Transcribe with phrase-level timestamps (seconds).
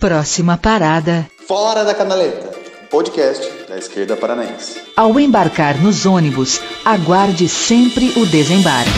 [0.00, 1.26] Próxima parada.
[1.48, 2.52] Fora da Canaleta,
[2.88, 4.80] podcast da esquerda paranaense.
[4.96, 8.92] Ao embarcar nos ônibus, aguarde sempre o desembarque.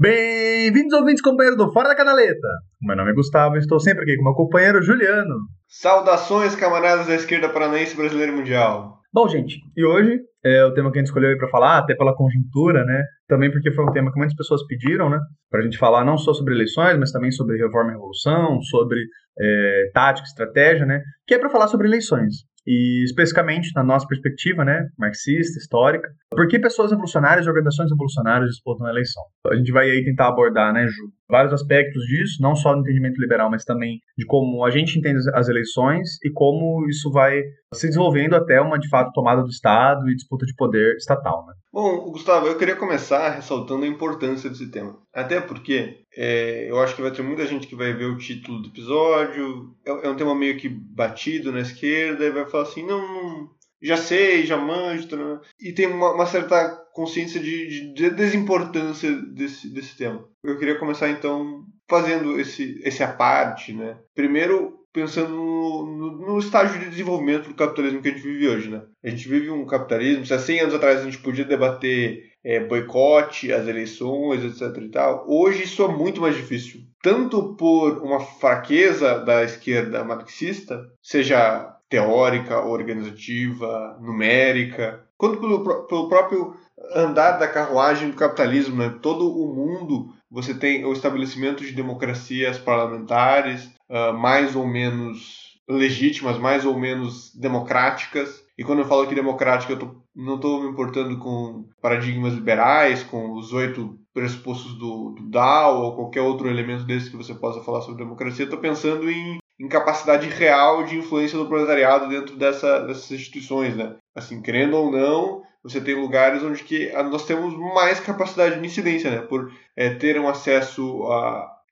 [0.00, 2.48] Bem-vindos, ouvintes companheiros do Fora da Canaleta.
[2.80, 5.34] Meu nome é Gustavo e estou sempre aqui com meu companheiro Juliano.
[5.68, 9.00] Saudações, camaradas da esquerda paranaense brasileira mundial.
[9.12, 11.94] Bom, gente, e hoje é o tema que a gente escolheu aí para falar, até
[11.94, 13.02] pela conjuntura, né?
[13.34, 15.18] Também porque foi um tema que muitas pessoas pediram, né?
[15.50, 19.00] Para a gente falar não só sobre eleições, mas também sobre reforma e revolução, sobre
[19.36, 21.02] é, tática, estratégia, né?
[21.26, 22.44] Que é para falar sobre eleições.
[22.64, 28.50] E especificamente na nossa perspectiva, né, marxista, histórica, por que pessoas revolucionárias e organizações revolucionárias
[28.50, 29.22] disputam a eleição?
[29.50, 33.20] A gente vai aí tentar abordar, né, Ju, vários aspectos disso, não só no entendimento
[33.20, 37.42] liberal, mas também de como a gente entende as eleições e como isso vai
[37.72, 41.54] se desenvolvendo até uma, de fato, tomada do Estado e disputa de poder estatal, né?
[41.72, 44.96] Bom, Gustavo, eu queria começar ressaltando a importância desse tema.
[45.12, 48.62] Até porque é, eu acho que vai ter muita gente que vai ver o título
[48.62, 52.86] do episódio, é, é um tema meio que batido na esquerda, e vai falar assim,
[52.86, 53.50] não, não
[53.84, 55.16] já sei, já manjo, tá,
[55.60, 60.24] e tem uma, uma certa consciência de, de, desimportância desse, desse tema.
[60.42, 63.98] Eu queria começar então fazendo esse, esse aparte, né?
[64.14, 68.70] Primeiro, pensando no, no, no, estágio de desenvolvimento do capitalismo que a gente vive hoje,
[68.70, 68.82] né?
[69.02, 72.60] A gente vive um capitalismo, se há 100 anos atrás a gente podia debater é,
[72.60, 76.80] boicote, as eleições, etc e tal, hoje isso é muito mais difícil.
[77.02, 86.56] Tanto por uma fraqueza da esquerda marxista, seja teórica, organizativa, numérica, quanto pelo, pelo próprio
[86.92, 88.98] andar da carruagem do capitalismo, né?
[89.00, 96.36] Todo o mundo você tem o estabelecimento de democracias parlamentares, uh, mais ou menos legítimas,
[96.36, 98.42] mais ou menos democráticas.
[98.58, 103.04] E quando eu falo aqui democrática, eu tô, não estou me importando com paradigmas liberais,
[103.04, 107.62] com os oito pressupostos do, do Dow ou qualquer outro elemento desse que você possa
[107.62, 108.44] falar sobre democracia.
[108.44, 113.96] Estou pensando em, em capacidade real de influência do proletariado dentro dessa, dessas instituições, né?
[114.14, 119.10] Assim, querendo ou não, você tem lugares onde que nós temos mais capacidade de incidência,
[119.10, 119.18] né?
[119.18, 121.04] Por é, ter um acesso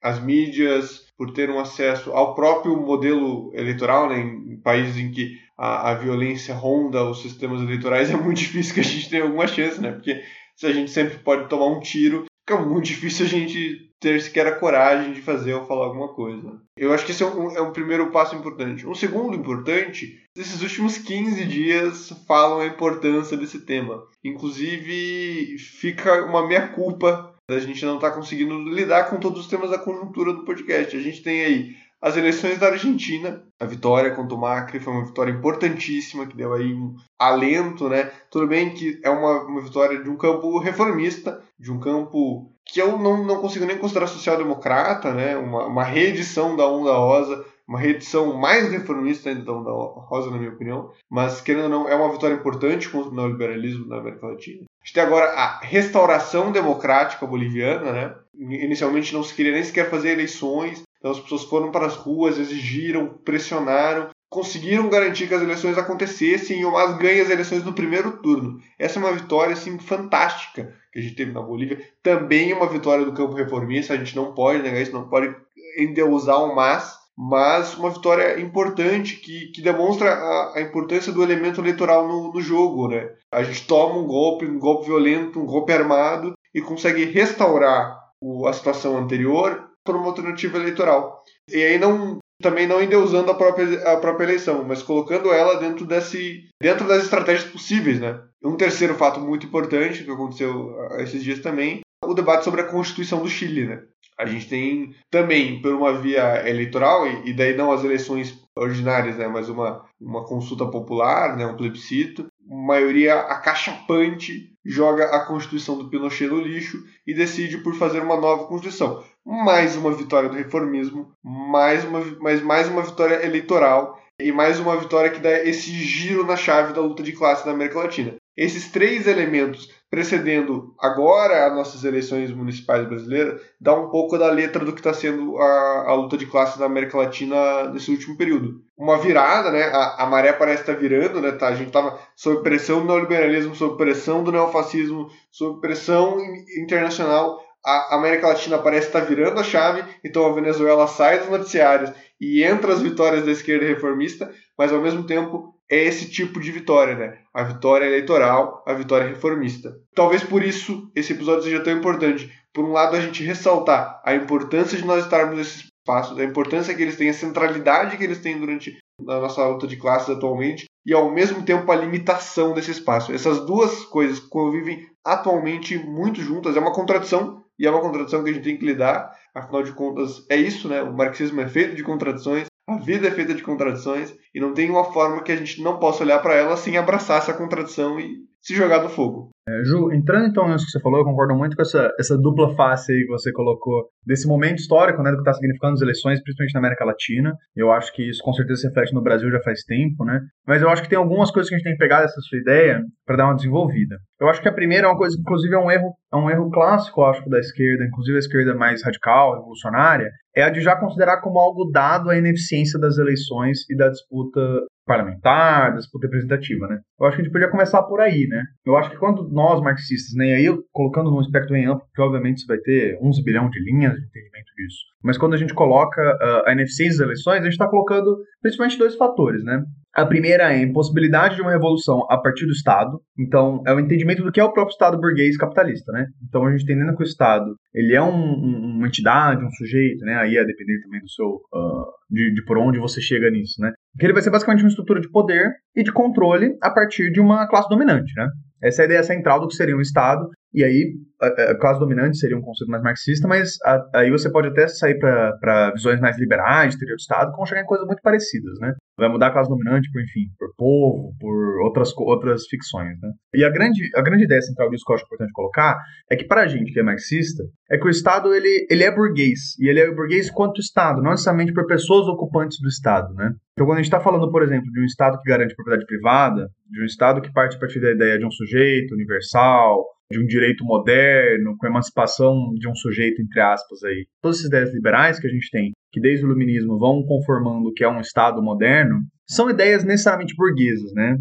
[0.01, 4.21] às mídias, por ter um acesso ao próprio modelo eleitoral, né?
[4.21, 8.81] Em, países em que a, a violência ronda os sistemas eleitorais, é muito difícil que
[8.81, 9.93] a gente tenha alguma chance, né?
[9.93, 10.23] Porque
[10.57, 14.49] se a gente sempre pode tomar um tiro, fica muito difícil a gente ter sequer
[14.49, 16.61] a coragem de fazer ou falar alguma coisa.
[16.77, 18.87] Eu acho que esse é um, é um primeiro passo importante.
[18.87, 24.03] Um segundo importante, esses últimos 15 dias falam a importância desse tema.
[24.25, 29.71] Inclusive, fica uma meia-culpa da gente não estar tá conseguindo lidar com todos os temas
[29.71, 30.97] da conjuntura do podcast.
[30.97, 35.05] A gente tem aí as eleições da Argentina, a vitória contra o Macri foi uma
[35.05, 38.11] vitória importantíssima, que deu aí um alento, né?
[38.29, 42.81] Tudo bem que é uma, uma vitória de um campo reformista, de um campo que
[42.81, 45.37] eu não, não consigo nem considerar social-democrata, né?
[45.37, 50.39] Uma, uma reedição da Onda Rosa, uma reedição mais reformista ainda da Onda Rosa, na
[50.39, 54.27] minha opinião, mas querendo ou não, é uma vitória importante contra o neoliberalismo na América
[54.27, 54.63] Latina.
[54.63, 58.15] A gente tem agora a restauração democrática boliviana, né?
[58.35, 62.39] Inicialmente não se queria nem sequer fazer eleições, então as pessoas foram para as ruas,
[62.39, 67.75] exigiram, pressionaram, conseguiram garantir que as eleições acontecessem e o MAS ganha as eleições no
[67.75, 68.59] primeiro turno.
[68.79, 71.81] Essa é uma vitória assim fantástica que a gente teve na Bolívia.
[72.03, 75.35] Também uma vitória do campo reformista, a gente não pode negar isso, não pode
[75.79, 81.61] endeusar o MAS, mas uma vitória importante que, que demonstra a, a importância do elemento
[81.61, 82.89] eleitoral no, no jogo.
[82.89, 83.11] Né?
[83.31, 88.47] A gente toma um golpe, um golpe violento, um golpe armado e consegue restaurar o,
[88.47, 91.23] a situação anterior por uma alternativa eleitoral.
[91.49, 95.85] E aí não também não endeusando a própria, a própria eleição, mas colocando ela dentro
[95.85, 98.21] desse dentro das estratégias possíveis, né?
[98.45, 103.23] Um terceiro fato muito importante que aconteceu esses dias também, o debate sobre a Constituição
[103.23, 103.83] do Chile, né?
[104.19, 109.27] A gente tem também, por uma via eleitoral, e daí não as eleições ordinárias, né,
[109.27, 116.29] mas uma, uma consulta popular, né, um plebiscito, maioria acachapante joga a Constituição do Pinochet
[116.29, 119.03] no lixo e decide por fazer uma nova Constituição.
[119.25, 124.77] Mais uma vitória do reformismo, mais uma, mais, mais uma vitória eleitoral e mais uma
[124.77, 128.15] vitória que dá esse giro na chave da luta de classe na América Latina.
[128.37, 134.65] Esses três elementos precedendo agora as nossas eleições municipais brasileiras dá um pouco da letra
[134.65, 138.63] do que está sendo a, a luta de classe na América Latina nesse último período.
[138.75, 139.65] Uma virada, né?
[139.65, 141.33] A, a maré parece estar tá virando, né?
[141.33, 141.49] Tá?
[141.49, 146.19] A gente estava sob pressão do neoliberalismo, sob pressão do neofascismo, sob pressão
[146.59, 151.93] internacional a América Latina parece estar virando a chave, então a Venezuela sai dos noticiários
[152.21, 156.53] e entra as vitórias da esquerda reformista, mas ao mesmo tempo é esse tipo de
[156.53, 157.19] vitória, né?
[157.33, 159.75] A vitória eleitoral, a vitória reformista.
[159.95, 162.31] Talvez por isso esse episódio seja tão importante.
[162.53, 166.75] Por um lado, a gente ressaltar a importância de nós estarmos nesses espaços, a importância
[166.75, 170.67] que eles têm, a centralidade que eles têm durante a nossa luta de classes atualmente
[170.85, 173.13] e ao mesmo tempo a limitação desse espaço.
[173.13, 178.31] Essas duas coisas convivem atualmente muito juntas, é uma contradição e é uma contradição que
[178.31, 180.83] a gente tem que lidar, afinal de contas é isso, né?
[180.83, 184.69] O marxismo é feito de contradições, a vida é feita de contradições e não tem
[184.69, 188.25] uma forma que a gente não possa olhar para ela sem abraçar essa contradição e
[188.41, 189.31] se jogar no fogo.
[189.49, 192.55] É, Ju, entrando então nisso que você falou, eu concordo muito com essa, essa dupla
[192.55, 196.23] face aí que você colocou desse momento histórico, né, do que está significando as eleições,
[196.23, 197.35] principalmente na América Latina.
[197.57, 200.21] Eu acho que isso com certeza se reflete no Brasil já faz tempo, né?
[200.47, 202.39] Mas eu acho que tem algumas coisas que a gente tem que pegar dessa sua
[202.39, 203.97] ideia para dar uma desenvolvida.
[204.21, 206.49] Eu acho que a primeira é uma coisa inclusive, é um erro, é um erro
[206.49, 211.21] clássico, acho, da esquerda, inclusive a esquerda mais radical, revolucionária, é a de já considerar
[211.21, 214.41] como algo dado a ineficiência das eleições e da disputa
[214.87, 216.81] parlamentar, disputa representativa, né?
[216.99, 218.43] Eu acho que a gente podia começar por aí, né?
[218.67, 222.03] Eu acho que quando nós, marxistas, né, aí eu colocando num espectro bem amplo, porque
[222.03, 225.55] obviamente você vai ter uns bilhão de linhas de entendimento disso, mas quando a gente
[225.55, 229.63] coloca uh, a ineficiência das eleições, a gente está colocando principalmente dois fatores, né?
[229.95, 232.99] A primeira é a impossibilidade de uma revolução a partir do Estado.
[233.19, 236.07] Então, é o entendimento do que é o próprio Estado burguês capitalista, né?
[236.27, 240.03] Então, a gente entendendo que o Estado, ele é um, um, uma entidade, um sujeito,
[240.05, 240.15] né?
[240.17, 241.27] Aí é depender também do seu...
[241.27, 243.73] Uh, de, de por onde você chega nisso, né?
[243.99, 247.21] Que ele vai ser basicamente uma estrutura de poder e de controle a partir de
[247.21, 248.29] uma classe dominante, né?
[248.63, 250.29] Essa é a ideia central do que seria um Estado.
[250.55, 254.31] E aí, a, a classe dominante seria um conceito mais marxista, mas a, aí você
[254.31, 257.67] pode até sair para visões mais liberais de teoria do Estado, que vão chegar em
[257.67, 258.75] coisas muito parecidas, né?
[258.99, 263.11] Vai mudar a classe dominante por, enfim, por povo, por outras, outras ficções, né?
[263.35, 265.79] E a grande, a grande ideia central disso que eu acho importante colocar
[266.11, 268.95] é que, para a gente que é marxista, é que o Estado ele, ele é
[268.95, 269.59] burguês.
[269.59, 273.33] E ele é burguês quanto Estado, não necessariamente por pessoas ocupantes do Estado, né?
[273.53, 276.49] Então, quando a gente está falando, por exemplo, de um Estado que garante propriedade privada,
[276.71, 280.27] de um Estado que parte a partir da ideia de um sujeito universal, de um
[280.27, 284.07] direito moderno, com emancipação de um sujeito, entre aspas, aí.
[284.21, 287.73] Todas essas ideias liberais que a gente tem, que desde o iluminismo vão conformando o
[287.73, 291.17] que é um Estado moderno, são ideias necessariamente burguesas, né?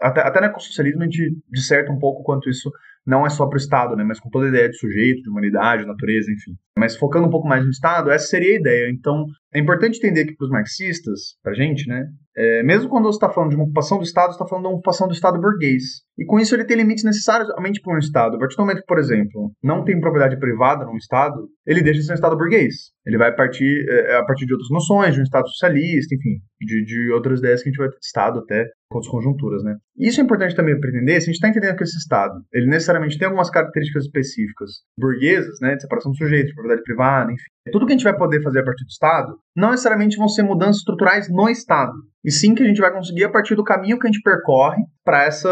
[0.00, 2.70] Até, até no ecossocialismo a gente disserta um pouco quanto isso
[3.06, 4.04] não é só para o Estado, né?
[4.04, 6.52] Mas com toda a ideia de sujeito, de humanidade, natureza, enfim.
[6.78, 8.90] Mas focando um pouco mais no Estado, essa seria a ideia.
[8.90, 9.24] Então,
[9.54, 12.06] é importante entender que para os marxistas, para a gente, né?
[12.36, 14.76] É, mesmo quando você está falando de uma ocupação do Estado, está falando de uma
[14.76, 16.02] ocupação do Estado burguês.
[16.16, 18.36] E com isso ele tem limites necessários somente para um Estado.
[18.36, 22.00] A partir do momento que, por exemplo, não tem propriedade privada num Estado, ele deixa
[22.00, 22.92] de ser um Estado burguês.
[23.04, 26.84] Ele vai partir é, a partir de outras noções, de um Estado socialista, enfim, de,
[26.84, 29.76] de outras ideias que a gente vai ter Estado até com outras conjunturas, né?
[29.96, 32.34] E isso é importante também para entender, se a gente está entendendo que esse Estado,
[32.52, 37.32] ele necessariamente tem algumas características específicas burguesas, né, de separação do sujeito, de propriedade privada,
[37.32, 37.44] enfim.
[37.70, 40.42] Tudo que a gente vai poder fazer a partir do Estado, não necessariamente vão ser
[40.42, 41.92] mudanças estruturais no Estado,
[42.24, 44.82] e sim que a gente vai conseguir a partir do caminho que a gente percorre
[45.04, 45.48] para essa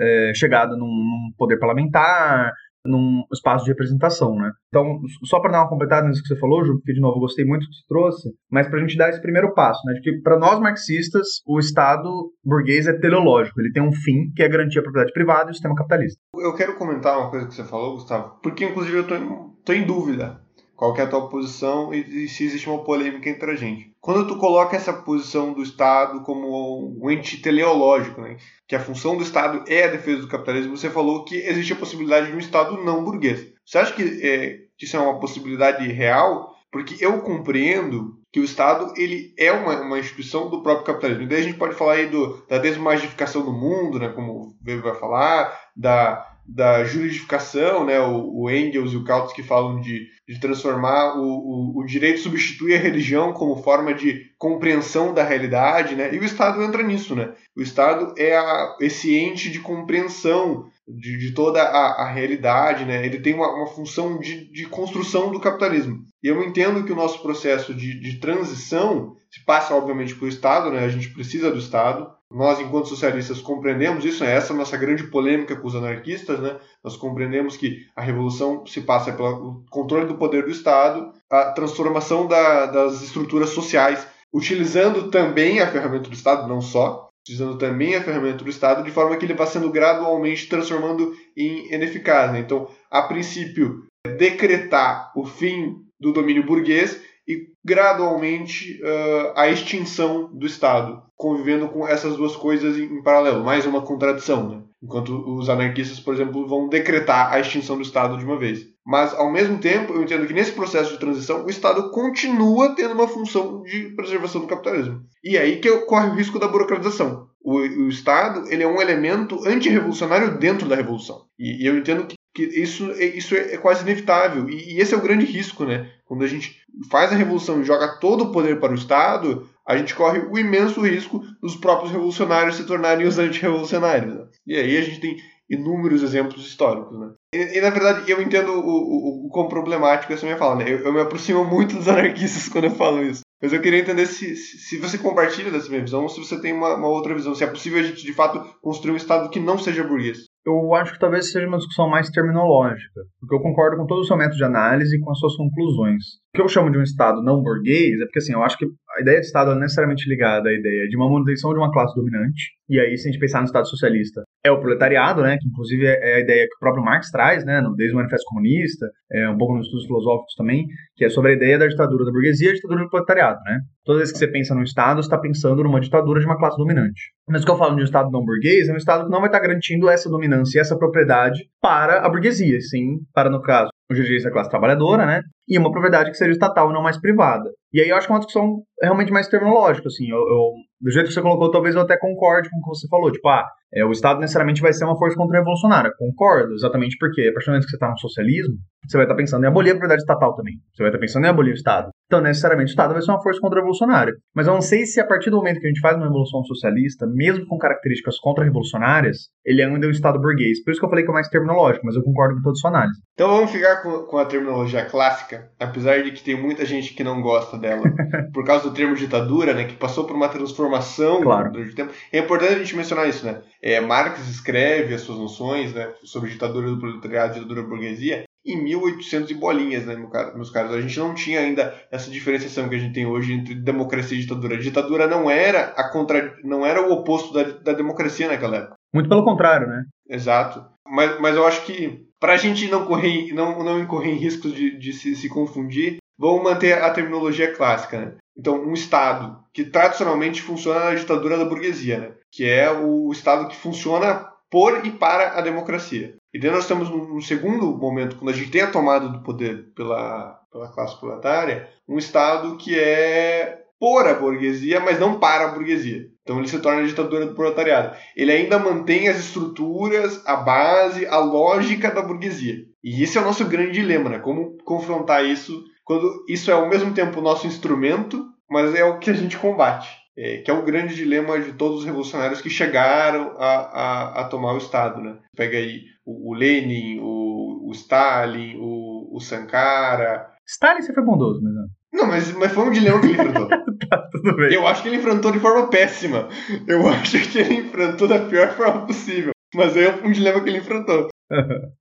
[0.00, 2.52] é, chegada num, num poder parlamentar,
[2.86, 4.50] num espaço de representação, né?
[4.68, 7.20] Então, só para dar uma completada nisso que você falou, Ju, porque de novo eu
[7.20, 9.94] gostei muito do que você trouxe, mas para a gente dar esse primeiro passo, né?
[9.94, 12.08] De que para nós marxistas, o Estado
[12.44, 15.54] burguês é teleológico, ele tem um fim que é garantir a propriedade privada e o
[15.54, 16.20] sistema capitalista.
[16.38, 19.86] Eu quero comentar uma coisa que você falou, Gustavo, porque inclusive eu tô em, em
[19.86, 20.45] dúvida
[20.76, 23.90] qual é a tua posição e, se existe uma polêmica entre a gente.
[24.00, 28.36] Quando tu coloca essa posição do Estado como um ente teleológico, né,
[28.68, 31.76] que a função do Estado é a defesa do capitalismo, você falou que existe a
[31.76, 33.52] possibilidade de um Estado não burguês.
[33.64, 36.54] Você acha que, é, que isso é uma possibilidade real?
[36.70, 41.26] Porque eu compreendo que o Estado ele é uma, uma instituição do próprio capitalismo.
[41.26, 44.82] Daí a gente pode falar aí do, da desmagificação do mundo, né, como o Weber
[44.82, 50.06] vai falar, da da juridificação, né, o, o Engels e o Kautsky que falam de,
[50.28, 55.94] de transformar o, o, o, direito substituir a religião como forma de compreensão da realidade,
[55.94, 60.70] né, e o Estado entra nisso, né, o Estado é a, esse ente de compreensão
[60.86, 65.32] de, de toda a, a, realidade, né, ele tem uma, uma função de, de construção
[65.32, 66.04] do capitalismo.
[66.22, 70.70] E eu entendo que o nosso processo de, de transição se passa, obviamente, pelo Estado,
[70.70, 75.04] né, a gente precisa do Estado, nós, enquanto socialistas, compreendemos isso, é essa nossa grande
[75.04, 76.58] polêmica com os anarquistas, né?
[76.82, 82.26] Nós compreendemos que a revolução se passa pelo controle do poder do Estado, a transformação
[82.26, 88.02] da, das estruturas sociais, utilizando também a ferramenta do Estado, não só, utilizando também a
[88.02, 92.32] ferramenta do Estado, de forma que ele vá sendo gradualmente transformando em ineficaz.
[92.32, 92.40] Né?
[92.40, 100.46] Então, a princípio, decretar o fim do domínio burguês e gradualmente uh, a extinção do
[100.46, 104.62] Estado, convivendo com essas duas coisas em, paralelo, mais uma contradição, né?
[104.82, 108.66] enquanto os anarquistas, por exemplo, vão decretar a extinção do Estado de uma vez.
[108.86, 112.94] Mas, ao mesmo tempo, eu entendo que nesse processo de transição, o Estado continua tendo
[112.94, 115.00] uma função de preservação do capitalismo.
[115.24, 117.26] E aí que corre o risco da burocratização.
[117.46, 121.26] O, o Estado ele é um elemento antirrevolucionário dentro da revolução.
[121.38, 124.46] E, e eu entendo que que isso, isso é quase inevitável.
[124.50, 125.90] E, e esse é o grande risco, né?
[126.04, 126.60] Quando a gente
[126.90, 130.38] faz a revolução e joga todo o poder para o Estado, a gente corre o
[130.38, 134.14] imenso risco dos próprios revolucionários se tornarem os antirrevolucionários.
[134.14, 134.26] Né?
[134.46, 135.16] E aí a gente tem
[135.48, 137.12] inúmeros exemplos históricos, né?
[137.34, 140.64] E, e na verdade eu entendo o, o, o quão problemático essa minha fala, né?
[140.68, 143.22] Eu, eu, me aproximo muito dos anarquistas quando eu falo isso.
[143.46, 146.52] Mas eu queria entender se, se, você compartilha dessa minha visão ou se você tem
[146.52, 149.38] uma, uma, outra visão, se é possível a gente de fato construir um Estado que
[149.38, 150.24] não seja burguês.
[150.44, 154.04] Eu acho que talvez seja uma discussão mais terminológica, porque eu concordo com todo o
[154.04, 156.02] seu método de análise e com as suas conclusões.
[156.36, 159.00] Que eu chamo de um Estado não burguês é porque, assim, eu acho que a
[159.00, 162.52] ideia de Estado é necessariamente ligada à ideia de uma manutenção de uma classe dominante,
[162.68, 165.86] e aí, se a gente pensar no Estado socialista, é o proletariado, né, que inclusive
[165.86, 169.38] é a ideia que o próprio Marx traz, né, desde o Manifesto Comunista, é, um
[169.38, 172.50] pouco nos estudos filosóficos também, que é sobre a ideia da ditadura da burguesia e
[172.50, 173.60] a ditadura do proletariado, né.
[173.82, 176.58] Toda vez que você pensa no Estado, você está pensando numa ditadura de uma classe
[176.58, 177.12] dominante.
[177.26, 179.20] Mas o que eu falo de um Estado não burguês é um Estado que não
[179.20, 183.40] vai estar tá garantindo essa dominância e essa propriedade para a burguesia, sim, para, no
[183.40, 185.22] caso, direitos da classe trabalhadora, né?
[185.48, 187.50] E uma propriedade que seja estatal e não mais privada.
[187.72, 190.08] E aí eu acho que é uma discussão realmente mais terminológica, assim.
[190.10, 192.88] Eu, eu, do jeito que você colocou, talvez eu até concorde com o que você
[192.88, 193.12] falou.
[193.12, 195.92] Tipo, ah, é, o Estado necessariamente vai ser uma força contra-revolucionária.
[195.98, 198.54] Concordo, exatamente porque, a partir do momento que você está no socialismo,
[198.88, 200.54] você vai estar tá pensando em abolir a propriedade estatal também.
[200.72, 201.90] Você vai estar tá pensando em abolir o Estado.
[202.06, 204.14] Então, necessariamente, o Estado vai ser uma força contra-revolucionária.
[204.34, 206.42] Mas eu não sei se a partir do momento que a gente faz uma revolução
[206.44, 210.62] socialista, mesmo com características contra-revolucionárias, ele ainda é um Estado burguês.
[210.62, 212.56] Por isso que eu falei que é mais terminológico, mas eu concordo com toda a
[212.56, 213.00] sua análise.
[213.12, 217.02] Então vamos ficar com, com a terminologia clássica, apesar de que tem muita gente que
[217.02, 217.82] não gosta dela,
[218.32, 221.50] por causa do termo ditadura, né, que passou por uma transformação claro.
[221.50, 221.92] durante o tempo.
[222.12, 223.40] É importante a gente mencionar isso, né?
[223.66, 228.22] É, Marx escreve as suas noções né, sobre ditadura do proletariado e ditadura da burguesia
[228.46, 229.96] em 1800 e bolinhas, né,
[230.36, 230.72] meus caros?
[230.72, 234.20] A gente não tinha ainda essa diferenciação que a gente tem hoje entre democracia e
[234.20, 234.54] ditadura.
[234.54, 236.36] A ditadura não era a contra...
[236.44, 238.76] não era o oposto da, da democracia naquela época.
[238.94, 239.82] Muito pelo contrário, né?
[240.08, 240.64] Exato.
[240.86, 244.54] Mas, mas eu acho que para a gente não correr, não, não incorrer em riscos
[244.54, 248.14] de, de se, se confundir, vamos manter a terminologia clássica, né?
[248.36, 252.12] Então, um Estado que tradicionalmente funciona na ditadura da burguesia, né?
[252.30, 256.14] que é o Estado que funciona por e para a democracia.
[256.32, 259.72] E daí nós estamos num segundo momento, quando a gente tem a tomada do poder
[259.74, 265.52] pela, pela classe proletária, um Estado que é por a burguesia, mas não para a
[265.52, 266.06] burguesia.
[266.22, 267.96] Então ele se torna a ditadura do proletariado.
[268.16, 272.64] Ele ainda mantém as estruturas, a base, a lógica da burguesia.
[272.82, 274.18] E esse é o nosso grande dilema, né?
[274.18, 278.98] Como confrontar isso quando isso é ao mesmo tempo o nosso instrumento, mas é o
[278.98, 279.88] que a gente combate.
[280.18, 284.24] É, que é o grande dilema de todos os revolucionários que chegaram a, a, a
[284.24, 285.00] tomar o Estado.
[285.00, 285.18] Né?
[285.36, 290.26] Pega aí o, o Lenin, o, o Stalin, o, o, Sankara.
[290.46, 291.66] Stalin você foi bondoso, mas não.
[291.92, 293.46] Não, mas, mas foi um dilema que ele enfrentou.
[293.90, 294.54] tá, tudo bem.
[294.54, 296.28] Eu acho que ele enfrentou de forma péssima.
[296.66, 299.32] Eu acho que ele enfrentou da pior forma possível.
[299.54, 301.08] Mas é um dilema que ele enfrentou.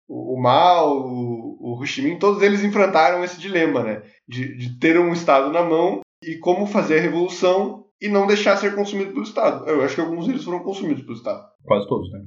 [0.08, 4.02] O, Mao, o, o Ho Chi Minh, todos eles enfrentaram esse dilema, né?
[4.28, 8.58] De, de ter um Estado na mão e como fazer a revolução e não deixar
[8.58, 9.68] ser consumido pelo Estado.
[9.68, 11.44] Eu acho que alguns deles foram consumidos pelo Estado.
[11.64, 12.20] Quase todos, né?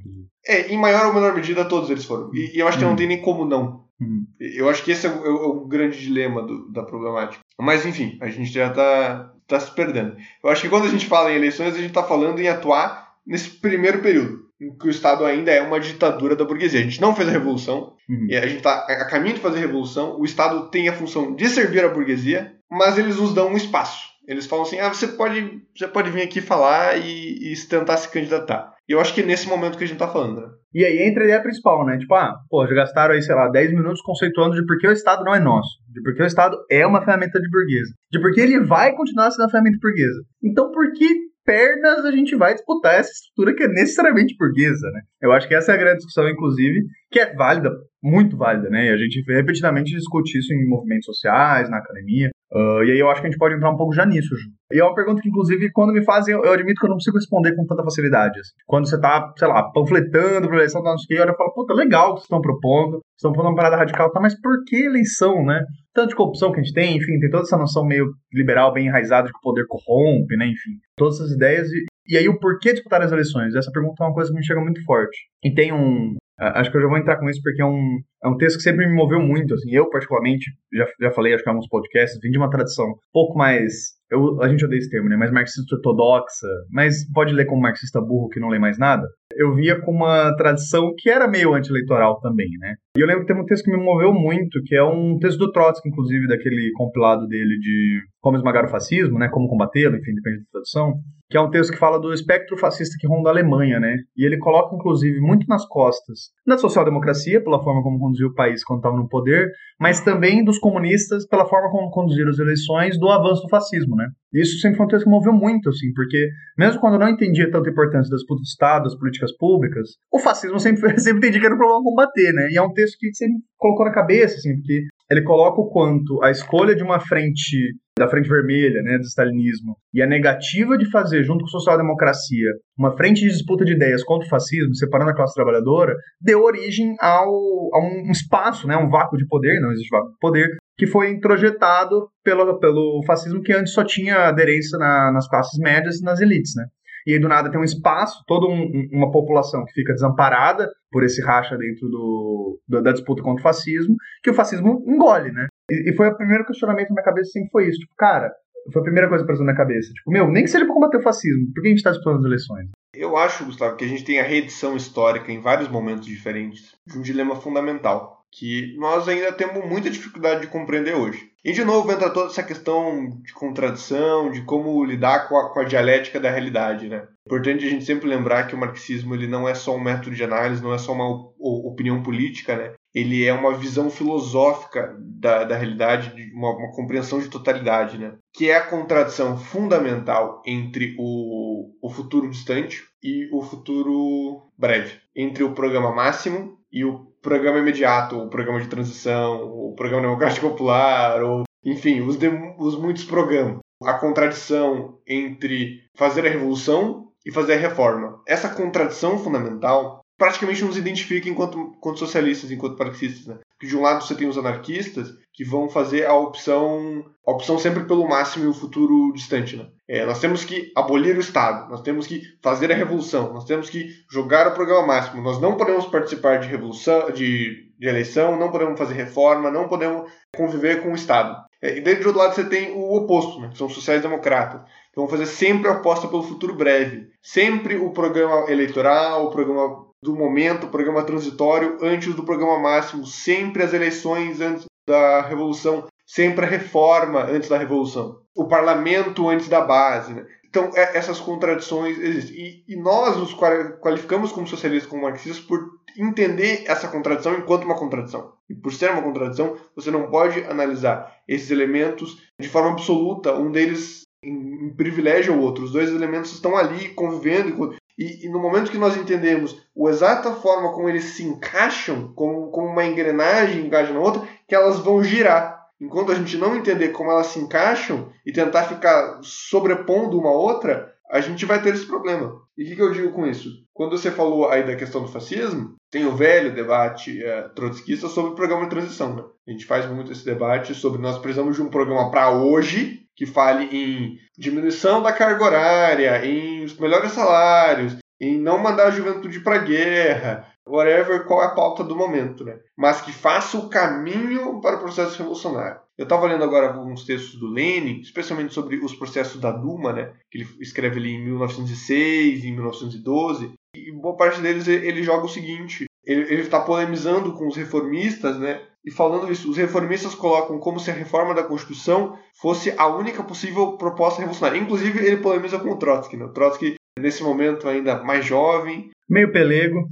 [0.47, 2.33] É, em maior ou menor medida, todos eles foram.
[2.33, 2.97] E, e eu acho que não uhum.
[2.97, 3.85] tem nem como não.
[3.99, 4.25] Uhum.
[4.39, 7.43] Eu acho que esse é o, é o grande dilema do, da problemática.
[7.59, 10.15] Mas, enfim, a gente já está tá se perdendo.
[10.43, 13.15] Eu acho que quando a gente fala em eleições, a gente está falando em atuar
[13.25, 16.79] nesse primeiro período, em que o Estado ainda é uma ditadura da burguesia.
[16.79, 18.27] A gente não fez a revolução, uhum.
[18.29, 20.19] e a gente está a caminho de fazer a revolução.
[20.19, 24.09] O Estado tem a função de servir a burguesia, mas eles nos dão um espaço.
[24.27, 28.11] Eles falam assim: ah, você pode, você pode vir aqui falar e, e tentar se
[28.11, 28.73] candidatar.
[28.87, 30.47] E eu acho que é nesse momento que a gente tá falando, né?
[30.73, 31.97] E aí entra a ideia principal, né?
[31.97, 34.91] Tipo, ah, pô, já gastaram aí, sei lá, 10 minutos conceituando de por que o
[34.91, 38.19] Estado não é nosso, de por que o Estado é uma ferramenta de burguesa, de
[38.19, 40.21] por que ele vai continuar sendo uma ferramenta burguesa.
[40.43, 45.01] Então, por que pernas a gente vai disputar essa estrutura que é necessariamente burguesa, né?
[45.19, 47.71] Eu acho que essa é a grande discussão, inclusive, que é válida,
[48.03, 48.85] muito válida, né?
[48.85, 52.29] E a gente repetidamente discute isso em movimentos sociais, na academia.
[52.53, 54.49] Uh, e aí eu acho que a gente pode entrar um pouco já nisso, Ju.
[54.71, 56.97] E é uma pergunta que, inclusive, quando me fazem, eu, eu admito que eu não
[56.97, 58.39] consigo responder com tanta facilidade.
[58.39, 58.51] Assim.
[58.67, 61.37] Quando você tá, sei lá, panfletando pra eleição, tá, não sei o que, olha e
[61.37, 64.39] fala, puta, legal o que vocês estão propondo, estão propondo uma parada radical, tá, mas
[64.39, 65.63] por que eleição, né?
[65.99, 68.87] Tanto de corrupção que a gente tem, enfim, tem toda essa noção meio liberal, bem
[68.87, 70.79] enraizada de que o poder corrompe, né, enfim.
[70.95, 71.67] Todas essas ideias.
[71.73, 73.53] E, e aí o porquê disputar as eleições?
[73.53, 75.17] Essa pergunta é uma coisa que me chega muito forte.
[75.43, 78.27] E tem um, Acho que eu já vou entrar com isso porque é um, é
[78.29, 79.53] um texto que sempre me moveu muito.
[79.53, 82.85] Assim, eu, particularmente, já, já falei, acho que em alguns podcasts, vim de uma tradição
[82.85, 83.73] um pouco mais.
[84.09, 85.17] Eu, a gente odeia esse termo, né?
[85.17, 89.05] Mais marxista ortodoxa, mas pode ler como marxista burro que não lê mais nada.
[89.39, 92.75] Eu via com uma tradição que era meio anti-eleitoral também, né?
[92.97, 95.39] E eu lembro que tem um texto que me moveu muito, que é um texto
[95.39, 99.29] do Trotsky, inclusive, daquele compilado dele de Como Esmagar o Fascismo, né?
[99.29, 100.99] Como Combatê-lo, enfim, depende da tradução
[101.29, 103.97] que é um texto que fala do espectro fascista que ronda a Alemanha, né?
[104.17, 108.63] E ele coloca, inclusive, muito nas costas da social-democracia, pela forma como conduziu o país
[108.63, 109.47] quando estava no poder,
[109.79, 114.07] mas também dos comunistas, pela forma como conduziram as eleições, do avanço do fascismo, né?
[114.33, 117.49] Isso sempre foi um texto que moveu muito, assim, porque mesmo quando eu não entendia
[117.51, 121.53] tanta importância das do Estado, das políticas públicas, o fascismo sempre, sempre entendi que era
[121.53, 122.47] um problema combater, né?
[122.51, 126.23] E é um texto que sempre colocou na cabeça, assim, porque ele coloca o quanto
[126.23, 130.89] a escolha de uma frente da frente vermelha, né, do stalinismo, e a negativa de
[130.89, 135.11] fazer, junto com a social-democracia, uma frente de disputa de ideias contra o fascismo, separando
[135.11, 137.29] a classe trabalhadora, deu origem ao,
[137.73, 141.11] a um espaço, né, um vácuo de poder, não existe vácuo de poder, que foi
[141.11, 146.21] introjetado pelo, pelo fascismo que antes só tinha aderência na, nas classes médias e nas
[146.21, 146.65] elites, né
[147.05, 151.03] e aí do nada tem um espaço, toda um, uma população que fica desamparada por
[151.03, 155.47] esse racha dentro do, do, da disputa contra o fascismo, que o fascismo engole, né?
[155.69, 158.31] E, e foi o primeiro questionamento na minha cabeça sempre foi isso, tipo, cara,
[158.71, 160.73] foi a primeira coisa que passou na minha cabeça, tipo, meu, nem que seja pra
[160.73, 162.69] combater o fascismo, por que a gente tá disputando as eleições?
[162.93, 166.97] Eu acho, Gustavo, que a gente tem a reedição histórica em vários momentos diferentes de
[166.97, 171.29] um dilema fundamental que nós ainda temos muita dificuldade de compreender hoje.
[171.43, 175.59] E de novo entra toda essa questão de contradição, de como lidar com a, com
[175.61, 177.07] a dialética da realidade, né?
[177.25, 180.23] Importante a gente sempre lembrar que o marxismo ele não é só um método de
[180.23, 181.07] análise, não é só uma
[181.39, 182.73] opinião política, né?
[182.93, 188.15] Ele é uma visão filosófica da, da realidade, de uma, uma compreensão de totalidade, né?
[188.33, 195.43] Que é a contradição fundamental entre o, o futuro distante e o futuro breve, entre
[195.43, 201.21] o programa máximo e o programa imediato, o programa de transição, o programa democrático popular,
[201.21, 203.59] ou enfim, os, de, os muitos programas.
[203.83, 208.21] A contradição entre fazer a revolução e fazer a reforma.
[208.27, 213.25] Essa contradição fundamental praticamente nos identifica enquanto, enquanto socialistas, enquanto marxistas.
[213.25, 213.39] Né?
[213.59, 217.59] que de um lado você tem os anarquistas que vão fazer a opção a opção
[217.59, 219.55] sempre pelo máximo e o futuro distante.
[219.55, 219.67] Né?
[219.87, 223.69] É, nós temos que abolir o Estado, nós temos que fazer a revolução, nós temos
[223.69, 228.49] que jogar o programa máximo, nós não podemos participar de revolução, de, de eleição, não
[228.49, 231.37] podemos fazer reforma, não podemos conviver com o Estado.
[231.61, 233.49] É, e daí do outro lado você tem o oposto, né?
[233.49, 238.49] que são sociais-democratas, que vão fazer sempre a aposta pelo futuro breve, sempre o programa
[238.49, 244.39] eleitoral, o programa do momento, o programa transitório antes do programa máximo, sempre as eleições
[244.39, 250.13] antes da revolução, sempre a reforma antes da revolução, o parlamento antes da base.
[250.13, 250.25] Né?
[250.49, 252.35] Então, é, essas contradições existem.
[252.35, 255.59] E, e, nós nos qualificamos como socialistas, como marxistas, por
[255.95, 258.33] entender essa contradição enquanto uma contradição.
[258.49, 263.51] E por ser uma contradição, você não pode analisar esses elementos de forma absoluta, um
[263.51, 265.65] deles em, em privilégio ao outro.
[265.65, 270.31] Os dois elementos estão ali convivendo e, e, no momento que nós entendemos a exata
[270.31, 275.03] forma como eles se encaixam, como, como uma engrenagem encaixa na outra, que elas vão
[275.03, 275.59] girar.
[275.81, 280.93] Enquanto a gente não entender como elas se encaixam e tentar ficar sobrepondo uma outra,
[281.11, 282.41] a gente vai ter esse problema.
[282.57, 283.49] E o que, que, eu digo com isso?
[283.73, 288.31] Quando você falou aí da questão do fascismo, tem o velho debate é, trotskista sobre
[288.31, 289.15] o programa de transição.
[289.15, 289.23] Né?
[289.47, 293.25] A gente faz muito esse debate sobre nós precisamos de um programa para hoje que
[293.25, 299.57] fale em diminuição da carga horária, em melhores salários, em não mandar a juventude para
[299.57, 302.57] guerra, whatever, qual é a pauta do momento, né?
[302.77, 305.81] Mas que faça o caminho para o processo revolucionário.
[305.97, 310.13] Eu estava lendo agora alguns textos do Lenin, especialmente sobre os processos da Duma, né?
[310.31, 315.29] Que ele escreve ali em 1906, em 1912, e boa parte deles ele joga o
[315.29, 318.61] seguinte: ele está polemizando com os reformistas, né?
[318.83, 323.21] E falando isso, os reformistas colocam como se a reforma da Constituição fosse a única
[323.21, 324.59] possível proposta revolucionária.
[324.59, 326.17] Inclusive, ele polemiza com o Trotsky.
[326.17, 326.25] Né?
[326.25, 328.89] O Trotsky, nesse momento, ainda mais jovem.
[329.09, 329.87] Meio pelego.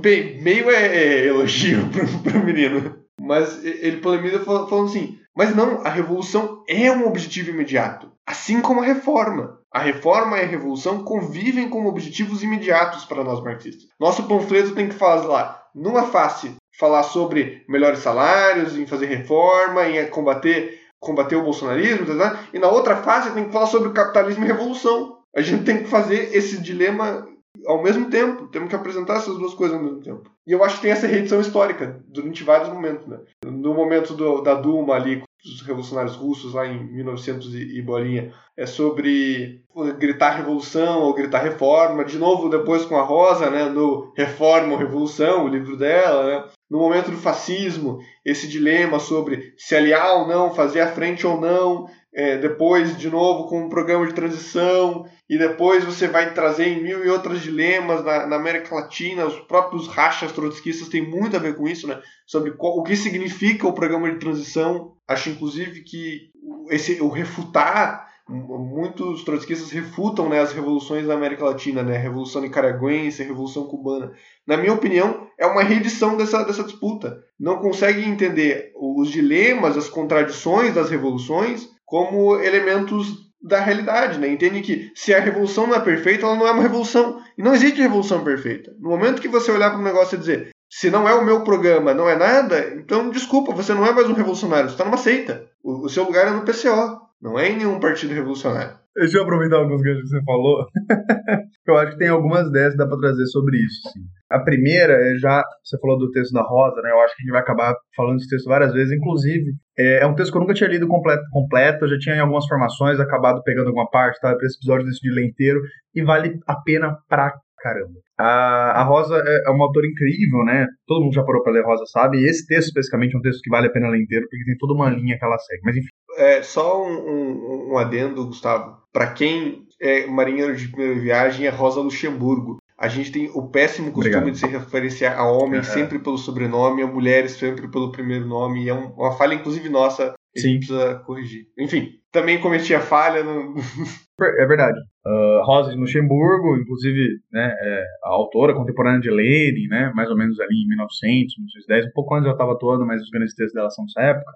[0.00, 1.78] Bem, meio é, é elogio
[2.22, 2.96] para o menino.
[3.20, 8.80] Mas ele polemiza falando assim: mas não, a revolução é um objetivo imediato, assim como
[8.80, 9.58] a reforma.
[9.74, 13.88] A reforma e a revolução convivem como objetivos imediatos para nós marxistas.
[13.98, 20.06] Nosso panfleto tem que falar, numa face, falar sobre melhores salários, em fazer reforma, em
[20.10, 24.46] combater, combater o bolsonarismo, tá, e na outra face tem que falar sobre capitalismo e
[24.46, 25.18] revolução.
[25.34, 27.26] A gente tem que fazer esse dilema
[27.66, 28.48] ao mesmo tempo.
[28.48, 30.30] Temos que apresentar essas duas coisas ao mesmo tempo.
[30.46, 33.06] E eu acho que tem essa reedição histórica durante vários momentos.
[33.06, 33.18] Né?
[33.44, 38.32] No momento do, da Duma ali, dos revolucionários russos lá em 1900 e, e bolinha,
[38.56, 39.62] é sobre
[39.98, 42.04] gritar revolução ou gritar reforma.
[42.04, 46.44] De novo, depois com a Rosa, né, no Reforma ou Revolução, o livro dela, né?
[46.70, 51.38] No momento do fascismo, esse dilema sobre se aliar ou não, fazer a frente ou
[51.38, 56.68] não, é, depois de novo com um programa de transição, e depois você vai trazer
[56.68, 61.36] em mil e outros dilemas na, na América Latina, os próprios rachas trotskistas têm muito
[61.36, 62.00] a ver com isso, né?
[62.24, 64.92] sobre qual, o que significa o programa de transição.
[65.08, 66.30] Acho inclusive que
[66.70, 72.40] esse, o refutar muitos trotskistas refutam né, as revoluções da América Latina, né, a Revolução
[72.40, 74.12] Nicaragüense, a Revolução Cubana.
[74.46, 77.22] Na minha opinião, é uma reedição dessa, dessa disputa.
[77.38, 84.26] Não conseguem entender os dilemas, as contradições das revoluções como elementos da realidade, né?
[84.26, 87.22] Entende que se a revolução não é perfeita, ela não é uma revolução.
[87.38, 88.74] E não existe revolução perfeita.
[88.80, 91.44] No momento que você olhar para um negócio e dizer, se não é o meu
[91.44, 94.96] programa, não é nada, então desculpa, você não é mais um revolucionário, você está numa
[94.96, 95.46] seita.
[95.62, 97.03] O, o seu lugar é no PCO.
[97.24, 98.76] Não é em nenhum partido revolucionário.
[98.94, 100.66] Deixa eu aproveitar alguns ganchos que você falou.
[101.66, 103.80] eu acho que tem algumas ideias que dá para trazer sobre isso.
[103.94, 104.00] Sim.
[104.30, 105.42] A primeira é já.
[105.64, 106.90] Você falou do texto da Rosa, né?
[106.90, 108.92] Eu acho que a gente vai acabar falando desse texto várias vezes.
[108.92, 111.86] Inclusive, é, é um texto que eu nunca tinha lido completo, completo.
[111.86, 114.36] Eu já tinha em algumas formações, acabado pegando alguma parte, tá?
[114.36, 115.62] Para esse episódio decidi ler inteiro.
[115.94, 117.98] E vale a pena pra caramba.
[118.20, 120.66] A, a Rosa é, é uma autora incrível, né?
[120.86, 122.18] Todo mundo já parou para ler Rosa, sabe?
[122.18, 124.58] E esse texto, especificamente, é um texto que vale a pena ler inteiro, porque tem
[124.58, 125.62] toda uma linha que ela segue.
[125.64, 125.88] Mas enfim.
[126.16, 128.76] É, só um, um, um adendo, Gustavo.
[128.92, 132.58] Para quem é marinheiro de primeira viagem, é Rosa Luxemburgo.
[132.78, 134.32] A gente tem o péssimo costume Obrigado.
[134.32, 138.68] de se referenciar a homens sempre pelo sobrenome, a mulheres sempre pelo primeiro nome.
[138.68, 140.14] É uma falha, inclusive, nossa.
[140.32, 140.48] Que Sim.
[140.48, 141.46] Gente precisa corrigir.
[141.56, 143.22] Enfim, também cometi a falha.
[143.22, 143.54] No...
[144.38, 144.78] É verdade.
[145.04, 150.16] Uh, Rosa de Luxemburgo, inclusive, né, é a autora contemporânea de Lenin, né, mais ou
[150.16, 153.54] menos ali em 1900, 1910, um pouco antes ela estava atuando, mas os grandes textos
[153.54, 154.30] dela são dessa época.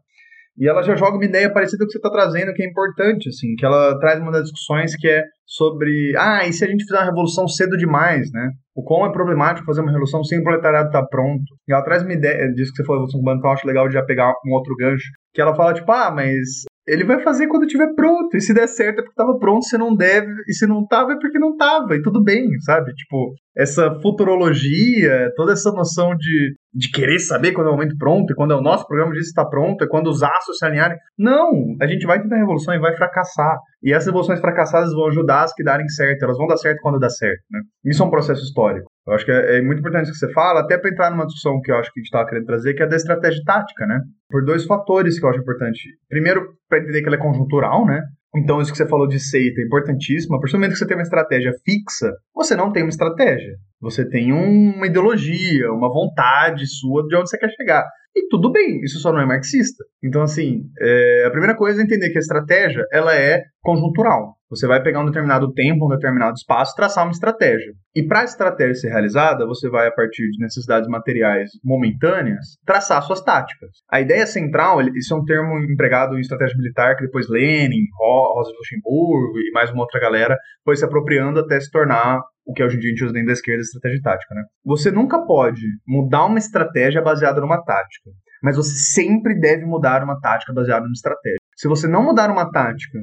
[0.58, 2.66] E ela já joga uma ideia parecida com o que você está trazendo, que é
[2.66, 6.68] importante, assim, que ela traz uma das discussões que é sobre, ah, e se a
[6.68, 8.50] gente fizer uma revolução cedo demais, né?
[8.74, 11.44] O quão é problemático fazer uma revolução sem o proletariado estar tá pronto.
[11.66, 13.88] E ela traz uma ideia, disso que você falou, Revolução Cubana, então eu acho legal
[13.88, 17.46] de já pegar um outro gancho, que ela fala, tipo, ah, mas ele vai fazer
[17.46, 18.34] quando estiver pronto.
[18.34, 21.12] E se der certo é porque estava pronto, se não deve, e se não estava
[21.12, 22.92] é porque não estava, e tudo bem, sabe?
[22.94, 28.32] Tipo, essa futurologia, toda essa noção de, de querer saber quando é o momento pronto,
[28.32, 30.96] e quando é o nosso programa diz está pronto, é quando os aços se alinharem.
[31.18, 31.76] Não!
[31.80, 33.58] A gente vai tentar revolução e vai fracassar.
[33.82, 36.98] E essas revoluções fracassadas vão ajudar as que darem certo, elas vão dar certo quando
[36.98, 37.60] dá certo, né?
[37.84, 38.88] Isso é um processo histórico.
[39.08, 41.24] Eu acho que é, é muito importante o que você fala, até para entrar numa
[41.24, 43.86] discussão que eu acho que a gente estava querendo trazer, que é da estratégia tática,
[43.86, 44.00] né?
[44.28, 45.80] Por dois fatores que eu acho importante.
[46.10, 48.02] Primeiro, para entender que ela é conjuntural, né?
[48.36, 50.36] Então, isso que você falou de seita é importantíssimo.
[50.36, 53.54] A partir do momento que você tem uma estratégia fixa, você não tem uma estratégia.
[53.80, 57.88] Você tem uma ideologia, uma vontade sua de onde você quer chegar.
[58.14, 59.82] E tudo bem, isso só não é marxista.
[60.04, 64.34] Então, assim, é, a primeira coisa é entender que a estratégia ela é conjuntural.
[64.50, 67.72] Você vai pegar um determinado tempo, um determinado espaço, traçar uma estratégia.
[67.94, 73.02] E para a estratégia ser realizada, você vai, a partir de necessidades materiais momentâneas, traçar
[73.02, 73.70] suas táticas.
[73.90, 78.50] A ideia central, isso é um termo empregado em estratégia militar, que depois Lenin, Rosa
[78.52, 82.76] Luxemburgo e mais uma outra galera foi se apropriando até se tornar o que hoje
[82.76, 84.42] em dia a gente usa dentro da esquerda, estratégia tática, né?
[84.64, 88.10] Você nunca pode mudar uma estratégia baseada numa tática,
[88.42, 91.38] mas você sempre deve mudar uma tática baseada numa estratégia.
[91.54, 92.98] Se você não mudar uma tática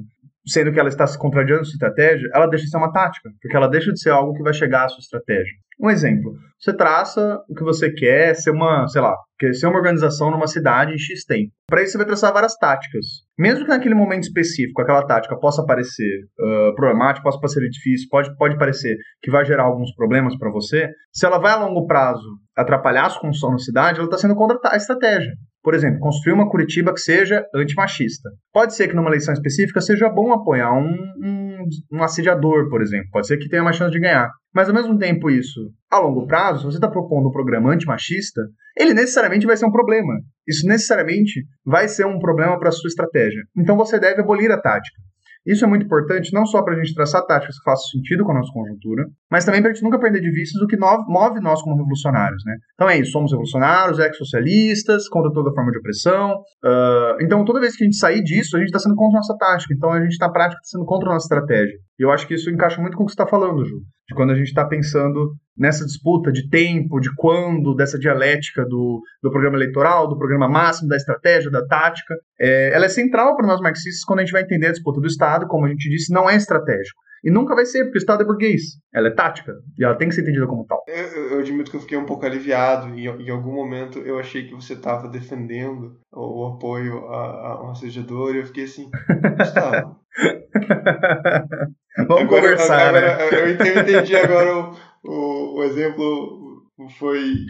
[0.48, 3.56] sendo que ela está se contrariando sua estratégia, ela deixa de ser uma tática, porque
[3.56, 5.54] ela deixa de ser algo que vai chegar à sua estratégia.
[5.82, 9.78] Um exemplo, você traça o que você quer ser uma, sei lá, quer ser uma
[9.78, 11.52] organização numa cidade em X tempo.
[11.68, 13.06] Para isso você vai traçar várias táticas.
[13.38, 18.34] Mesmo que naquele momento específico aquela tática possa parecer uh, problemática, possa parecer difícil, pode,
[18.38, 22.26] pode parecer que vai gerar alguns problemas para você, se ela vai a longo prazo
[22.56, 25.34] atrapalhar a sua construção na cidade, ela está sendo contra a estratégia.
[25.66, 28.30] Por exemplo, construir uma Curitiba que seja antimachista.
[28.54, 33.10] Pode ser que numa eleição específica seja bom apoiar um, um, um assediador, por exemplo.
[33.12, 34.30] Pode ser que tenha mais chance de ganhar.
[34.54, 38.44] Mas ao mesmo tempo, isso, a longo prazo, se você está propondo um programa antimachista,
[38.78, 40.14] ele necessariamente vai ser um problema.
[40.48, 43.42] Isso necessariamente vai ser um problema para a sua estratégia.
[43.58, 45.02] Então você deve abolir a tática.
[45.46, 48.32] Isso é muito importante, não só para a gente traçar táticas que façam sentido com
[48.32, 51.40] a nossa conjuntura, mas também para a gente nunca perder de vista o que move
[51.40, 52.44] nós como revolucionários.
[52.46, 52.56] Né?
[52.74, 56.32] Então é isso, somos revolucionários, ex-socialistas, contra toda forma de opressão.
[56.64, 59.20] Uh, então toda vez que a gente sair disso, a gente está sendo contra a
[59.20, 59.74] nossa tática.
[59.74, 61.78] Então a gente, na prática, está sendo contra a nossa estratégia.
[62.00, 63.76] E eu acho que isso encaixa muito com o que você está falando, Ju.
[64.08, 69.02] De quando a gente está pensando nessa disputa de tempo, de quando, dessa dialética do,
[69.24, 72.14] do programa eleitoral, do programa máximo, da estratégia, da tática.
[72.40, 75.08] É, ela é central para nós marxistas quando a gente vai entender a disputa do
[75.08, 77.00] Estado, como a gente disse, não é estratégico.
[77.24, 78.62] E nunca vai ser, porque o Estado é burguês.
[78.94, 79.52] Ela é tática.
[79.80, 80.84] E ela tem que ser entendida como tal.
[80.88, 82.94] Eu, eu admito que eu fiquei um pouco aliviado.
[82.94, 87.72] E em algum momento eu achei que você estava defendendo o, apoio a, a um
[87.72, 88.36] assediador.
[88.36, 88.92] E eu fiquei assim,
[89.40, 90.00] Gustavo.
[91.98, 93.30] Vamos agora, conversar, agora, né?
[93.32, 96.64] Eu entendi agora o, o, o exemplo
[97.00, 97.46] foi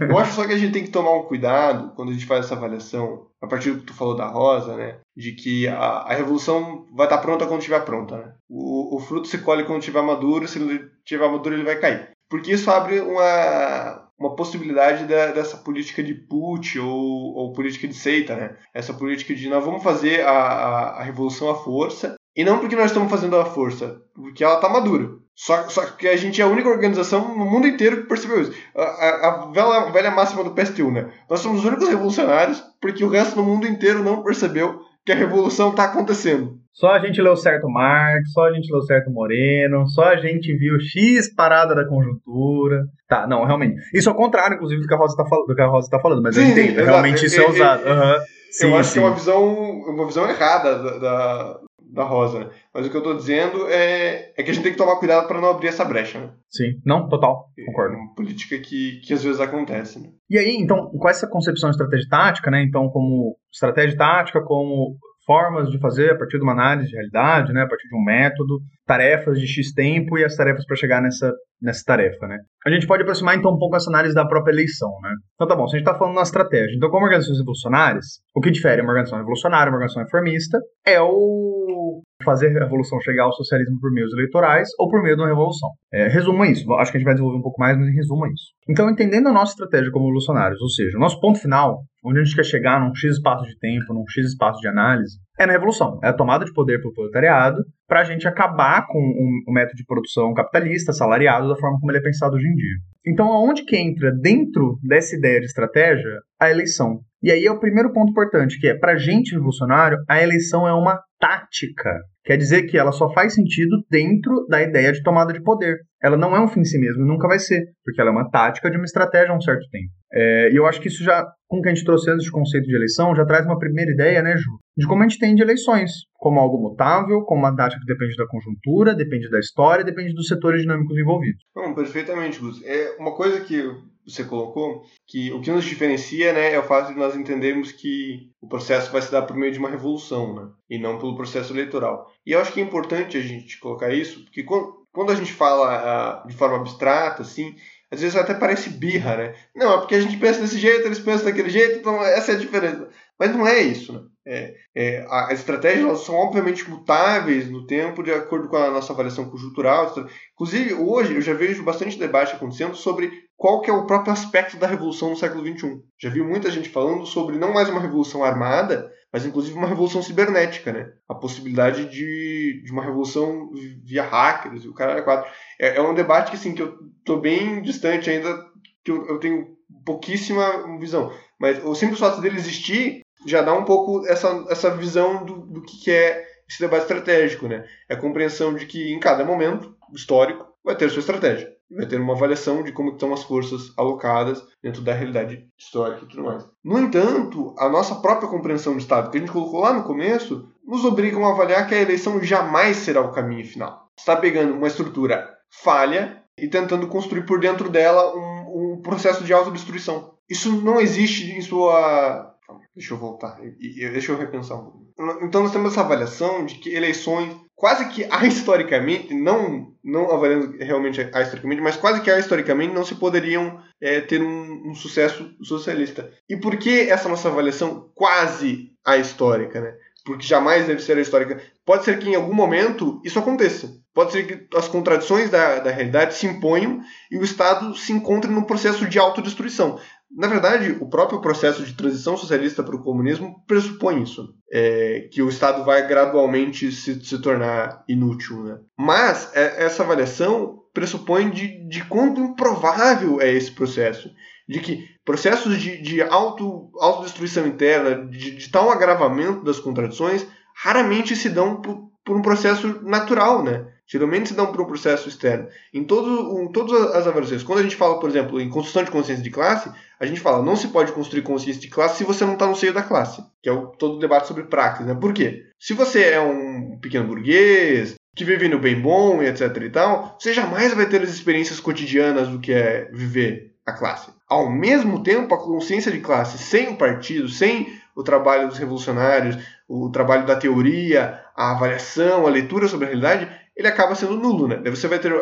[0.00, 2.44] eu acho só que a gente tem que tomar um cuidado quando a gente faz
[2.44, 4.98] essa avaliação, a partir do que tu falou da rosa, né?
[5.16, 8.34] De que a, a revolução vai estar pronta quando estiver pronta, né?
[8.48, 12.10] O, o fruto se colhe quando estiver maduro, se não estiver maduro ele vai cair.
[12.28, 17.94] Porque isso abre uma, uma possibilidade da, dessa política de put ou, ou política de
[17.94, 18.56] seita, né?
[18.72, 22.76] Essa política de nós vamos fazer a, a, a revolução à força E não porque
[22.76, 25.10] nós estamos fazendo a força, porque ela está madura.
[25.36, 28.52] Só, só que a gente é a única organização no mundo inteiro que percebeu isso.
[28.76, 31.10] A, a, a velha, velha máxima do PSTU, né?
[31.28, 35.16] Nós somos os únicos revolucionários porque o resto do mundo inteiro não percebeu que a
[35.16, 36.58] revolução está acontecendo.
[36.72, 40.56] Só a gente leu certo Marx, só a gente leu certo Moreno, só a gente
[40.56, 42.84] viu X parada da conjuntura.
[43.08, 43.76] Tá, não, realmente.
[43.92, 45.88] Isso é o contrário, inclusive, do que a Rosa tá, fal do que a Rosa
[45.90, 46.70] tá falando, mas sim, eu entendo.
[46.70, 46.86] Exato.
[46.86, 47.82] Realmente isso é, usado.
[47.84, 48.20] Uhum.
[48.50, 48.98] Sim, eu acho sim.
[48.98, 51.60] que é uma visão, uma visão errada da, da,
[51.94, 52.50] da Rosa, né?
[52.72, 55.26] Mas o que eu tô dizendo é, é que a gente tem que tomar cuidado
[55.26, 56.30] para não abrir essa brecha, né?
[56.50, 57.94] Sim, não, total, concordo.
[57.94, 60.10] É uma política que, que às vezes acontece, né?
[60.28, 62.62] E aí, então, com essa concepção de estratégia tática, né?
[62.62, 67.52] Então, como estratégia tática, como formas de fazer a partir de uma análise de realidade,
[67.52, 71.00] né, a partir de um método, tarefas de X tempo e as tarefas para chegar
[71.02, 72.38] nessa, nessa tarefa, né.
[72.66, 75.10] A gente pode aproximar então um pouco essa análise da própria eleição, né.
[75.34, 78.40] Então tá bom, se a gente está falando na estratégia, então como organizações revolucionárias, o
[78.40, 83.32] que difere uma organização revolucionária, uma organização reformista, é o fazer a revolução chegar ao
[83.32, 85.70] socialismo por meios eleitorais ou por meio de uma revolução.
[85.92, 88.26] É, resuma isso, acho que a gente vai desenvolver um pouco mais, mas em resumo
[88.26, 88.46] é isso.
[88.68, 92.24] Então, entendendo a nossa estratégia como revolucionários, ou seja, o nosso ponto final, onde a
[92.24, 95.52] gente quer chegar num X espaço de tempo, num X espaço de análise, é na
[95.52, 99.44] revolução, é a tomada de poder pelo proletariado, para a gente acabar com o um,
[99.48, 102.76] um método de produção capitalista, salariado, da forma como ele é pensado hoje em dia.
[103.06, 107.00] Então, aonde que entra dentro dessa ideia de estratégia a eleição?
[107.22, 110.72] E aí é o primeiro ponto importante, que é, para gente revolucionário, a eleição é
[110.72, 112.00] uma tática.
[112.22, 115.78] Quer dizer que ela só faz sentido dentro da ideia de tomada de poder.
[116.02, 118.12] Ela não é um fim em si mesmo e nunca vai ser, porque ela é
[118.12, 119.90] uma tática de uma estratégia há um certo tempo.
[120.12, 122.30] É, e eu acho que isso já, com o que a gente trouxe antes de
[122.30, 124.50] conceito de eleição, já traz uma primeira ideia, né, Ju?
[124.76, 128.16] De como a gente tem de eleições, como algo mutável, como uma tática que depende
[128.16, 131.42] da conjuntura, depende da história, depende dos setores dinâmicos envolvidos.
[131.56, 132.62] Não, perfeitamente, Gus.
[132.64, 133.62] É uma coisa que
[134.06, 138.30] você colocou, que o que nos diferencia né, é o fato de nós entendermos que
[138.40, 141.52] o processo vai se dar por meio de uma revolução, né, e não pelo processo
[141.52, 142.12] eleitoral.
[142.26, 146.22] E eu acho que é importante a gente colocar isso, porque quando a gente fala
[146.24, 147.54] uh, de forma abstrata, assim,
[147.90, 149.34] às vezes até parece birra, né?
[149.54, 152.34] Não, é porque a gente pensa desse jeito, eles pensam daquele jeito, então essa é
[152.34, 152.88] a diferença.
[153.18, 154.00] Mas não é isso, né?
[154.26, 159.28] É, é, as estratégias são obviamente mutáveis no tempo de acordo com a nossa avaliação
[159.28, 159.94] conjuntural.
[160.32, 164.56] Inclusive, hoje eu já vejo bastante debate acontecendo sobre qual que é o próprio aspecto
[164.56, 165.82] da revolução no século XXI.
[166.00, 170.00] Já vi muita gente falando sobre não mais uma revolução armada, mas inclusive uma revolução
[170.00, 170.90] cibernética, né?
[171.06, 173.50] A possibilidade de, de uma revolução
[173.84, 175.30] via hackers, o cara é quatro.
[175.60, 178.34] É, é um debate que, assim, que eu tô bem distante ainda,
[178.82, 179.54] que eu, eu tenho
[179.84, 181.12] pouquíssima visão.
[181.38, 185.60] Mas o simples fato dele existir já dá um pouco essa, essa visão do, do
[185.60, 187.66] que é esse debate estratégico, né?
[187.90, 191.53] É a compreensão de que em cada momento histórico vai ter sua estratégia.
[191.70, 196.08] Vai ter uma avaliação de como estão as forças alocadas dentro da realidade histórica e
[196.08, 196.46] tudo mais.
[196.62, 200.48] No entanto, a nossa própria compreensão do Estado, que a gente colocou lá no começo,
[200.64, 203.88] nos obriga a avaliar que a eleição jamais será o caminho final.
[203.98, 209.32] Está pegando uma estrutura falha e tentando construir por dentro dela um, um processo de
[209.32, 210.14] autodestruição.
[210.28, 212.34] Isso não existe em sua
[212.74, 213.38] Deixa eu voltar.
[213.60, 214.84] E, deixa eu repensar um pouco.
[215.22, 221.00] Então nós temos essa avaliação de que eleições, quase que historicamente, não, não avaliando realmente
[221.00, 226.10] historicamente, mas quase que historicamente não se poderiam é, ter um, um, sucesso socialista.
[226.28, 229.74] E por que essa nossa avaliação quase histórica, né?
[230.04, 231.40] Porque jamais deve ser histórica.
[231.64, 233.70] Pode ser que em algum momento isso aconteça.
[233.94, 238.30] Pode ser que as contradições da, da realidade se imponham e o Estado se encontre
[238.30, 239.78] num processo de autodestruição.
[240.16, 245.20] Na verdade, o próprio processo de transição socialista para o comunismo pressupõe isso, é, que
[245.20, 248.44] o Estado vai gradualmente se, se tornar inútil.
[248.44, 248.58] Né?
[248.78, 254.08] Mas é, essa avaliação pressupõe de, de quanto improvável é esse processo,
[254.48, 261.16] de que processos de, de auto, autodestruição interna, de, de tal agravamento das contradições, raramente
[261.16, 263.66] se dão por, por um processo natural, né?
[263.86, 265.46] Geralmente se dão por um processo externo.
[265.72, 269.22] Em, todo, todas as avaliações, quando a gente fala, por exemplo, em construção de consciência
[269.22, 269.70] de classe,
[270.00, 272.56] a gente fala, não se pode construir consciência de classe se você não está no
[272.56, 274.86] seio da classe, que é o, todo o debate sobre praxis.
[274.86, 274.94] Né?
[274.94, 275.44] Por quê?
[275.58, 280.32] Se você é um pequeno burguês, que vive no bem bom etc e tal, você
[280.32, 284.10] jamais vai ter as experiências cotidianas do que é viver a classe.
[284.28, 289.38] Ao mesmo tempo, a consciência de classe sem o partido, sem o trabalho dos revolucionários,
[289.68, 294.48] o trabalho da teoria, a avaliação, a leitura sobre a realidade, ele acaba sendo nulo,
[294.48, 294.56] né?
[294.56, 295.12] Daí você vai ter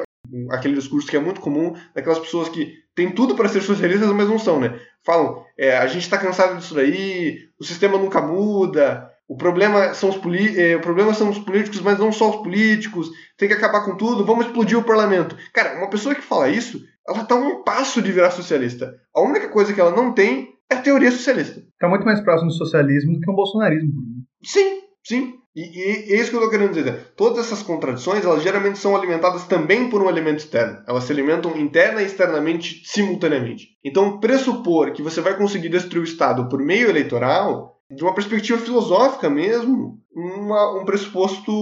[0.51, 4.29] aquele discurso que é muito comum daquelas pessoas que têm tudo para ser socialistas, mas
[4.29, 4.79] não são, né?
[5.05, 10.11] Falam, é, a gente está cansado disso daí, o sistema nunca muda, o problema, são
[10.11, 10.16] os
[10.57, 13.97] é, o problema são os políticos, mas não só os políticos, tem que acabar com
[13.97, 15.37] tudo, vamos explodir o parlamento.
[15.53, 18.95] Cara, uma pessoa que fala isso, ela está um passo de virar socialista.
[19.14, 21.61] A única coisa que ela não tem é a teoria socialista.
[21.61, 23.90] Está muito mais próximo do socialismo do que o bolsonarismo.
[24.45, 25.38] Sim, Sim.
[25.54, 27.12] E, e é isso que eu estou querendo dizer.
[27.14, 30.82] Todas essas contradições, elas geralmente são alimentadas também por um elemento externo.
[30.86, 33.76] Elas se alimentam interna e externamente simultaneamente.
[33.84, 38.58] Então, pressupor que você vai conseguir destruir o Estado por meio eleitoral, de uma perspectiva
[38.58, 41.52] filosófica mesmo, uma, um pressuposto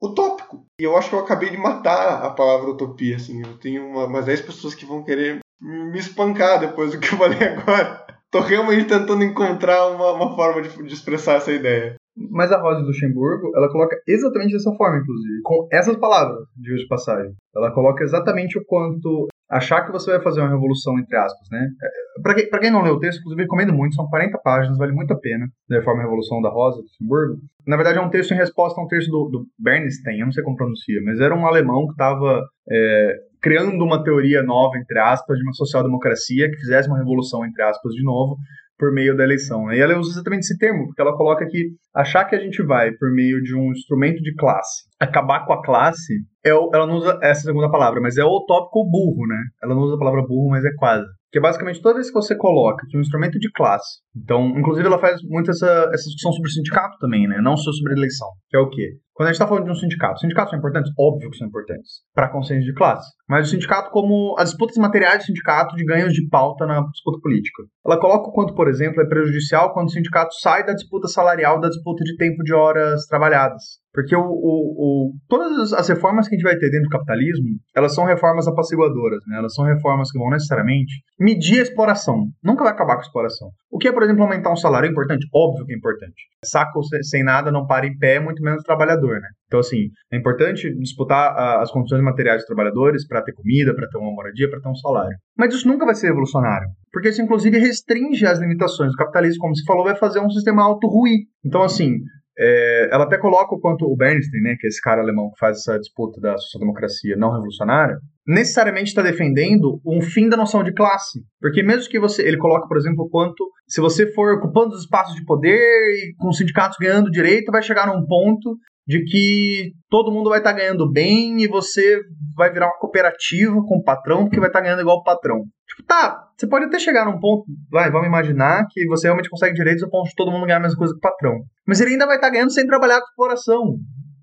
[0.00, 0.64] utópico.
[0.80, 3.16] E eu acho que eu acabei de matar a palavra utopia.
[3.16, 3.42] Assim.
[3.42, 7.18] Eu tenho uma, umas 10 pessoas que vão querer me espancar depois do que eu
[7.18, 8.06] falei agora.
[8.30, 11.96] Tô realmente tentando encontrar uma, uma forma de, de expressar essa ideia.
[12.30, 16.82] Mas a Rosa Luxemburgo, ela coloca exatamente dessa forma, inclusive, com essas palavras, de hoje
[16.82, 17.32] de passagem.
[17.54, 21.66] Ela coloca exatamente o quanto achar que você vai fazer uma revolução, entre aspas, né?
[21.82, 24.92] É, Para quem, quem não leu o texto, inclusive, recomendo muito, são 40 páginas, vale
[24.92, 27.38] muito a pena, da Reforma e Revolução da Rosa Luxemburgo.
[27.66, 30.32] Na verdade, é um texto em resposta a um texto do, do Bernstein, eu não
[30.32, 34.98] sei como pronuncia, mas era um alemão que estava é, criando uma teoria nova, entre
[34.98, 38.36] aspas, de uma social-democracia que fizesse uma revolução, entre aspas, de novo,
[38.78, 39.66] por meio da eleição.
[39.66, 39.76] Né?
[39.76, 42.92] E ela usa exatamente esse termo, porque ela coloca que achar que a gente vai,
[42.92, 46.14] por meio de um instrumento de classe, acabar com a classe,
[46.44, 49.42] é o, ela não usa essa segunda palavra, mas é o tópico burro, né?
[49.62, 51.06] Ela não usa a palavra burro, mas é quase.
[51.30, 53.98] Que é basicamente toda vez que você coloca que um instrumento de classe.
[54.16, 57.38] Então, inclusive, ela faz muito essa, essa discussão sobre sindicato também, né?
[57.42, 58.28] Não só sobre eleição.
[58.48, 58.94] Que é o quê?
[59.18, 60.92] Quando a gente está falando de um sindicato, sindicatos são importantes?
[60.96, 62.02] Óbvio que são importantes.
[62.14, 63.10] Para consciência de classe.
[63.28, 67.18] Mas o sindicato, como as disputas materiais do sindicato de ganhos de pauta na disputa
[67.20, 67.64] política.
[67.84, 71.58] Ela coloca o quanto, por exemplo, é prejudicial quando o sindicato sai da disputa salarial,
[71.58, 73.80] da disputa de tempo de horas trabalhadas.
[73.92, 77.46] Porque o, o, o, todas as reformas que a gente vai ter dentro do capitalismo,
[77.74, 79.38] elas são reformas apaciguadoras, né?
[79.38, 82.26] Elas são reformas que vão necessariamente medir a exploração.
[82.40, 83.50] Nunca vai acabar com a exploração.
[83.70, 85.26] O que é, por exemplo, aumentar um salário é importante?
[85.34, 86.28] Óbvio que é importante.
[86.44, 89.28] Saco sem nada não para em pé, muito menos trabalhador, né?
[89.46, 93.98] Então, assim, é importante disputar as condições materiais dos trabalhadores para ter comida, para ter
[93.98, 95.16] uma moradia, para ter um salário.
[95.36, 99.40] Mas isso nunca vai ser revolucionário, porque isso, inclusive, restringe as limitações do capitalismo.
[99.40, 101.20] Como se falou, vai fazer um sistema auto-ruir.
[101.44, 101.96] Então, assim,
[102.38, 105.38] é, ela até coloca o quanto o Bernstein, né, que é esse cara alemão que
[105.40, 110.72] faz essa disputa da social-democracia não revolucionária, necessariamente está defendendo um fim da noção de
[110.72, 111.20] classe.
[111.40, 112.22] Porque mesmo que você.
[112.22, 113.50] Ele coloca, por exemplo, o quanto.
[113.66, 117.62] Se você for ocupando os espaços de poder e com os sindicatos ganhando direito, vai
[117.62, 118.56] chegar num ponto
[118.88, 122.00] de que todo mundo vai estar tá ganhando bem e você
[122.34, 125.44] vai virar uma cooperativa com o patrão porque vai estar tá ganhando igual o patrão.
[125.68, 129.54] Tipo, tá, você pode até chegar num ponto, vai, vamos imaginar que você realmente consegue
[129.54, 131.34] direitos a ponto de todo mundo ganhar a mesma coisa que o patrão.
[131.66, 133.76] Mas ele ainda vai estar tá ganhando sem trabalhar com exploração.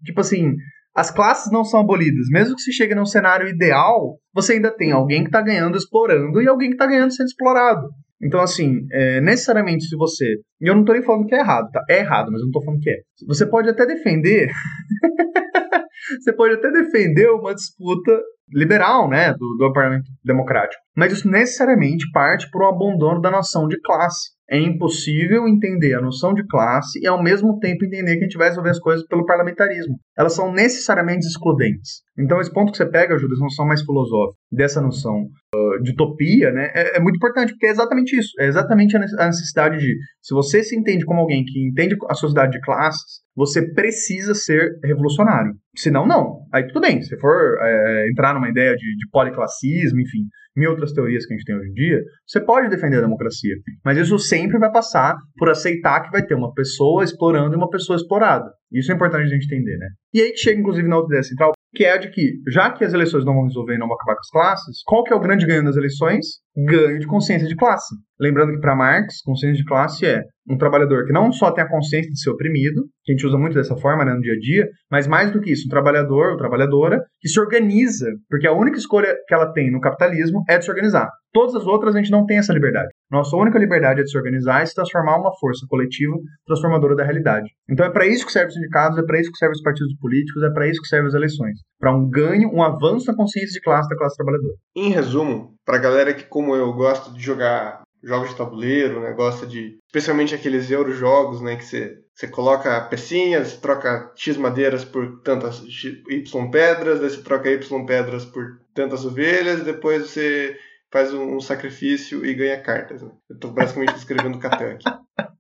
[0.04, 0.56] Tipo assim,
[0.96, 2.26] as classes não são abolidas.
[2.32, 6.42] Mesmo que se chegue num cenário ideal, você ainda tem alguém que está ganhando explorando
[6.42, 7.88] e alguém que está ganhando sendo explorado.
[8.22, 10.36] Então, assim, é, necessariamente se você.
[10.62, 11.82] E eu não tô nem falando que é errado, tá?
[11.90, 12.98] É errado, mas eu não tô falando que é.
[13.28, 14.50] Você pode até defender.
[16.22, 18.12] você pode até defender uma disputa
[18.52, 19.34] liberal, né?
[19.34, 20.82] Do, do parlamento democrático.
[20.96, 24.34] Mas isso necessariamente parte por um abandono da noção de classe.
[24.50, 28.38] É impossível entender a noção de classe e, ao mesmo tempo, entender que a gente
[28.38, 29.96] vai resolver as coisas pelo parlamentarismo.
[30.18, 32.05] Elas são necessariamente excludentes.
[32.18, 35.92] Então, esse ponto que você pega, Judas, uma noção mais filosófica, dessa noção uh, de
[35.92, 38.32] utopia, né, é, é, muito importante, porque é exatamente isso.
[38.40, 42.54] É exatamente a necessidade de, se você se entende como alguém que entende a sociedade
[42.54, 45.54] de classes, você precisa ser revolucionário.
[45.76, 46.46] Senão, não.
[46.54, 50.26] Aí tudo bem, se for é, entrar numa ideia de, de policlassismo, enfim,
[50.56, 53.56] mil outras teorias que a gente tem hoje em dia, você pode defender a democracia.
[53.84, 57.70] Mas isso sempre vai passar por aceitar que vai ter uma pessoa explorando e uma
[57.70, 58.50] pessoa explorada.
[58.72, 59.88] Isso é importante a gente entender, né?
[60.14, 62.72] E aí que chega, inclusive, na outra ideia central, que é a de que, já
[62.72, 65.14] que as eleições não vão resolver e não vão acabar com as classes, qual que
[65.14, 66.26] é o grande ganho das eleições?
[66.58, 67.94] Ganho de consciência de classe.
[68.20, 71.70] Lembrando que, para Marx, consciência de classe é um trabalhador que não só tem a
[71.70, 74.40] consciência de ser oprimido, que a gente usa muito dessa forma né, no dia a
[74.40, 78.54] dia, mas mais do que isso, um trabalhador ou trabalhadora que se organiza, porque a
[78.54, 81.10] única escolha que ela tem no capitalismo é de se organizar.
[81.34, 82.88] Todas as outras a gente não tem essa liberdade.
[83.12, 86.16] Nossa única liberdade é de se organizar e se transformar uma força coletiva
[86.46, 87.50] transformadora da realidade.
[87.70, 89.94] Então é para isso que servem os sindicatos, é para isso que servem os partidos
[89.98, 91.60] políticos, é para isso que servem as eleições.
[91.80, 94.56] Para um ganho, um avanço na consciência de classe da classe trabalhadora.
[94.76, 99.12] Em resumo, para galera que, como eu, gosta de jogar jogos de tabuleiro, né?
[99.14, 99.80] Gosta de.
[99.88, 101.56] Especialmente aqueles eurojogos, né?
[101.56, 107.50] Que você, você coloca pecinhas, troca X madeiras por tantas Y pedras, daí você troca
[107.50, 110.56] Y pedras por tantas ovelhas, depois você
[110.92, 113.02] faz um, um sacrifício e ganha cartas.
[113.02, 113.10] Né?
[113.30, 114.86] Eu estou basicamente descrevendo Catan aqui.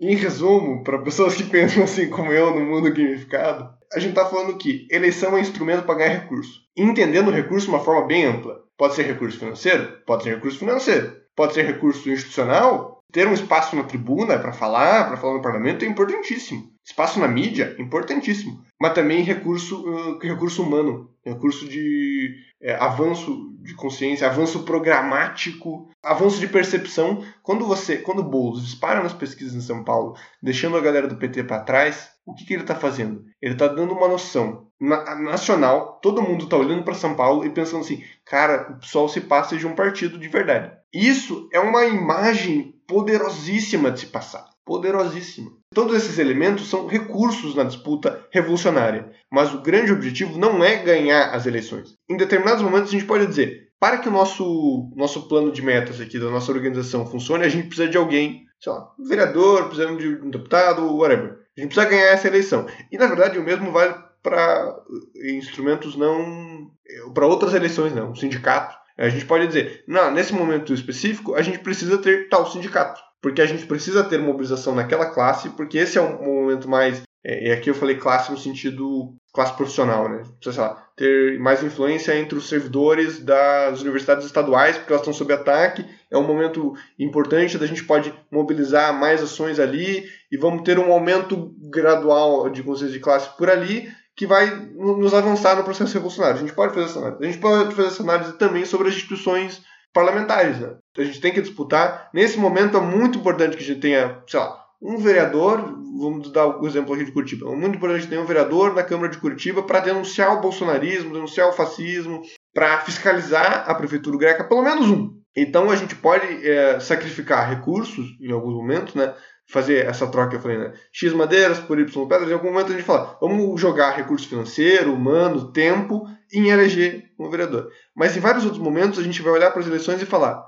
[0.00, 4.24] Em resumo, para pessoas que pensam assim como eu no mundo gamificado, a gente está
[4.26, 6.60] falando que eleição é um instrumento para ganhar recurso.
[6.76, 8.62] Entendendo o recurso de uma forma bem ampla.
[8.76, 9.98] Pode ser recurso financeiro?
[10.06, 11.22] Pode ser recurso financeiro.
[11.34, 15.84] pode ser recurso institucional, ter um espaço na tribuna para falar, para falar no parlamento
[15.84, 16.70] é importantíssimo.
[16.84, 18.64] Espaço na mídia, importantíssimo.
[18.80, 26.46] Mas também recurso, recurso humano, recurso de é, avanço de consciência, avanço programático, avanço de
[26.46, 27.24] percepção.
[27.42, 31.44] Quando você, quando Boulos dispara nas pesquisas em São Paulo, deixando a galera do PT
[31.44, 33.24] para trás, o que, que ele está fazendo?
[33.40, 37.50] Ele está dando uma noção na, nacional, todo mundo está olhando para São Paulo e
[37.50, 40.72] pensando assim, cara, o pessoal se passa de um partido de verdade.
[40.92, 44.50] Isso é uma imagem poderosíssima de se passar.
[44.64, 45.50] Poderosíssima.
[45.74, 51.30] Todos esses elementos são recursos na disputa revolucionária, mas o grande objetivo não é ganhar
[51.30, 51.96] as eleições.
[52.08, 56.00] Em determinados momentos a gente pode dizer, para que o nosso, nosso plano de metas
[56.00, 60.02] aqui da nossa organização funcione, a gente precisa de alguém, sei lá, um vereador, precisamos
[60.02, 61.38] de um deputado, whatever.
[61.56, 62.66] A gente precisa ganhar essa eleição.
[62.90, 64.76] E na verdade o mesmo vale para
[65.24, 66.70] instrumentos não.
[67.12, 68.10] para outras eleições, não.
[68.10, 68.76] Um sindicato.
[68.96, 73.00] A gente pode dizer, não, nesse momento específico, a gente precisa ter tal sindicato.
[73.22, 77.02] Porque a gente precisa ter mobilização naquela classe, porque esse é um momento mais.
[77.24, 80.24] É, e aqui eu falei classe no sentido classe profissional, né?
[80.40, 85.14] Precisa, sei lá, ter mais influência entre os servidores das universidades estaduais, porque elas estão
[85.14, 85.86] sob ataque.
[86.10, 90.92] É um momento importante, da gente pode mobilizar mais ações ali e vamos ter um
[90.92, 96.36] aumento gradual de consciência de classe por ali, que vai nos avançar no processo revolucionário.
[96.36, 97.22] A gente pode fazer essa análise.
[97.22, 99.62] A gente pode fazer essa análise também sobre as instituições
[99.92, 100.58] parlamentares.
[100.58, 100.74] Né?
[100.96, 102.10] A gente tem que disputar.
[102.12, 105.60] Nesse momento é muito importante que a gente tenha, sei lá, um vereador,
[105.98, 109.08] vamos dar o exemplo aqui de Curitiba, é muito importante ter um vereador na Câmara
[109.08, 112.22] de Curitiba para denunciar o bolsonarismo, denunciar o fascismo,
[112.52, 115.22] para fiscalizar a prefeitura greca, pelo menos um.
[115.36, 119.14] Então a gente pode é, sacrificar recursos em alguns momentos, né?
[119.52, 120.72] fazer essa troca que eu falei, né?
[120.90, 124.94] X madeiras por Y pedras, em algum momento a gente fala, vamos jogar recurso financeiro,
[124.94, 127.68] humano, tempo em eleger um vereador.
[127.94, 130.42] Mas em vários outros momentos a gente vai olhar para as eleições e falar,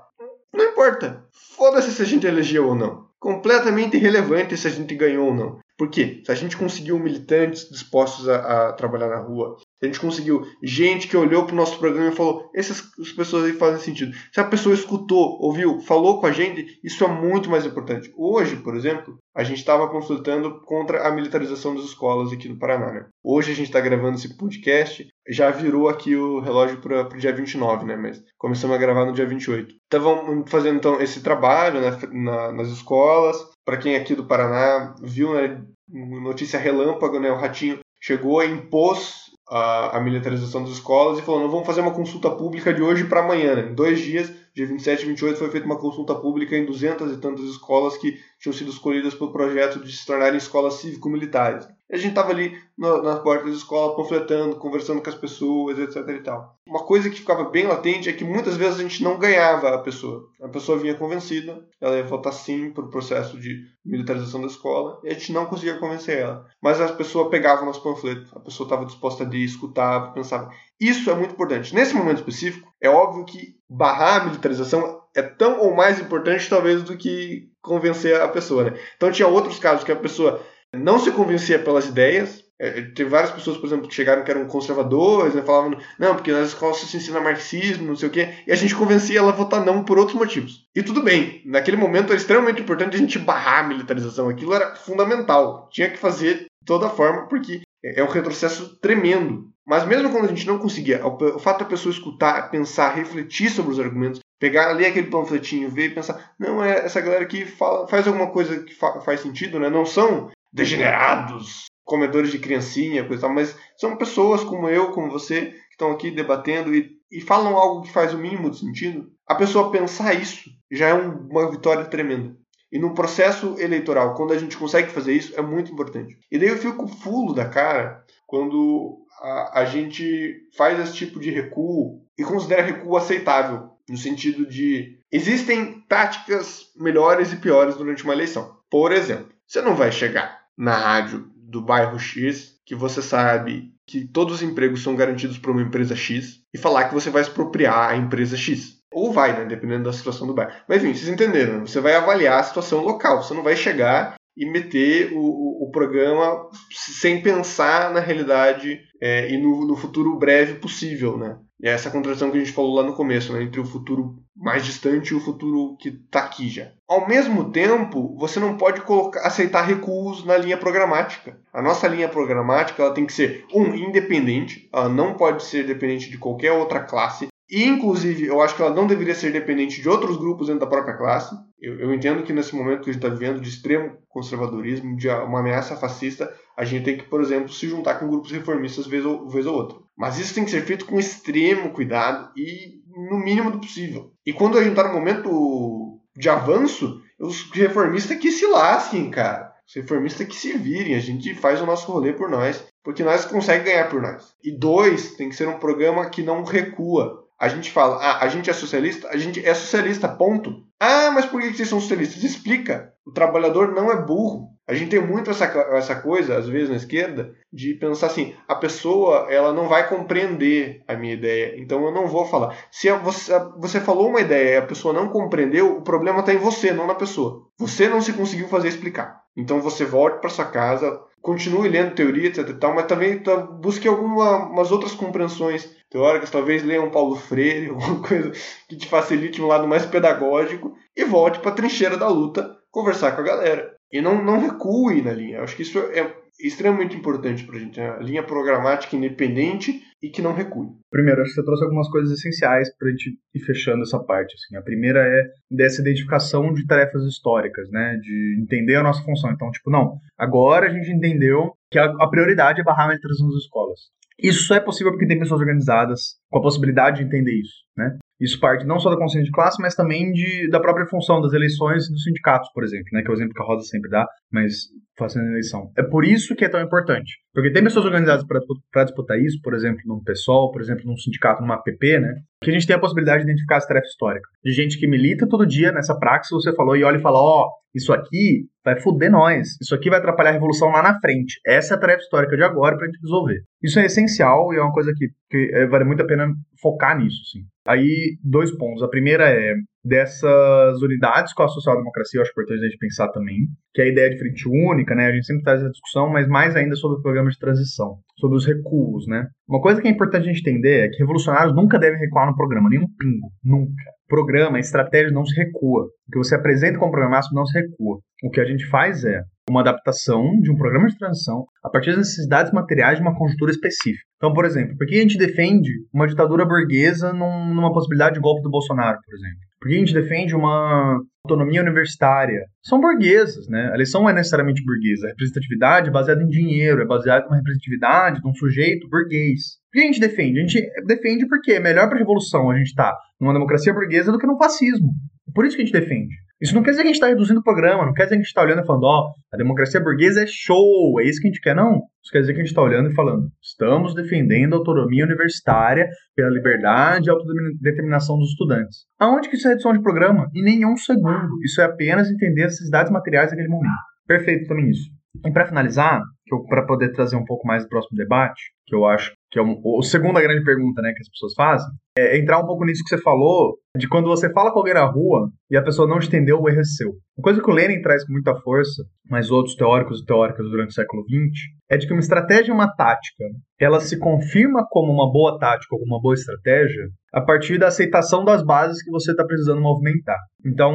[0.85, 3.05] importa, foda-se se a gente elegeu ou não.
[3.19, 5.59] Completamente irrelevante se a gente ganhou ou não.
[5.77, 6.21] Por quê?
[6.23, 11.07] Se a gente conseguiu militantes dispostos a, a trabalhar na rua, a gente conseguiu gente
[11.07, 12.81] que olhou para o nosso programa e falou: essas
[13.15, 14.15] pessoas aí fazem sentido.
[14.31, 18.11] Se a pessoa escutou, ouviu, falou com a gente, isso é muito mais importante.
[18.17, 22.91] Hoje, por exemplo, a gente estava consultando contra a militarização das escolas aqui no Paraná.
[22.91, 23.05] Né?
[23.23, 27.33] Hoje a gente está gravando esse podcast, já virou aqui o relógio para o dia
[27.33, 27.95] 29, né?
[27.95, 29.75] Mas começamos a gravar no dia 28.
[29.83, 33.37] Estavam fazendo então esse trabalho né, na, nas escolas.
[33.65, 37.31] Para quem é aqui do Paraná viu, né, notícia relâmpago, né?
[37.31, 41.81] O Ratinho chegou e impôs a, a, militarização das escolas e falou: não vamos fazer
[41.81, 43.55] uma consulta pública de hoje para amanhã.
[43.55, 43.69] Né?
[43.69, 47.17] Em dois dias, dia 27 e 28, foi feita uma consulta pública em 200 e
[47.17, 51.67] tantas escolas que tinham sido escolhidas pelo projeto de se tornarem escolas cívico-militares.
[51.91, 56.07] A gente estava ali na, na porta da escola, panfletando, conversando com as pessoas, etc
[56.09, 56.55] e tal.
[56.67, 59.77] Uma coisa que ficava bem latente é que muitas vezes a gente não ganhava a
[59.77, 60.27] pessoa.
[60.41, 64.99] A pessoa vinha convencida, ela ia votar sim para o processo de militarização da escola,
[65.03, 66.45] e a gente não conseguia convencer ela.
[66.61, 70.49] Mas a pessoa pegava o nosso panfleto, a pessoa estava disposta a ir, escutava, pensava.
[70.79, 71.73] Isso é muito importante.
[71.73, 76.83] Nesse momento específico, é óbvio que barrar a militarização é tão ou mais importante, talvez,
[76.83, 78.65] do que convencer a pessoa.
[78.65, 78.79] Né?
[78.97, 80.41] Então, tinha outros casos que a pessoa
[80.75, 82.43] não se convencia pelas ideias.
[82.57, 86.31] É, tem várias pessoas, por exemplo, que chegaram que eram conservadores, né, falavam, não, porque
[86.31, 89.35] nas escolas se ensina marxismo, não sei o quê, e a gente convencia ela a
[89.35, 90.65] votar não por outros motivos.
[90.73, 94.73] E tudo bem, naquele momento era extremamente importante a gente barrar a militarização, aquilo era
[94.73, 99.49] fundamental, tinha que fazer de toda forma, porque é um retrocesso tremendo.
[99.67, 103.71] Mas mesmo quando a gente não conseguia, o fato da pessoa escutar, pensar, refletir sobre
[103.71, 107.87] os argumentos, pegar, ler aquele panfletinho, ver e pensar, não, é essa galera que fala,
[107.87, 109.69] faz alguma coisa que fa faz sentido, né?
[109.69, 115.47] Não são degenerados, comedores de criancinha, coisa tal, mas são pessoas como eu, como você,
[115.51, 119.11] que estão aqui debatendo e, e falam algo que faz o mínimo de sentido.
[119.27, 122.33] A pessoa pensar isso já é um, uma vitória tremenda.
[122.71, 126.17] E no processo eleitoral, quando a gente consegue fazer isso, é muito importante.
[126.31, 131.31] E daí eu fico fulo da cara quando a, a gente faz esse tipo de
[131.31, 133.71] recuo e considera recuo aceitável.
[133.87, 138.57] No sentido de existem táticas melhores e piores durante uma eleição.
[138.69, 144.05] Por exemplo, você não vai chegar na rádio do bairro X, que você sabe que
[144.05, 147.91] todos os empregos são garantidos por uma empresa X, e falar que você vai expropriar
[147.91, 148.75] a empresa X.
[148.91, 149.45] Ou vai, né?
[149.45, 150.53] Dependendo da situação do bairro.
[150.67, 151.65] Mas enfim, vocês entenderam.
[151.65, 153.21] Você vai avaliar a situação local.
[153.21, 159.29] Você não vai chegar e meter o, o, o programa sem pensar na realidade é,
[159.31, 161.37] e no, no, futuro breve possível, né?
[161.63, 163.41] É essa contradição que a gente falou lá no começo, né?
[163.43, 166.71] Entre o futuro mais distante e o futuro que está aqui já.
[166.87, 171.39] Ao mesmo tempo, você não pode colocar, aceitar recuos na linha programática.
[171.53, 176.09] A nossa linha programática ela tem que ser, um, independente, ela não pode ser dependente
[176.09, 179.87] de qualquer outra classe, E, inclusive, eu acho que ela não deveria ser dependente de
[179.87, 181.35] outros grupos dentro da própria classe.
[181.61, 185.07] Eu, eu entendo que nesse momento que a gente está vivendo de extremo conservadorismo, de
[185.07, 189.05] uma ameaça fascista, a gente tem que, por exemplo, se juntar com grupos reformistas vez
[189.05, 189.77] ou, vez ou outra.
[189.97, 194.11] Mas isso tem que ser feito com extremo cuidado e no mínimo do possível.
[194.25, 199.53] E quando a gente está no momento de avanço, os reformistas que se lasquem, cara.
[199.67, 203.25] Os reformistas que se virem, a gente faz o nosso rolê por nós, porque nós
[203.25, 204.35] conseguimos ganhar por nós.
[204.43, 207.25] E dois, tem que ser um programa que não recua.
[207.39, 209.09] A gente fala, ah, a gente é socialista?
[209.09, 210.63] A gente é socialista, ponto.
[210.79, 212.23] Ah, mas por que vocês são socialistas?
[212.23, 212.93] Explica.
[213.05, 214.54] O trabalhador não é burro.
[214.67, 218.55] A gente tem muito essa, essa coisa, às vezes na esquerda, de pensar assim: a
[218.55, 222.57] pessoa ela não vai compreender a minha ideia, então eu não vou falar.
[222.71, 226.37] Se você, você falou uma ideia e a pessoa não compreendeu, o problema está em
[226.37, 227.47] você, não na pessoa.
[227.59, 229.21] Você não se conseguiu fazer explicar.
[229.37, 233.87] Então você volte para sua casa, continue lendo teoria, etc tal, mas também tá, busque
[233.87, 238.31] algumas outras compreensões teóricas, talvez leia um Paulo Freire, alguma coisa
[238.67, 243.11] que te facilite um lado mais pedagógico e volte para a trincheira da luta conversar
[243.13, 243.74] com a galera.
[243.91, 245.41] E não, não recue na linha.
[245.41, 247.79] Acho que isso é extremamente importante para a gente.
[247.79, 247.89] Né?
[247.89, 250.67] A linha programática independente e que não recue.
[250.91, 254.35] Primeiro, acho que você trouxe algumas coisas essenciais para a gente ir fechando essa parte.
[254.35, 254.57] Assim.
[254.57, 257.97] A primeira é dessa identificação de tarefas históricas, né?
[258.01, 259.31] de entender a nossa função.
[259.31, 263.29] Então, tipo, não, agora a gente entendeu que a, a prioridade é barrar a militarização
[263.29, 263.79] das escolas.
[264.17, 267.97] Isso só é possível porque tem pessoas organizadas com a possibilidade de entender isso, né?
[268.19, 271.33] Isso parte não só da consciência de classe, mas também de, da própria função das
[271.33, 273.01] eleições e dos sindicatos, por exemplo, né?
[273.01, 275.69] Que é o exemplo que a Rosa sempre dá, mas fazendo eleição.
[275.77, 277.17] É por isso que é tão importante.
[277.33, 281.41] Porque tem pessoas organizadas para disputar isso, por exemplo, num PSOL, por exemplo, num sindicato,
[281.41, 282.13] numa APP, né?
[282.41, 284.29] Que a gente tem a possibilidade de identificar essa tarefa histórica.
[284.43, 287.43] De gente que milita todo dia nessa praxe, você falou, e olha e fala, ó,
[287.43, 289.49] oh, isso aqui vai foder nós.
[289.61, 291.41] Isso aqui vai atrapalhar a revolução lá na frente.
[291.45, 293.41] Essa é a tarefa histórica de agora pra gente resolver.
[293.61, 296.27] Isso é essencial e é uma coisa que, que é, vale muito a pena
[296.61, 297.41] focar nisso, sim.
[297.67, 298.83] Aí, dois pontos.
[298.83, 303.37] A primeira é dessas unidades com a social-democracia, eu acho importante a gente pensar também,
[303.73, 305.07] que é a ideia de frente única, né?
[305.07, 308.37] A gente sempre traz essa discussão, mas mais ainda sobre o programa de transição, sobre
[308.37, 309.27] os recuos, né?
[309.47, 312.35] Uma coisa que é importante a gente entender é que revolucionários nunca devem recuar no
[312.35, 313.83] programa, nem um pingo, nunca.
[314.07, 315.85] Programa, estratégia não se recua.
[315.85, 317.99] O que você apresenta como programaço não se recua.
[318.23, 321.89] O que a gente faz é uma adaptação de um programa de transição a partir
[321.89, 324.03] das necessidades materiais de uma conjuntura específica.
[324.25, 328.19] Então, por exemplo, por que a gente defende uma ditadura burguesa num, numa possibilidade de
[328.19, 329.37] golpe do Bolsonaro, por exemplo?
[329.61, 332.39] Por que a gente defende uma autonomia universitária?
[332.63, 333.69] São burguesas, né?
[333.71, 335.05] A eleição não é necessariamente burguesa.
[335.05, 339.59] A representatividade é baseada em dinheiro, é baseada numa representatividade de um sujeito burguês.
[339.71, 340.39] Por que a gente defende?
[340.39, 343.73] A gente defende porque é melhor para a revolução a gente estar tá numa democracia
[343.73, 344.89] burguesa do que num fascismo.
[345.29, 346.15] É por isso que a gente defende.
[346.41, 348.21] Isso não quer dizer que a gente está reduzindo o programa, não quer dizer que
[348.21, 351.27] a gente está olhando e falando, ó, a democracia burguesa é show, é isso que
[351.27, 351.81] a gente quer, não.
[352.03, 355.87] Isso quer dizer que a gente está olhando e falando, estamos defendendo a autonomia universitária
[356.15, 358.85] pela liberdade e autodeterminação dos estudantes.
[358.99, 360.29] Aonde que isso é redução de programa?
[360.35, 361.41] Em nenhum segundo.
[361.43, 363.73] Isso é apenas entender as necessidades materiais daquele momento.
[364.05, 364.89] Perfeito também isso.
[365.25, 366.01] E para finalizar,
[366.47, 369.61] para poder trazer um pouco mais do próximo debate, que eu acho que é um,
[369.79, 371.67] a segunda grande pergunta né, que as pessoas fazem,
[371.97, 374.85] é entrar um pouco nisso que você falou, de quando você fala com alguém na
[374.85, 376.89] rua e a pessoa não entendeu, o erro é seu.
[377.17, 380.69] Uma coisa que o Lenin traz com muita força, mas outros teóricos e teóricas durante
[380.69, 383.23] o século XX, é de que uma estratégia uma tática,
[383.59, 388.25] ela se confirma como uma boa tática ou uma boa estratégia a partir da aceitação
[388.25, 390.19] das bases que você está precisando movimentar.
[390.45, 390.73] Então,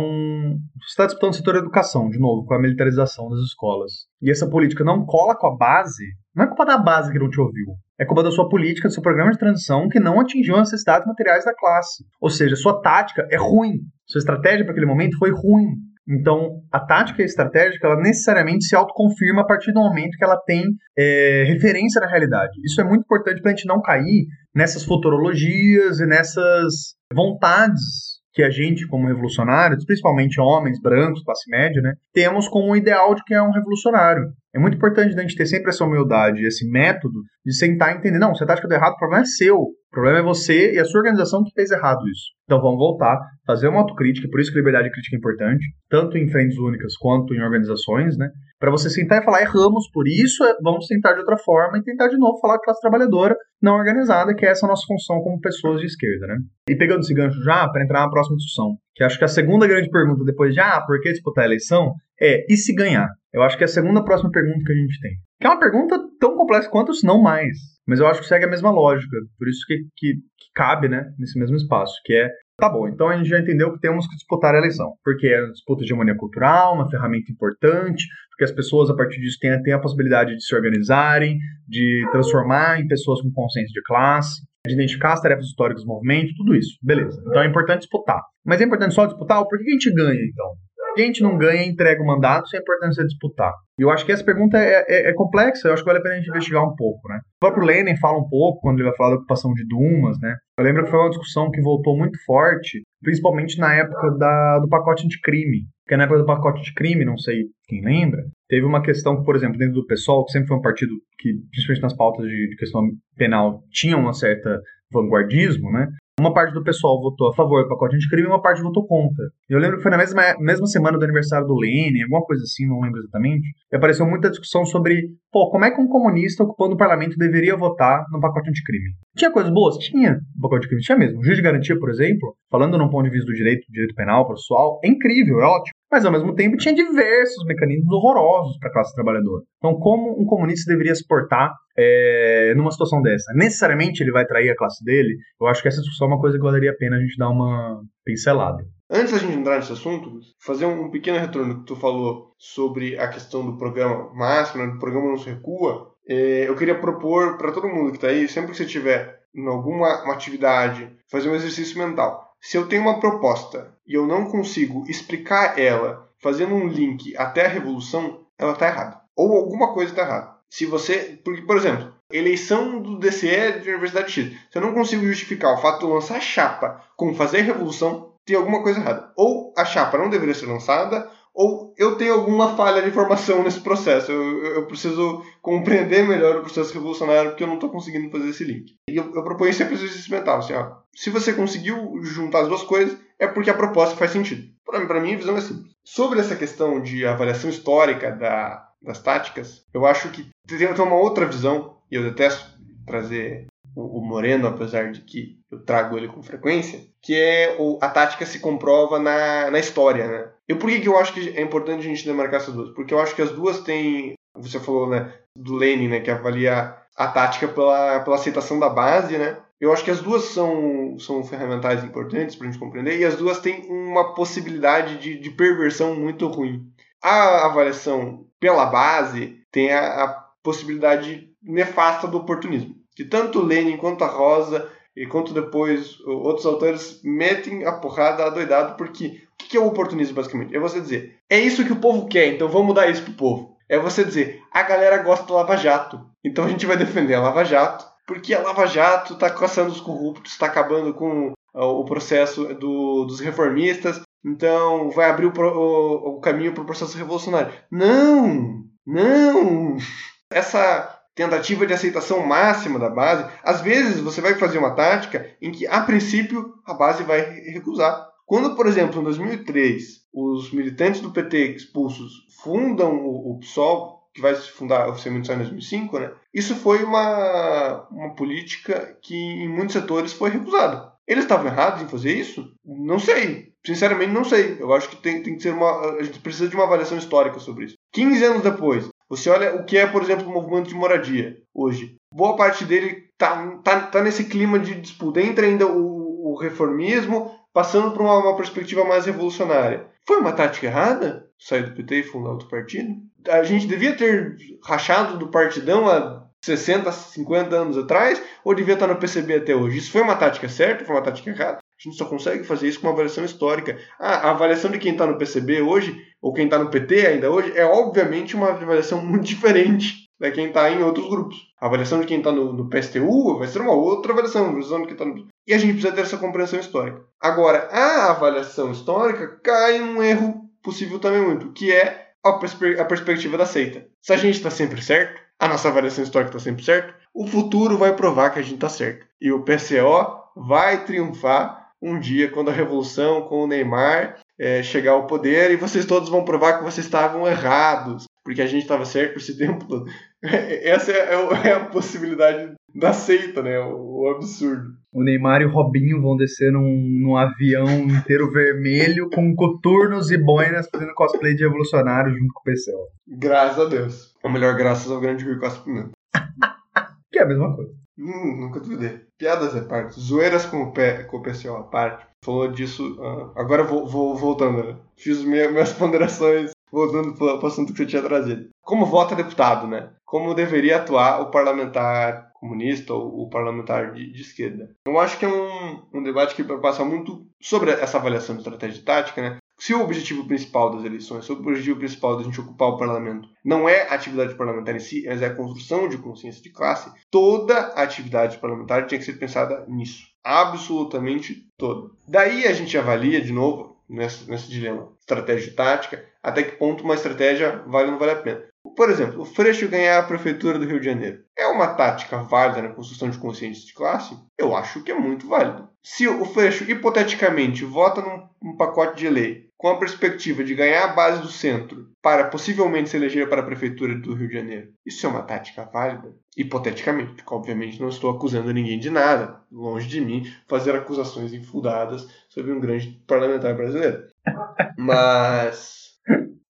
[0.80, 3.92] você está disputando o setor educação, de novo, com a militarização das escolas,
[4.22, 6.04] e essa política não cola com a base,
[6.36, 7.66] não é culpa da base que não te ouviu.
[7.98, 11.06] É culpa da sua política, do seu programa de transição que não atingiu as necessidades
[11.06, 12.04] materiais da classe.
[12.20, 13.80] Ou seja, sua tática é ruim.
[14.06, 15.68] Sua estratégia para aquele momento foi ruim.
[16.08, 20.64] Então, a tática estratégica, ela necessariamente se autoconfirma a partir do momento que ela tem
[20.98, 22.52] é, referência na realidade.
[22.64, 28.42] Isso é muito importante para a gente não cair nessas futurologias e nessas vontades que
[28.42, 33.34] a gente, como revolucionários, principalmente homens, brancos, classe média, né, temos como ideal de que
[33.34, 34.24] é um revolucionário.
[34.54, 38.18] É muito importante a gente ter sempre essa humildade, esse método de sentar e entender,
[38.18, 39.68] não, você tática do errado, o problema é seu.
[39.90, 42.30] O problema é você e a sua organização que fez errado isso.
[42.44, 46.30] Então vamos voltar, fazer uma autocrítica, por isso que liberdade crítica é importante, tanto em
[46.30, 48.28] frentes únicas quanto em organizações, né?
[48.60, 51.82] Para você sentar e falar, erramos por isso, é, vamos tentar de outra forma e
[51.82, 55.20] tentar de novo falar com a classe trabalhadora não organizada, que é essa nossa função
[55.22, 56.36] como pessoas de esquerda, né?
[56.68, 59.66] E pegando esse gancho já, para entrar na próxima discussão, que acho que a segunda
[59.66, 61.94] grande pergunta depois de, ah, por que disputar a eleição?
[62.20, 63.08] É, e se ganhar?
[63.32, 65.12] Eu acho que é a segunda próxima pergunta que a gente tem.
[65.40, 67.56] Que é uma pergunta tão complexa quanto, se não mais.
[67.86, 69.16] Mas eu acho que segue a mesma lógica.
[69.38, 73.08] Por isso que, que, que cabe, né, nesse mesmo espaço, que é Tá bom, então
[73.08, 75.86] a gente já entendeu que temos que disputar a eleição, porque é uma disputa de
[75.86, 80.36] hegemonia cultural, uma ferramenta importante, porque as pessoas, a partir disso, têm, têm a possibilidade
[80.36, 84.42] de se organizarem, de transformar em pessoas com consciência de classe.
[84.66, 86.76] de identificar as tarefas históricas do movimento, tudo isso.
[86.82, 87.18] Beleza.
[87.26, 88.20] Então é importante disputar.
[88.44, 89.42] Mas é importante só disputar?
[89.42, 90.50] Por que a gente ganha, então?
[90.96, 93.52] A gente não ganha, entrega o mandato, isso é importante você disputar.
[93.78, 96.02] E eu acho que essa pergunta é, é, é, complexa, eu acho que vale a
[96.02, 97.18] pena a gente investigar um pouco, né?
[97.36, 100.36] O próprio Lenin fala um pouco quando ele vai falar da ocupação de Dumas, né?
[100.58, 104.68] Eu lembro que foi uma discussão que voltou muito forte, principalmente na época da, do
[104.68, 105.66] pacote anticrime.
[105.84, 109.34] Porque na época do pacote de crime, não sei quem lembra, teve uma questão, por
[109.34, 112.56] exemplo, dentro do PSOL, que sempre foi um partido que, principalmente nas pautas de, de
[112.56, 112.82] questão
[113.16, 114.60] penal, tinha uma certa
[114.92, 115.88] vanguardismo, né?
[116.20, 119.24] Uma parte do pessoal votou a favor do pacote anticrime e uma parte votou contra.
[119.48, 122.68] Eu lembro que foi na mesma, mesma semana do aniversário do Lenin, alguma coisa assim,
[122.68, 123.48] não lembro exatamente.
[123.72, 127.56] E apareceu muita discussão sobre, pô, como é que um comunista ocupando o parlamento deveria
[127.56, 128.90] votar no pacote anticrime?
[129.16, 129.76] Tinha coisas boas?
[129.78, 130.14] Tinha.
[130.34, 131.20] No pacote anticrime tinha mesmo.
[131.20, 134.26] O juiz de garantia, por exemplo, falando num ponto de vista do direito, direito penal,
[134.26, 135.74] processual, é incrível, é ótimo.
[135.90, 139.42] Mas ao mesmo tempo tinha diversos mecanismos horrorosos para a classe trabalhadora.
[139.58, 143.32] Então, como um comunista deveria se portar é, numa situação dessa?
[143.34, 145.16] Necessariamente ele vai trair a classe dele?
[145.40, 147.28] Eu acho que essa discussão é uma coisa que valeria a pena a gente dar
[147.28, 148.62] uma pincelada.
[148.92, 153.06] Antes da gente entrar nesse assunto, fazer um pequeno retorno que tu falou sobre a
[153.06, 155.94] questão do programa máximo, né, do programa não se recua.
[156.08, 159.46] É, eu queria propor para todo mundo que está aí, sempre que você tiver em
[159.46, 162.34] alguma atividade, fazer um exercício mental.
[162.40, 167.46] Se eu tenho uma proposta e eu não consigo explicar ela fazendo um link até
[167.46, 169.00] a revolução, ela está errada.
[169.14, 170.34] Ou alguma coisa está errada.
[170.48, 171.20] Se você.
[171.22, 174.32] Porque, por exemplo, eleição do DCE de Universidade X.
[174.50, 178.62] Se eu não consigo justificar o fato de lançar chapa com fazer revolução, tem alguma
[178.62, 179.12] coisa errada.
[179.16, 183.60] Ou a chapa não deveria ser lançada, ou eu tenho alguma falha de informação nesse
[183.60, 184.12] processo.
[184.12, 188.44] Eu, eu, preciso compreender melhor o processo revolucionário porque eu não estou conseguindo fazer esse
[188.44, 188.76] link.
[188.88, 190.38] E eu, eu proponho sempre exercício mental.
[190.38, 194.48] Assim, ó, se você conseguiu juntar as duas coisas, é porque a proposta faz sentido.
[194.64, 195.72] Para mim, a visão é simples.
[195.84, 201.26] Sobre essa questão de avaliação histórica da, das táticas, eu acho que tem uma outra
[201.26, 206.80] visão, e eu detesto trazer o, Moreno, apesar de que eu trago ele com frequência,
[207.00, 210.28] que é o, a tática se comprova na, na história, né?
[210.48, 212.70] E por que, que eu acho que é importante a gente demarcar essas duas?
[212.74, 216.74] Porque eu acho que as duas têm, você falou, né, do Lenin, né, que avalia
[216.96, 219.38] a tática pela, pela aceitação da base, né?
[219.60, 223.16] Eu acho que as duas são, são ferramentais importantes para a gente compreender e as
[223.16, 226.66] duas têm uma possibilidade de, de perversão muito ruim.
[227.02, 230.08] A avaliação pela base tem a, a
[230.42, 237.00] possibilidade nefasta do oportunismo que tanto Lenin quanto a Rosa e quanto depois outros autores
[237.04, 240.54] metem a porrada adoidado, porque o que é o oportunismo basicamente?
[240.54, 243.56] É você dizer, é isso que o povo quer, então vamos dar isso pro povo.
[243.68, 247.20] É você dizer, a galera gosta do Lava Jato, então a gente vai defender a
[247.20, 252.54] Lava Jato, porque a Lava Jato está caçando os corruptos, está acabando com o processo
[252.54, 257.52] do, dos reformistas, então vai abrir o, o, o caminho para o processo revolucionário.
[257.70, 258.64] Não!
[258.86, 259.76] Não!
[260.30, 265.50] Essa tentativa de aceitação máxima da base, às vezes você vai fazer uma tática em
[265.50, 268.08] que, a princípio, a base vai recusar.
[268.24, 274.20] Quando, por exemplo, em 2003, os militantes do PT expulsos fundam o, o PSOL, que
[274.20, 276.12] vai se fundar oficialmente só em 2005, né?
[276.32, 280.92] Isso foi uma, uma política que em muitos setores foi recusada.
[281.06, 282.52] Eles estavam errados em fazer isso?
[282.64, 283.49] Não sei.
[283.66, 284.56] Sinceramente, não sei.
[284.58, 285.98] Eu acho que tem, tem que ser uma.
[285.98, 287.74] A gente precisa de uma avaliação histórica sobre isso.
[287.92, 291.96] 15 anos depois, você olha o que é, por exemplo, o movimento de moradia hoje.
[292.12, 297.34] Boa parte dele tá, tá, tá nesse clima de disputa entre ainda o, o reformismo,
[297.52, 299.86] passando por uma, uma, perspectiva mais revolucionária.
[300.06, 302.94] Foi uma tática errada sair do PT e fundar outro partido?
[303.28, 308.86] A gente devia ter rachado do partidão há 60, 50 anos atrás, ou devia estar
[308.86, 309.78] no PCB até hoje?
[309.78, 310.84] Isso foi uma tática certa?
[310.84, 311.58] Foi uma tática errada?
[311.80, 313.78] A gente só consegue fazer isso com uma avaliação histórica.
[313.98, 317.30] Ah, a avaliação de quem está no PCB hoje, ou quem está no PT ainda
[317.30, 321.38] hoje, é obviamente uma avaliação muito diferente da quem está em outros grupos.
[321.58, 324.88] A avaliação de quem está no, no, PSTU vai ser uma outra avaliação, avaliação de
[324.88, 325.26] quem está no...
[325.46, 327.00] E a gente precisa ter essa compreensão histórica.
[327.18, 332.78] Agora, a avaliação histórica cai em um erro possível também muito, que é a, perspe
[332.78, 333.86] a perspectiva da seita.
[334.02, 337.78] Se a gente está sempre certo, a nossa avaliação histórica está sempre certa, o futuro
[337.78, 339.06] vai provar que a gente está certo.
[339.18, 344.92] E o PCO vai triunfar um dia, quando a revolução com o Neymar é, chegar
[344.92, 348.84] ao poder, e vocês todos vão provar que vocês estavam errados, porque a gente estava
[348.84, 349.90] certo esse tempo todo.
[350.22, 353.58] Essa é, é, é, a possibilidade da seita, né?
[353.60, 354.74] O, o, absurdo.
[354.92, 360.18] O Neymar e o Robinho vão descer num, num avião inteiro vermelho com coturnos e
[360.18, 362.88] boinas fazendo cosplay de revolucionário junto com o PCO.
[363.08, 364.14] Graças a Deus.
[364.22, 365.90] Ou melhor, graças ao grande Rui Costa Pimenta.
[367.10, 367.79] que é a mesma coisa.
[368.00, 369.00] Hum, nunca duvidei.
[369.18, 370.00] Piadas à parte.
[370.00, 372.06] Zoeiras com o, pé, com o PCO à parte.
[372.24, 372.94] Falou disso.
[372.94, 374.64] Uh, agora vou, vou voltando.
[374.64, 374.76] Né?
[374.96, 378.48] Fiz minha, minhas ponderações voltando para o assunto que você tinha trazido.
[378.62, 379.90] Como vota deputado, né?
[380.10, 384.70] como deveria atuar o parlamentar comunista ou o parlamentar de, de, esquerda.
[384.84, 388.82] Eu acho que é um, um debate que passa muito sobre essa avaliação de estratégia
[388.82, 389.36] tática, né?
[389.60, 393.28] Se o objetivo principal das eleições, se o objetivo principal da gente ocupar o parlamento
[393.44, 396.90] não é a atividade parlamentar em si, mas é a construção de consciência de classe,
[397.10, 400.06] toda a atividade parlamentar tinha que ser pensada nisso.
[400.24, 401.90] Absolutamente toda.
[402.08, 406.94] Daí a gente avalia, de novo, nesse, nesse dilema, estratégia tática, até que ponto uma
[406.94, 408.42] estratégia vale ou não vale a pena.
[408.74, 411.22] Por exemplo, o Freixo ganhar a prefeitura do Rio de Janeiro.
[411.36, 414.16] É uma tática válida na construção de consciência de classe?
[414.38, 415.68] Eu acho que é muito válido.
[415.82, 420.84] Se o Freixo, hipoteticamente, vota num, num pacote de lei com a perspectiva de ganhar
[420.84, 424.72] a base do centro para possivelmente se eleger para a prefeitura do Rio de Janeiro,
[424.86, 426.16] isso é uma tática válida?
[426.34, 429.42] Hipoteticamente, porque obviamente não estou acusando ninguém de nada.
[429.52, 434.04] Longe de mim fazer acusações infundadas sobre um grande parlamentar brasileiro.
[434.78, 435.90] Mas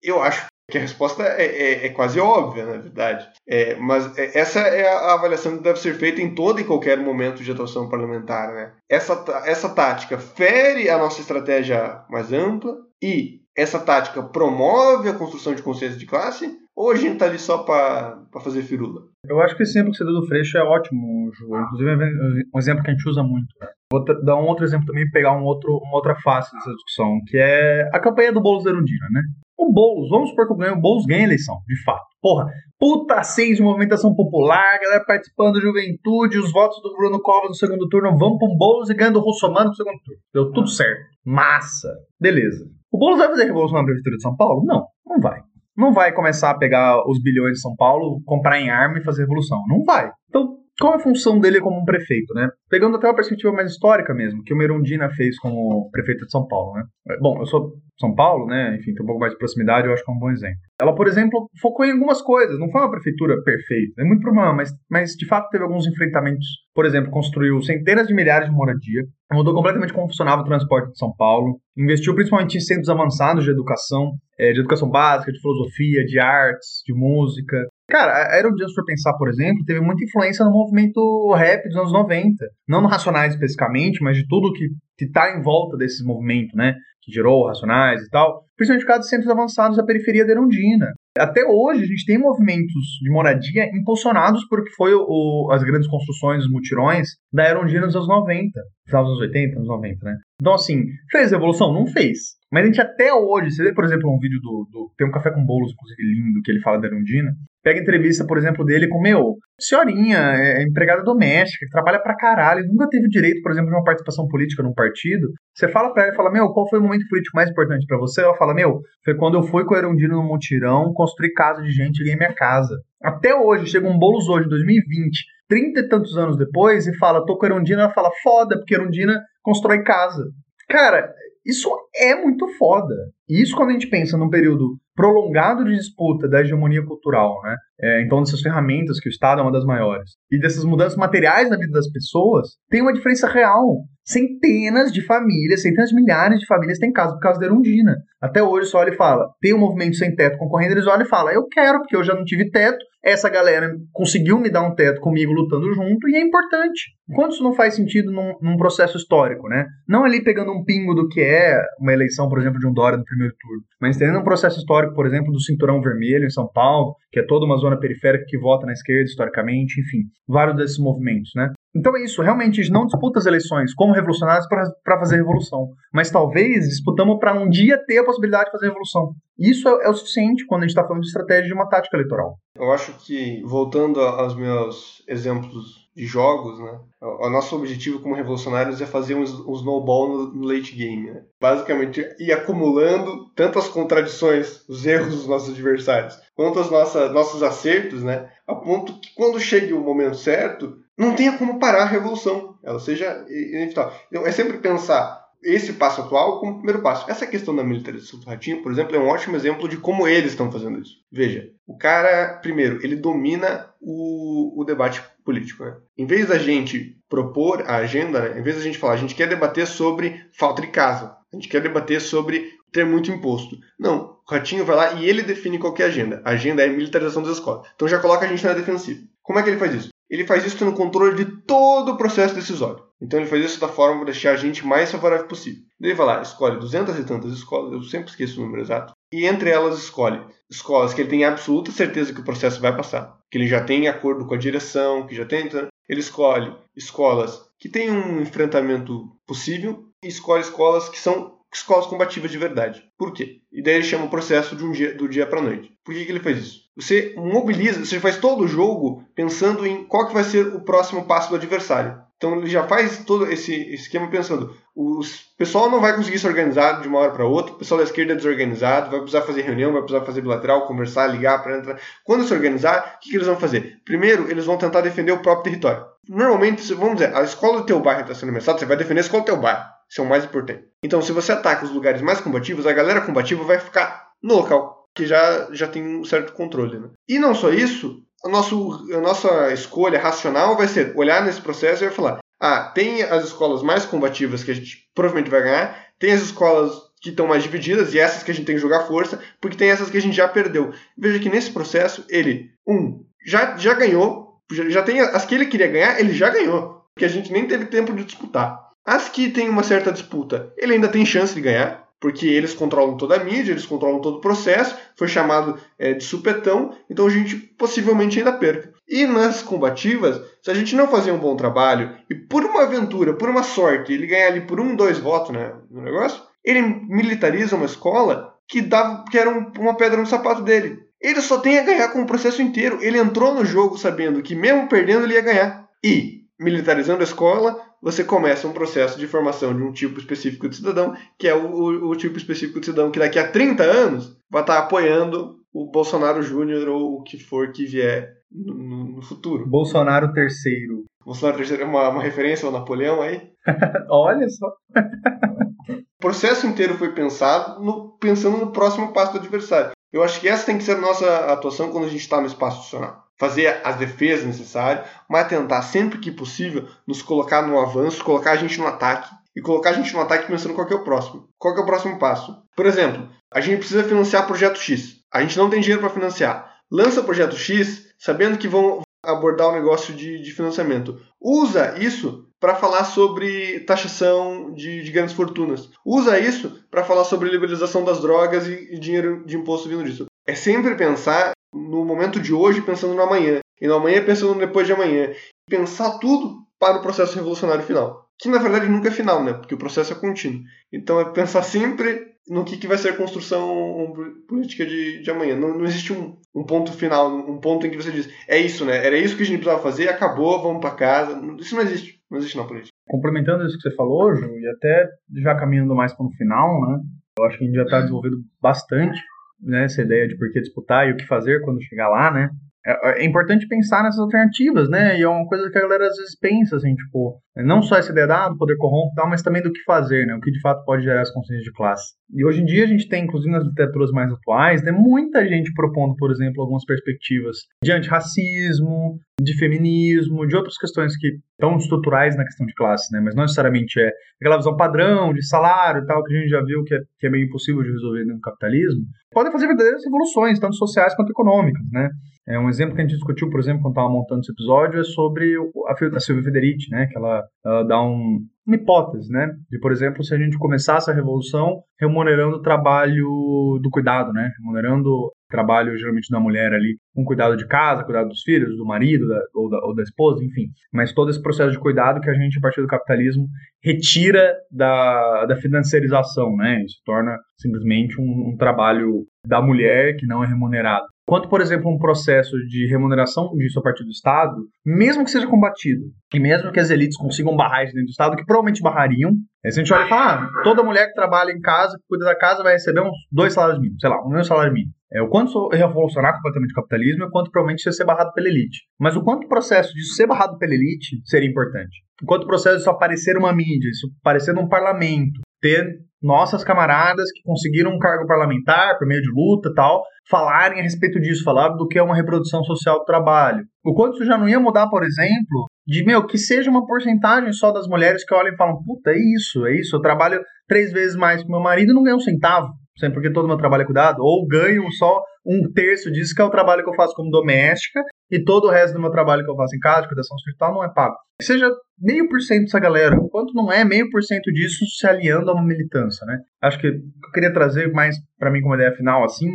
[0.01, 3.29] eu acho que a resposta é, é, é, quase óbvia, na verdade.
[3.47, 6.99] É, mas é, essa é a avaliação que deve ser feita em todo e qualquer
[6.99, 8.55] momento de atuação parlamentar.
[8.55, 8.73] Né?
[8.89, 15.55] Essa, essa tática fere a nossa estratégia mais ampla e essa tática promove a construção
[15.55, 19.03] de consciência de classe ou a gente está ali só para fazer firula?
[19.27, 21.45] Eu acho que esse exemplo que você deu do Freixo é ótimo, Ju.
[21.55, 23.49] Inclusive é um exemplo que a gente usa muito.
[23.93, 27.37] Vou dar um outro exemplo também pegar um outro, uma outra face dessa discussão, que
[27.37, 29.23] é a campanha do Erundina, né?
[29.61, 32.07] O Boulos, vamos supor que o Boulos ganha a eleição, de fato.
[32.23, 32.47] Porra,
[32.79, 37.55] puta seis de movimentação popular, galera participando da juventude, os votos do Bruno Covas no
[37.55, 40.21] segundo turno vão pro Boulos e ganhando o Russomano no segundo turno.
[40.33, 41.03] Deu tudo certo.
[41.27, 41.91] Massa.
[42.19, 42.65] Beleza.
[42.91, 44.65] O Boulos vai fazer revolução na Prefeitura de São Paulo?
[44.65, 45.41] Não, não vai.
[45.77, 49.23] Não vai começar a pegar os bilhões de São Paulo, comprar em arma e fazer
[49.23, 49.59] revolução.
[49.69, 50.11] Não vai.
[50.31, 52.49] Então, qual é a função dele como um prefeito, né?
[52.71, 56.47] Pegando até uma perspectiva mais histórica mesmo, que o Merundina fez como prefeito de São
[56.47, 56.85] Paulo, né?
[57.21, 58.77] Bom, eu sou São Paulo, né?
[58.77, 60.59] Enfim, tem um pouco mais de proximidade, eu acho que é um bom exemplo.
[60.81, 64.55] Ela, por exemplo, focou em algumas coisas, não foi uma prefeitura perfeita, é muito problema,
[64.55, 66.47] mas, mas de fato teve alguns enfrentamentos.
[66.75, 70.99] Por exemplo, construiu centenas de milhares de moradia, mudou completamente como funcionava o transporte de
[70.99, 76.05] São Paulo, investiu principalmente em centros avançados de educação, é, de educação básica, de filosofia,
[76.05, 80.45] de artes, de música, Cara, a Aerodance, se for pensar, por exemplo, teve muita influência
[80.45, 82.47] no movimento rap dos anos 90.
[82.69, 86.77] Não no Racionais especificamente, mas de tudo que, que tá em volta desses movimentos, né?
[87.03, 88.45] Que gerou Racionais e tal.
[88.57, 90.87] Principalmente por causa dos centros avançados da periferia da Erundina.
[91.19, 95.89] Até hoje, a gente tem movimentos de moradia impulsionados por que foi o, as grandes
[95.89, 98.61] construções, os mutirões da Erundina nos anos 90.
[98.87, 100.17] Final dos anos 80, anos 90, né?
[100.41, 101.73] Então, assim, fez revolução?
[101.73, 102.39] Não fez.
[102.53, 104.93] Mas a gente até hoje, você vê, por exemplo, um vídeo do, do.
[104.97, 107.33] Tem um café com bolos, inclusive, lindo, que ele fala da Erundina.
[107.63, 112.17] Pega entrevista, por exemplo, dele com, meu, senhorinha, é, é empregada doméstica, que trabalha pra
[112.17, 115.29] caralho, nunca teve direito, por exemplo, de uma participação política num partido.
[115.55, 118.23] Você fala pra ela fala, meu, qual foi o momento político mais importante para você?
[118.23, 121.71] Ela fala, meu, foi quando eu fui com a Erundina no mutirão, construí casa de
[121.71, 122.75] gente e ganhei minha casa.
[123.03, 127.37] Até hoje, chega um bolos hoje, 2020, trinta e tantos anos depois, e fala, tô
[127.37, 130.25] com a Erundina, ela fala, foda, porque a Erundina constrói casa.
[130.69, 131.13] Cara,
[131.45, 132.95] isso é muito foda.
[133.29, 137.57] E isso quando a gente pensa num período prolongado de disputa da hegemonia cultural, né?
[137.81, 141.49] É, então, dessas ferramentas que o Estado é uma das maiores, e dessas mudanças materiais
[141.49, 143.79] na vida das pessoas, tem uma diferença real.
[144.11, 147.97] Centenas de famílias, centenas de milhares de famílias têm casa por causa da Erundina.
[148.21, 151.09] Até hoje só olha e fala, tem um movimento sem teto concorrendo, eles olham e
[151.09, 154.75] falam, eu quero, porque eu já não tive teto, essa galera conseguiu me dar um
[154.75, 156.91] teto comigo lutando junto, e é importante.
[157.15, 159.65] Quanto isso não faz sentido num, num processo histórico, né?
[159.89, 162.99] Não ali pegando um pingo do que é uma eleição, por exemplo, de um Dória
[162.99, 166.49] no primeiro turno, mas entendendo um processo histórico, por exemplo, do Cinturão Vermelho em São
[166.53, 170.79] Paulo, que é toda uma zona periférica que vota na esquerda historicamente, enfim, vários desses
[170.79, 171.53] movimentos, né?
[171.75, 175.69] Então é isso, realmente a gente não disputa as eleições como revolucionários para fazer revolução,
[175.93, 179.15] mas talvez disputamos para um dia ter a possibilidade de fazer revolução.
[179.39, 181.97] Isso é, é o suficiente quando a gente está falando de estratégia de uma tática
[181.97, 182.37] eleitoral.
[182.57, 186.79] Eu acho que, voltando aos meus exemplos de jogos, né?
[187.01, 191.23] O nosso objetivo como revolucionários é fazer um, um snowball no, no late game, né?
[191.41, 198.03] Basicamente, ir acumulando tanto as contradições, os erros dos nossos adversários, quanto os nossos acertos,
[198.03, 198.31] né?
[198.47, 202.79] A ponto que quando chegue o momento certo, não tenha como parar a revolução, ela
[202.79, 203.99] seja inevitável.
[204.11, 207.11] Então, é sempre pensar esse passo atual como primeiro passo.
[207.11, 210.33] Essa questão da militarização do Ratinho, por exemplo, é um ótimo exemplo de como eles
[210.33, 210.97] estão fazendo isso.
[211.11, 215.65] Veja, o cara, primeiro, ele domina o, o debate político.
[215.65, 215.75] Né?
[215.97, 218.39] Em vez da gente propor a agenda, né?
[218.39, 221.49] em vez da gente falar, a gente quer debater sobre falta de casa, a gente
[221.49, 223.59] quer debater sobre ter muito imposto.
[223.79, 226.23] Não, o Ratinho vai lá e ele define qual é a agenda.
[226.25, 227.67] A agenda é a militarização das escolas.
[227.75, 229.03] Então já coloca a gente na defensiva.
[229.23, 229.89] Como é que ele faz isso?
[230.09, 232.83] Ele faz isso tendo controle de todo o processo decisório.
[233.01, 235.63] Então ele faz isso da forma de deixar a gente mais favorável possível.
[235.81, 239.25] Ele vai lá, escolhe 200 e tantas escolas, eu sempre esqueço o número exato, e
[239.25, 243.39] entre elas escolhe escolas que ele tem absoluta certeza que o processo vai passar, que
[243.39, 245.49] ele já tem acordo com a direção, que já tem.
[245.89, 252.31] Ele escolhe escolas que têm um enfrentamento possível e escolhe escolas que são escolas combativas
[252.31, 252.83] de verdade.
[252.97, 253.41] Por quê?
[253.53, 255.73] E daí ele chama o processo de um dia, do dia para noite.
[255.85, 256.61] Por que, que ele faz isso?
[256.77, 261.05] Você mobiliza, você faz todo o jogo pensando em qual que vai ser o próximo
[261.05, 262.01] passo do adversário.
[262.21, 265.01] Então ele já faz todo esse esquema pensando, o
[265.39, 268.13] pessoal não vai conseguir se organizar de uma hora para outra, o pessoal da esquerda
[268.13, 271.81] é desorganizado, vai precisar fazer reunião, vai precisar fazer bilateral, conversar, ligar para entrar.
[272.05, 273.81] Quando se organizar, o que, que, eles vão fazer?
[273.87, 275.87] Primeiro, eles vão tentar defender o próprio território.
[276.07, 279.05] Normalmente, vamos dizer, a escola do teu bairro está sendo ameaçada, você vai defender a
[279.05, 279.65] escola do teu bairro.
[279.91, 280.65] Isso é o mais importante.
[280.85, 284.89] Então, se você ataca os lugares mais combativos, a galera combativa vai ficar no local,
[284.95, 286.79] que já, já tem um certo controle.
[286.79, 286.91] Né?
[287.09, 291.83] E não só isso, a, nosso, a nossa escolha racional vai ser olhar nesse processo
[291.83, 295.87] e vai falar: ah, tem as escolas mais combativas que a gente provavelmente vai ganhar,
[295.99, 298.87] tem as escolas que estão mais divididas e essas que a gente tem que jogar
[298.87, 300.73] força, porque tem essas que a gente já perdeu.
[300.97, 305.47] Veja que nesse processo ele, um, já, já ganhou, já, já tem as que ele
[305.47, 308.70] queria ganhar, ele já ganhou, porque a gente nem teve tempo de disputar.
[308.91, 312.97] As que tem uma certa disputa, ele ainda tem chance de ganhar, porque eles controlam
[312.97, 317.11] toda a mídia, eles controlam todo o processo, foi chamado é, de supetão, então a
[317.11, 318.73] gente possivelmente ainda perca.
[318.89, 323.15] E nas combativas, se a gente não fazer um bom trabalho, e por uma aventura,
[323.15, 327.55] por uma sorte, ele ganhar ali por um, dois votos né, no negócio, ele militariza
[327.55, 330.81] uma escola que, dava, que era um, uma pedra no sapato dele.
[331.01, 332.81] Ele só tem a ganhar com o processo inteiro.
[332.83, 335.69] Ele entrou no jogo sabendo que mesmo perdendo ele ia ganhar.
[335.85, 340.57] E, militarizando a escola, você começa um processo de formação de um tipo específico de
[340.57, 344.17] cidadão, que é o, o, o tipo específico de cidadão que daqui a 30 anos
[344.31, 349.47] vai estar apoiando o Bolsonaro Júnior ou o que for que vier no, no, futuro.
[349.47, 350.85] Bolsonaro terceiro.
[351.05, 353.21] Bolsonaro terceiro é uma, uma referência ao Napoleão aí?
[353.91, 354.47] Olha só.
[354.47, 359.73] o processo inteiro foi pensado no, pensando no próximo passo do adversário.
[359.93, 362.27] Eu acho que essa tem que ser a nossa atuação quando a gente está no
[362.27, 368.03] espaço institucional fazer as defesas necessárias, mas tentar sempre que possível nos colocar no avanço,
[368.03, 370.83] colocar a gente no ataque e colocar a gente no ataque pensando qual é o
[370.83, 371.29] próximo.
[371.39, 372.35] Qual é o próximo passo?
[372.57, 375.03] Por exemplo, a gente precisa financiar projeto X.
[375.13, 376.51] A gente não tem dinheiro para financiar.
[376.71, 380.99] Lança projeto X sabendo que vão abordar o negócio de, de financiamento.
[381.21, 385.69] Usa isso para falar sobre taxação de, de, grandes fortunas.
[385.85, 390.07] Usa isso para falar sobre liberalização das drogas e, e dinheiro de imposto vindo disso.
[390.31, 394.39] É sempre pensar no momento de hoje pensando no amanhã, e no amanhã pensando no
[394.39, 395.11] depois de amanhã.
[395.49, 398.07] Pensar tudo para o processo revolucionário final.
[398.17, 399.33] Que na verdade nunca é final, né?
[399.33, 400.43] Porque o processo é contínuo.
[400.73, 403.93] Então é pensar sempre no que, que vai ser a construção
[404.29, 405.35] política de, de amanhã.
[405.35, 408.65] Não, não existe um, um ponto final, um ponto em que você diz, é isso,
[408.65, 408.87] né?
[408.87, 411.21] Era isso que a gente precisava fazer, acabou, vamos para casa.
[411.41, 412.01] Isso não existe.
[412.09, 412.71] Não existe na política.
[412.87, 416.79] Complementando isso que você falou, Ju, e até já caminhando mais para o final, né?
[417.19, 419.01] Eu acho que a gente já está desenvolvendo bastante
[419.43, 422.31] né, essa ideia de por que disputar e o que fazer quando chegar lá, né?
[422.67, 424.99] É, é importante pensar nessas alternativas, né?
[424.99, 427.93] E é uma coisa que a galera às vezes pensa, assim, tipo, não só essa
[427.93, 430.15] ideia ah, do poder corrompe, tal, mas também do que fazer, né?
[430.15, 431.95] O que de fato pode gerar as consciências de classe.
[432.13, 435.53] E hoje em dia a gente tem, inclusive nas literaturas mais atuais, né, muita gente
[435.55, 442.17] propondo, por exemplo, algumas perspectivas de antirracismo, de feminismo, de outras questões que estão estruturais
[442.17, 443.01] na questão de classe, né?
[443.01, 446.43] Mas não necessariamente é aquela visão padrão de salário e tal, que a gente já
[446.43, 448.83] viu que é, que é meio impossível de resolver no capitalismo.
[449.13, 451.89] Podem fazer verdadeiras revoluções, tanto sociais quanto econômicas, né?
[452.29, 454.85] É um exemplo que a gente discutiu, por exemplo, quando estava montando esse episódio, é
[454.85, 455.35] sobre
[455.67, 456.87] a Silvia Federici, né?
[456.87, 459.33] Que ela, ela dá um, uma hipótese, né?
[459.51, 464.31] De, por exemplo, se a gente começasse a revolução remunerando o trabalho do cuidado, né?
[464.39, 469.07] Remunerando trabalho geralmente da mulher ali, com cuidado de casa, cuidado dos filhos, do marido
[469.07, 470.49] da, ou, da, ou da esposa, enfim.
[470.73, 473.27] Mas todo esse processo de cuidado que a gente, a partir do capitalismo,
[473.63, 476.63] retira da, da financiarização, né?
[476.65, 480.87] Isso torna simplesmente um, um trabalho da mulher que não é remunerado.
[481.11, 485.27] Quanto, por exemplo, um processo de remuneração disso a partir do Estado, mesmo que seja
[485.27, 485.83] combatido,
[486.15, 489.11] e mesmo que as elites consigam barrar isso dentro do Estado, que provavelmente barrariam,
[489.45, 492.05] se a gente olha e fala, ah, toda mulher que trabalha em casa, que cuida
[492.05, 494.73] da casa, vai receber uns dois salários mínimos, sei lá, um meu salário mínimo.
[494.93, 498.29] É, o quanto revolucionar completamente o capitalismo e o quanto provavelmente isso ser barrado pela
[498.29, 498.61] elite.
[498.79, 501.77] Mas o quanto o processo de ser barrado pela elite seria importante.
[502.01, 506.43] O quanto o processo de só aparecer uma mídia, isso aparecer num parlamento, ter nossas
[506.43, 511.23] camaradas que conseguiram um cargo parlamentar por meio de luta tal, falarem a respeito disso,
[511.23, 513.45] falar do que é uma reprodução social do trabalho.
[513.65, 517.33] O quanto isso já não ia mudar, por exemplo, de, meu, que seja uma porcentagem
[517.33, 520.73] só das mulheres que olham e falam, puta, é isso, é isso, eu trabalho três
[520.73, 522.49] vezes mais que meu marido e não ganho um centavo.
[522.79, 526.23] Sempre porque todo o meu trabalho é cuidado, ou ganho só um terço disso, que
[526.23, 529.25] é o trabalho que eu faço como doméstica, e todo o resto do meu trabalho
[529.25, 530.97] que eu faço em casa, de cuidação hospital, não é pago.
[531.19, 534.87] Que seja meio por cento dessa galera, quanto não é meio por cento disso se
[534.87, 536.19] aliando a uma militância, né?
[536.43, 536.81] Acho que eu
[537.13, 539.29] queria trazer mais para mim como ideia final, assim,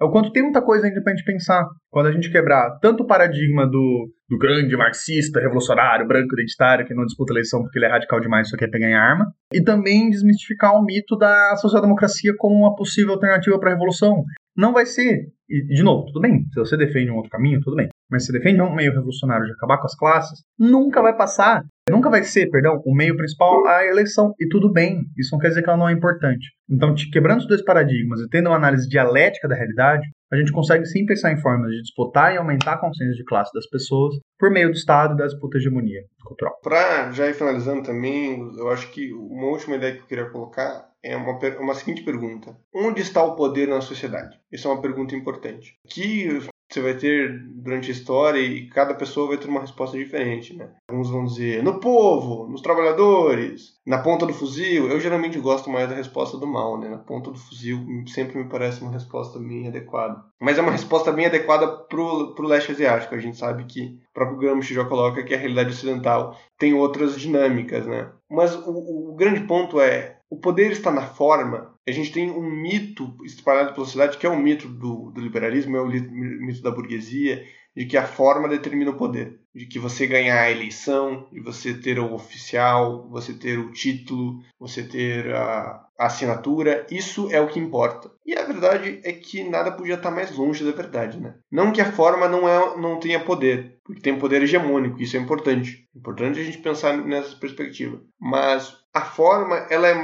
[0.00, 1.66] é o quanto tem muita coisa ainda pra gente pensar.
[1.90, 6.94] Quando a gente quebrar tanto o paradigma do, do grande marxista, revolucionário, branco identitário, que
[6.94, 9.60] não disputa eleição porque ele é radical demais e só quer pegar em arma, e
[9.60, 14.22] também desmistificar o mito da social-democracia como uma possível alternativa para a revolução.
[14.56, 15.26] Não vai ser.
[15.48, 16.44] E, de novo, tudo bem.
[16.52, 17.88] Se você defende um outro caminho, tudo bem.
[18.08, 21.64] Mas se defende um meio revolucionário de acabar com as classes, nunca vai passar.
[21.88, 24.32] Nunca vai ser, perdão, o meio principal a eleição.
[24.38, 25.00] E tudo bem.
[25.18, 26.52] Isso não quer dizer que ela não é importante.
[26.68, 30.86] Então, quebrando os dois paradigmas e tendo uma análise dialética da realidade, a gente consegue
[30.86, 34.50] sim pensar em formas de disputar e aumentar a consciência de classe das pessoas por
[34.50, 36.58] meio do Estado e da disputa hegemonia cultural.
[36.62, 40.88] Para já ir finalizando também, eu acho que uma última ideia que eu queria colocar
[41.02, 44.38] é uma, uma seguinte pergunta: Onde está o poder na sociedade?
[44.52, 45.74] Isso é uma pergunta importante.
[45.88, 46.28] Que
[46.70, 50.70] você vai ter durante a história e cada pessoa vai ter uma resposta diferente, né?
[50.88, 54.88] Alguns vão dizer no povo, nos trabalhadores, na ponta do fuzil.
[54.88, 56.88] Eu geralmente gosto mais da resposta do mal, né?
[56.88, 60.22] Na ponta do fuzil sempre me parece uma resposta bem adequada.
[60.40, 63.14] Mas é uma resposta bem adequada pro, pro leste asiático.
[63.14, 67.18] A gente sabe que o próprio Gramsci já coloca que a realidade ocidental tem outras
[67.18, 68.12] dinâmicas, né?
[68.30, 71.74] Mas o, o grande ponto é o poder está na forma.
[71.86, 75.76] A gente tem um mito espalhado pela sociedade que é o mito do, do liberalismo,
[75.76, 77.44] é o mito da burguesia,
[77.76, 81.74] de que a forma determina o poder, de que você ganhar a eleição, de você
[81.74, 87.60] ter o oficial, você ter o título, você ter a, assinatura, isso é o que
[87.60, 88.10] importa.
[88.24, 91.34] E a verdade é que nada podia estar mais longe da verdade, né?
[91.50, 95.20] Não que a forma não, é, não tenha poder, porque tem poder hegemônico, isso é
[95.20, 95.86] importante.
[95.94, 98.00] É importante a gente pensar nessa perspectiva.
[98.18, 99.94] Mas a forma, ela é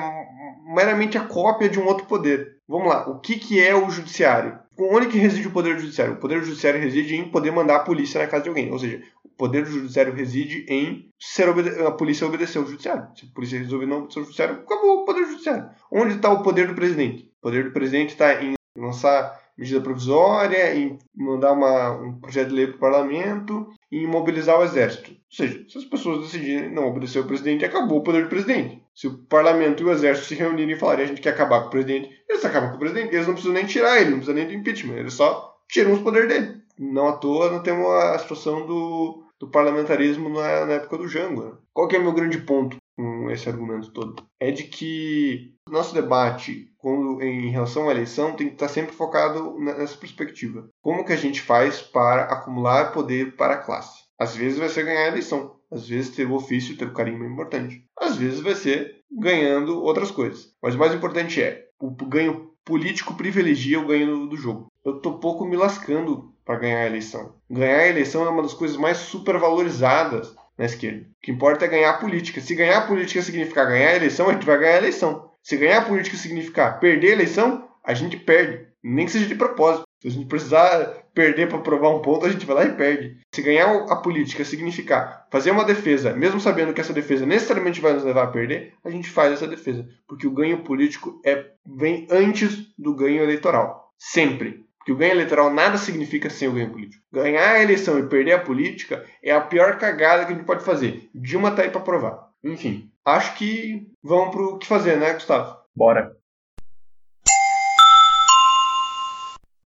[0.75, 2.57] meramente a cópia de um outro poder.
[2.69, 4.59] Vamos lá, o que, que é o judiciário?
[4.79, 6.15] Onde que reside o poder judiciário?
[6.15, 8.71] O poder judiciário reside em poder mandar a polícia na casa de alguém.
[8.71, 11.49] Ou seja, o poder judiciário reside em ser
[11.87, 13.09] a polícia obedecer ao judiciário.
[13.15, 15.71] Se a polícia resolver não obedecer ao judiciário, acabou o poder judiciário.
[15.91, 17.31] Onde está o poder do presidente?
[17.39, 22.55] O poder do presidente está em lançar medida provisória, em mandar uma, um projeto de
[22.55, 25.11] lei para o parlamento e em mobilizar o exército.
[25.13, 28.83] Ou seja, se as pessoas decidirem não obedecer ao presidente, acabou o poder do presidente.
[28.97, 31.67] Se o parlamento e o exército se reunirem e falarem a gente quer acabar com
[31.67, 33.15] o presidente, eles acabam com o presidente.
[33.15, 34.97] Eles não precisam nem tirar ele, não precisam nem do impeachment.
[34.97, 36.63] Eles só tiram os poderes dele.
[36.79, 41.45] Não à toa não temos a situação do, do parlamentarismo na, na época do Jango.
[41.45, 41.53] Né?
[41.75, 44.17] Qual que é o meu grande ponto com esse argumento todo?
[44.41, 49.59] É de que nosso debate quando, em relação à eleição tem que estar sempre focado
[49.59, 50.69] nessa perspectiva.
[50.81, 54.05] Como que a gente faz para acumular poder para a classe?
[54.19, 55.56] Às vezes vai ser ganhar a eleição.
[55.71, 57.85] Às vezes ter o ofício, ter o carinho é importante.
[57.99, 60.53] Às vezes vai ser ganhando outras coisas.
[60.63, 64.67] Mas o mais importante é, o ganho político privilegia o ganho do jogo.
[64.85, 67.35] Eu tô pouco me lascando para ganhar a eleição.
[67.51, 71.03] Ganhar a eleição é uma das coisas mais supervalorizadas na esquerda.
[71.03, 72.41] O que importa é ganhar a política.
[72.41, 75.31] Se ganhar a política significar ganhar a eleição, a gente vai ganhar a eleição.
[75.43, 78.67] Se ganhar a política significar perder a eleição, a gente perde.
[78.83, 79.85] Nem que seja de propósito.
[80.01, 83.17] Se a gente precisar perder para provar um ponto, a gente vai lá e perde.
[83.35, 87.95] Se ganhar a política significar fazer uma defesa, mesmo sabendo que essa defesa necessariamente vai
[87.95, 89.89] nos levar a perder, a gente faz essa defesa.
[90.07, 93.91] Porque o ganho político é, vem antes do ganho eleitoral.
[93.99, 94.67] Sempre.
[94.79, 97.03] Porque o ganho eleitoral nada significa sem o ganho político.
[97.11, 100.65] Ganhar a eleição e perder a política é a pior cagada que a gente pode
[100.65, 101.09] fazer.
[101.15, 102.29] Dilma tá aí para provar.
[102.45, 105.57] Enfim, acho que vamos pro que fazer, né, Gustavo?
[105.75, 106.16] Bora.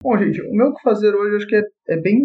[0.03, 2.19] Bom, gente, o meu que fazer hoje acho que é, é bem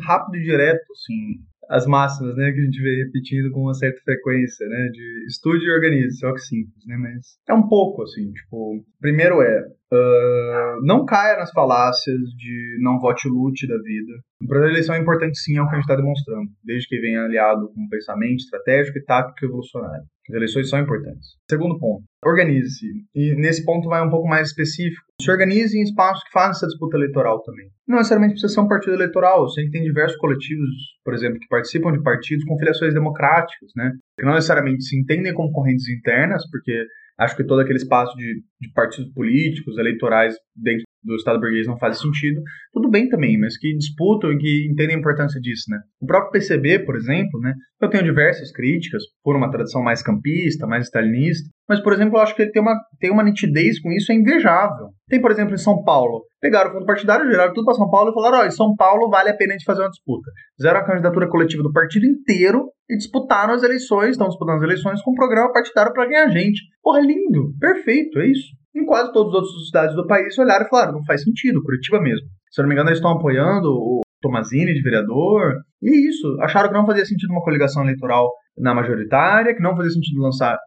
[0.00, 4.00] rápido e direto, assim, as máximas, né, que a gente vê repetindo com uma certa
[4.02, 8.32] frequência, né, de estude e organize, só que simples, né, mas é um pouco, assim,
[8.32, 9.62] tipo, primeiro é,
[9.92, 14.12] uh, não caia nas falácias de não vote lute da vida.
[14.46, 17.00] Para a eleição é importante sim, é o que a gente está demonstrando, desde que
[17.00, 20.04] venha aliado com pensamento estratégico e tático evolucionário.
[20.28, 21.36] As eleições são importantes.
[21.50, 22.86] Segundo ponto, organize-se.
[23.14, 25.02] E nesse ponto vai um pouco mais específico.
[25.22, 27.66] Se organize em espaços que fazem essa disputa eleitoral também.
[27.88, 29.42] Não necessariamente precisa ser um partido eleitoral.
[29.42, 30.68] Eu sei que tem diversos coletivos,
[31.02, 33.92] por exemplo, que participam de partidos com filiações democráticas, né?
[34.18, 36.84] Que não necessariamente se entendem como correntes internas, porque
[37.18, 41.78] acho que todo aquele espaço de, de partidos políticos, eleitorais dentro do Estado burguês não
[41.78, 42.40] faz sentido,
[42.72, 45.78] tudo bem também, mas que disputam e que entendem a importância disso, né?
[46.00, 47.54] O próprio PCB, por exemplo, né?
[47.80, 52.22] Eu tenho diversas críticas por uma tradição mais campista, mais stalinista, mas, por exemplo, eu
[52.22, 54.88] acho que ele tem uma, tem uma nitidez com isso, é invejável.
[55.06, 58.10] Tem, por exemplo, em São Paulo, pegaram o fundo partidário, geraram tudo para São Paulo
[58.10, 60.30] e falaram, em São Paulo vale a pena gente fazer uma disputa.
[60.56, 65.02] Fizeram a candidatura coletiva do partido inteiro e disputaram as eleições, estão disputando as eleições
[65.02, 66.62] com um programa partidário para ganhar gente.
[66.82, 68.57] Porra, lindo, perfeito, é isso.
[68.78, 72.00] Em quase todas as outras cidades do país olharam e falaram, não faz sentido, Curitiba
[72.00, 72.26] mesmo.
[72.50, 76.36] Se eu não me engano, eles estão apoiando o Tomazini de vereador, e é isso,
[76.40, 80.58] acharam que não fazia sentido uma coligação eleitoral na majoritária, que não fazia sentido lançar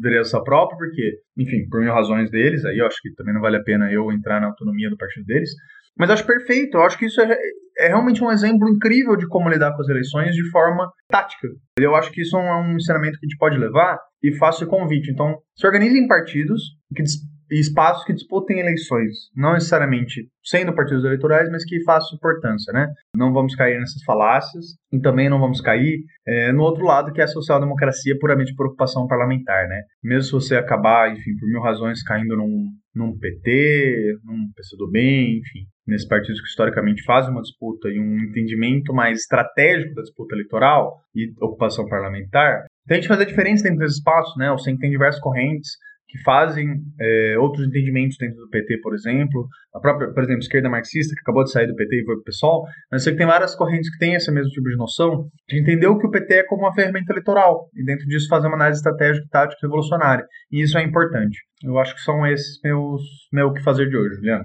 [0.00, 3.56] vereação própria, porque, enfim, por mil razões deles, aí eu acho que também não vale
[3.56, 5.50] a pena eu entrar na autonomia do partido deles,
[5.98, 7.36] mas acho perfeito, eu acho que isso é,
[7.78, 11.48] é realmente um exemplo incrível de como lidar com as eleições de forma tática.
[11.78, 14.68] Eu acho que isso é um ensinamento que a gente pode levar e faço o
[14.68, 15.10] convite.
[15.10, 16.62] Então, se organizem partidos
[16.94, 17.02] que
[17.60, 22.88] espaços que disputem eleições, não necessariamente sendo partidos eleitorais, mas que façam importância, né?
[23.14, 27.20] Não vamos cair nessas falácias e também não vamos cair é, no outro lado que
[27.20, 29.82] é a social-democracia puramente por ocupação parlamentar, né?
[30.02, 35.66] Mesmo se você acabar, enfim, por mil razões caindo num, num PT, num PCdoB, enfim,
[35.86, 41.00] nesses partidos que historicamente fazem uma disputa e um entendimento mais estratégico da disputa eleitoral
[41.14, 44.50] e ocupação parlamentar, tem que fazer diferença dentro desses espaços, né?
[44.50, 45.70] Você tem diversas correntes,
[46.12, 49.48] que fazem é, outros entendimentos dentro do PT, por exemplo.
[49.74, 52.20] A própria, por exemplo, esquerda marxista, que acabou de sair do PT e foi para
[52.20, 52.64] o PSOL.
[52.90, 55.86] Mas sei que tem várias correntes que têm esse mesmo tipo de noção, de entender
[55.86, 58.80] o que o PT é como uma ferramenta eleitoral, e dentro disso fazer uma análise
[58.80, 60.26] estratégica, tática e revolucionária.
[60.50, 61.38] E isso é importante.
[61.64, 63.00] Eu acho que são esses meus
[63.32, 64.44] meu que fazer de hoje, Juliano.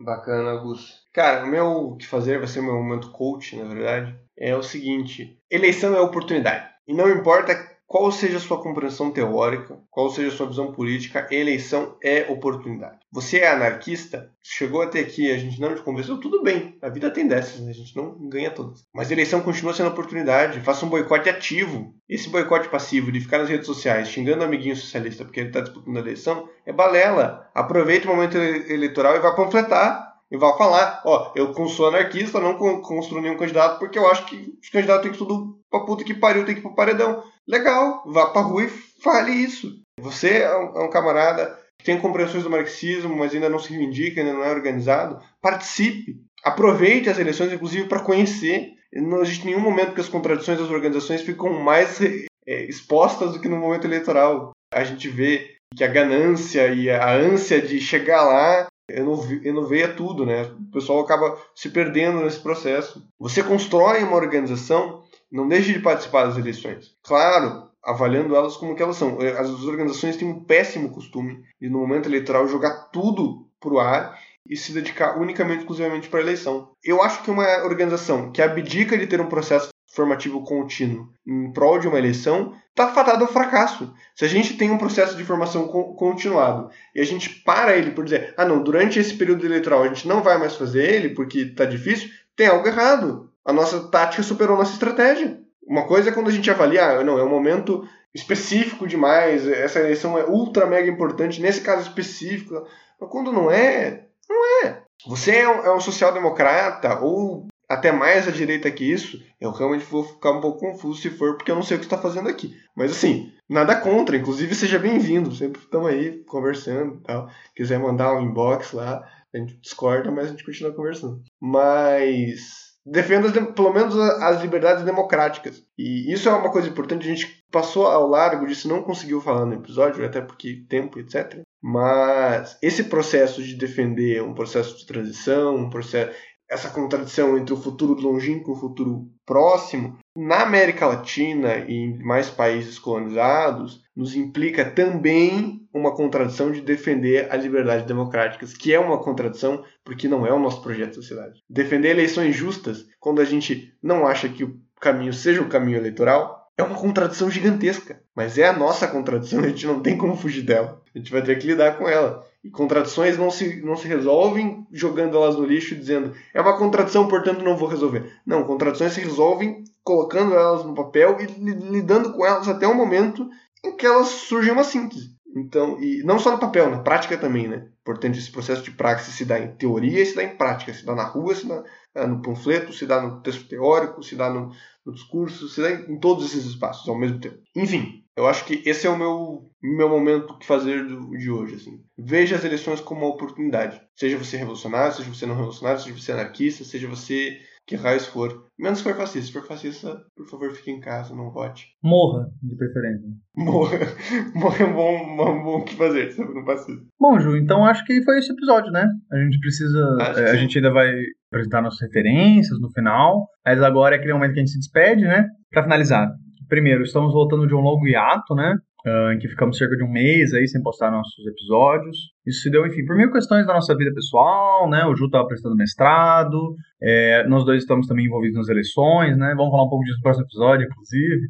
[0.00, 0.94] Bacana, Augusto.
[1.12, 4.62] Cara, o meu que fazer vai ser o meu momento coach, na verdade, é o
[4.62, 6.66] seguinte: eleição é oportunidade.
[6.88, 7.54] E não importa
[7.94, 12.98] qual seja a sua compreensão teórica, qual seja a sua visão política, eleição é oportunidade.
[13.12, 14.32] Você é anarquista?
[14.42, 16.76] Chegou até aqui, a gente não te convenceu, tudo bem.
[16.82, 17.70] A vida tem dessas, né?
[17.70, 18.84] a gente não ganha todas.
[18.92, 20.58] Mas eleição continua sendo oportunidade.
[20.58, 21.94] Faça um boicote ativo.
[22.08, 25.60] Esse boicote passivo de ficar nas redes sociais xingando o amiguinho socialista porque ele está
[25.60, 27.48] disputando a eleição é balela.
[27.54, 32.58] Aproveite o momento eleitoral e vá panfletar e vá falar, ó, eu sou anarquista, não
[32.82, 36.12] construo nenhum candidato porque eu acho que os candidatos têm que tudo pra puta que
[36.12, 37.22] pariu, tem que ir pro paredão.
[37.46, 39.80] Legal, vá pra rua e fale isso.
[40.00, 43.70] Você é um, é um camarada que tem compreensões do marxismo, mas ainda não se
[43.70, 45.20] reivindica, ainda não é organizado.
[45.40, 46.16] Participe.
[46.42, 48.72] Aproveite as eleições, inclusive, para conhecer.
[48.92, 52.00] Não existe nenhum momento que as contradições das organizações ficam mais
[52.44, 54.50] é, expostas do que no momento eleitoral.
[54.72, 60.42] A gente vê que a ganância e a ânsia de chegar lá enoveia tudo, né?
[60.42, 63.02] O pessoal acaba se perdendo nesse processo.
[63.18, 65.02] Você constrói uma organização
[65.34, 66.94] não deixe de participar das eleições.
[67.02, 69.20] Claro, avaliando elas como que elas são.
[69.20, 74.16] Eh, as organizações têm um péssimo costume de, no momento eleitoral, jogar tudo pro ar
[74.48, 76.70] e se dedicar unicamente, exclusivamente para a eleição.
[76.84, 81.78] Eu acho que uma organização que abdica de ter um processo formativo contínuo em prol
[81.78, 83.94] de uma eleição está fatada ao fracasso.
[84.14, 88.04] Se a gente tem um processo de formação continuado e a gente para ele por
[88.04, 91.38] dizer, ah não, durante esse período eleitoral a gente não vai mais fazer ele porque
[91.40, 95.38] está difícil, tem algo errado a nossa tática superou nossa estratégia.
[95.66, 99.80] Uma coisa é quando a gente avalia, ah, não, é um momento específico demais, essa
[99.80, 102.66] eleição é ultra mega importante, nesse caso específico.
[102.98, 104.82] Mas quando não é, não é.
[105.06, 110.04] Você é um, é social-democrata ou até mais à direita que isso, eu realmente vou
[110.04, 112.54] ficar um pouco confuso se for, porque eu não sei o que está fazendo aqui.
[112.76, 117.28] Mas assim, nada contra, inclusive seja bem-vindo, sempre estamos aí conversando tal.
[117.54, 121.22] Quiser mandar um inbox lá, a gente discorda, mas a gente continua conversando.
[121.40, 125.64] Mas defenda pelo menos as liberdades democráticas.
[125.76, 129.46] E isso é uma coisa importante, a gente passou ao largo disso, não conseguiu falar
[129.46, 131.40] no episódio, até porque tempo, etc.
[131.62, 136.14] Mas esse processo de defender um processo de transição, um processo,
[136.54, 141.98] essa contradição entre o futuro longínquo e o futuro próximo, na América Latina e em
[141.98, 148.78] mais países colonizados, nos implica também uma contradição de defender as liberdades democráticas, que é
[148.78, 151.42] uma contradição porque não é o nosso projeto de sociedade.
[151.50, 156.52] Defender eleições justas, quando a gente não acha que o caminho seja o caminho eleitoral,
[156.56, 158.00] é uma contradição gigantesca.
[158.14, 160.80] Mas é a nossa contradição, a gente não tem como fugir dela.
[160.94, 162.24] A gente vai ter que lidar com ela.
[162.44, 166.58] E contradições não se, não se resolvem jogando elas no lixo e dizendo é uma
[166.58, 168.20] contradição, portanto não vou resolver.
[168.26, 173.26] Não, contradições se resolvem colocando elas no papel e lidando com elas até o momento
[173.64, 175.14] em que elas surgem uma síntese.
[175.34, 177.66] Então, e não só no papel, na prática também, né?
[177.82, 180.72] Portanto, esse processo de praxis se dá em teoria e se dá em prática.
[180.72, 181.64] Se dá na rua, se dá
[181.94, 184.52] é, no panfleto, se dá no texto teórico, se dá no,
[184.86, 187.38] no discurso, se dá em todos esses espaços ao mesmo tempo.
[187.56, 191.56] Enfim, eu acho que esse é o meu, meu momento que fazer do, de hoje.
[191.56, 191.80] Assim.
[191.98, 193.80] Veja as eleições como uma oportunidade.
[193.96, 198.46] Seja você revolucionário, seja você não revolucionário, seja você anarquista, seja você que raios for.
[198.58, 199.26] Menos se for fascista.
[199.26, 201.66] Se for fascista, por favor, fique em casa, não vote.
[201.82, 203.08] Morra, de preferência.
[203.36, 203.78] Morra.
[204.34, 206.82] Morra é um bom, um bom que fazer, se for fascista.
[207.00, 208.86] Bom, Ju, então acho que foi esse episódio, né?
[209.10, 209.98] A gente precisa.
[210.18, 210.92] É, a gente ainda vai
[211.32, 213.26] apresentar nossas referências no final.
[213.44, 215.26] Mas agora é aquele momento que a gente se despede, né?
[215.50, 216.08] Pra finalizar.
[216.48, 218.56] Primeiro, estamos voltando de um longo hiato, né?
[218.86, 221.96] Uh, em que ficamos cerca de um mês aí sem postar nossos episódios.
[222.26, 224.84] Isso se deu, enfim, por mil questões da nossa vida pessoal, né?
[224.84, 229.34] O Ju estava prestando mestrado, é, nós dois estamos também envolvidos nas eleições, né?
[229.36, 231.28] Vamos falar um pouco disso no próximo episódio, inclusive.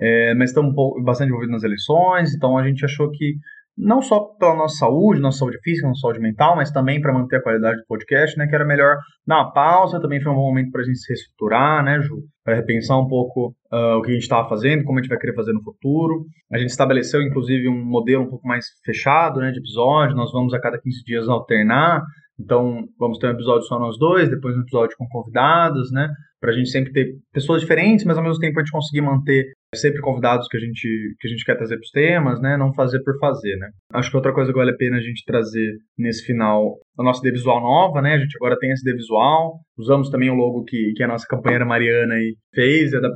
[0.00, 0.74] É, mas estamos
[1.04, 3.34] bastante envolvidos nas eleições, então a gente achou que
[3.78, 7.36] não só pela nossa saúde, nossa saúde física, nossa saúde mental, mas também para manter
[7.36, 8.46] a qualidade do podcast, né?
[8.48, 8.96] Que era melhor
[9.26, 12.16] dar uma pausa, também foi um bom momento para a gente se reestruturar, né, Ju?
[12.44, 15.18] Para repensar um pouco uh, o que a gente estava fazendo, como a gente vai
[15.18, 16.24] querer fazer no futuro.
[16.52, 20.16] A gente estabeleceu, inclusive, um modelo um pouco mais fechado, né, de episódio.
[20.16, 22.02] Nós vamos a cada 15 dias alternar.
[22.40, 26.08] Então, vamos ter um episódio só nós dois, depois um episódio com convidados, né?
[26.40, 29.44] Para a gente sempre ter pessoas diferentes, mas ao mesmo tempo a gente conseguir manter
[29.74, 30.88] sempre convidados que a gente,
[31.20, 32.56] que a gente quer trazer para os temas, né?
[32.56, 33.68] Não fazer por fazer, né?
[33.92, 37.26] Acho que outra coisa que vale a pena a gente trazer nesse final, a nossa
[37.26, 38.14] ID visual nova, né?
[38.14, 39.58] A gente agora tem essa ID visual.
[39.76, 43.10] Usamos também o logo que, que a nossa companheira Mariana aí fez para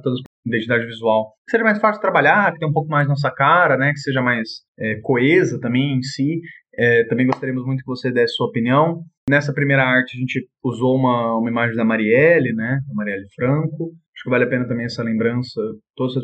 [0.44, 1.32] identidade visual.
[1.46, 3.92] Que seja mais fácil trabalhar, que tenha um pouco mais nossa cara, né?
[3.92, 6.40] Que seja mais é, coesa também em si.
[6.76, 9.04] É, também gostaríamos muito que você desse sua opinião.
[9.30, 12.80] Nessa primeira arte a gente usou uma, uma imagem da Marielle, né?
[12.86, 13.92] Da Marielle Franco.
[14.14, 15.60] Acho que vale a pena também essa lembrança,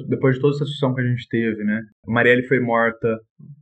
[0.08, 1.80] depois de toda essa discussão que a gente teve, né?
[2.06, 3.18] Marielle foi morta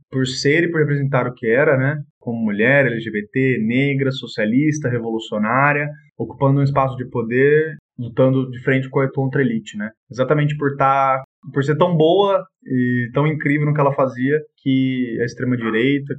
[0.09, 2.01] por ser e por representar o que era, né?
[2.19, 5.87] Como mulher, LGBT, negra, socialista, revolucionária,
[6.17, 9.89] ocupando um espaço de poder, lutando de frente contra a elite, né?
[10.09, 14.39] Exatamente por estar, tá, por ser tão boa e tão incrível no que ela fazia,
[14.61, 16.13] que a extrema direita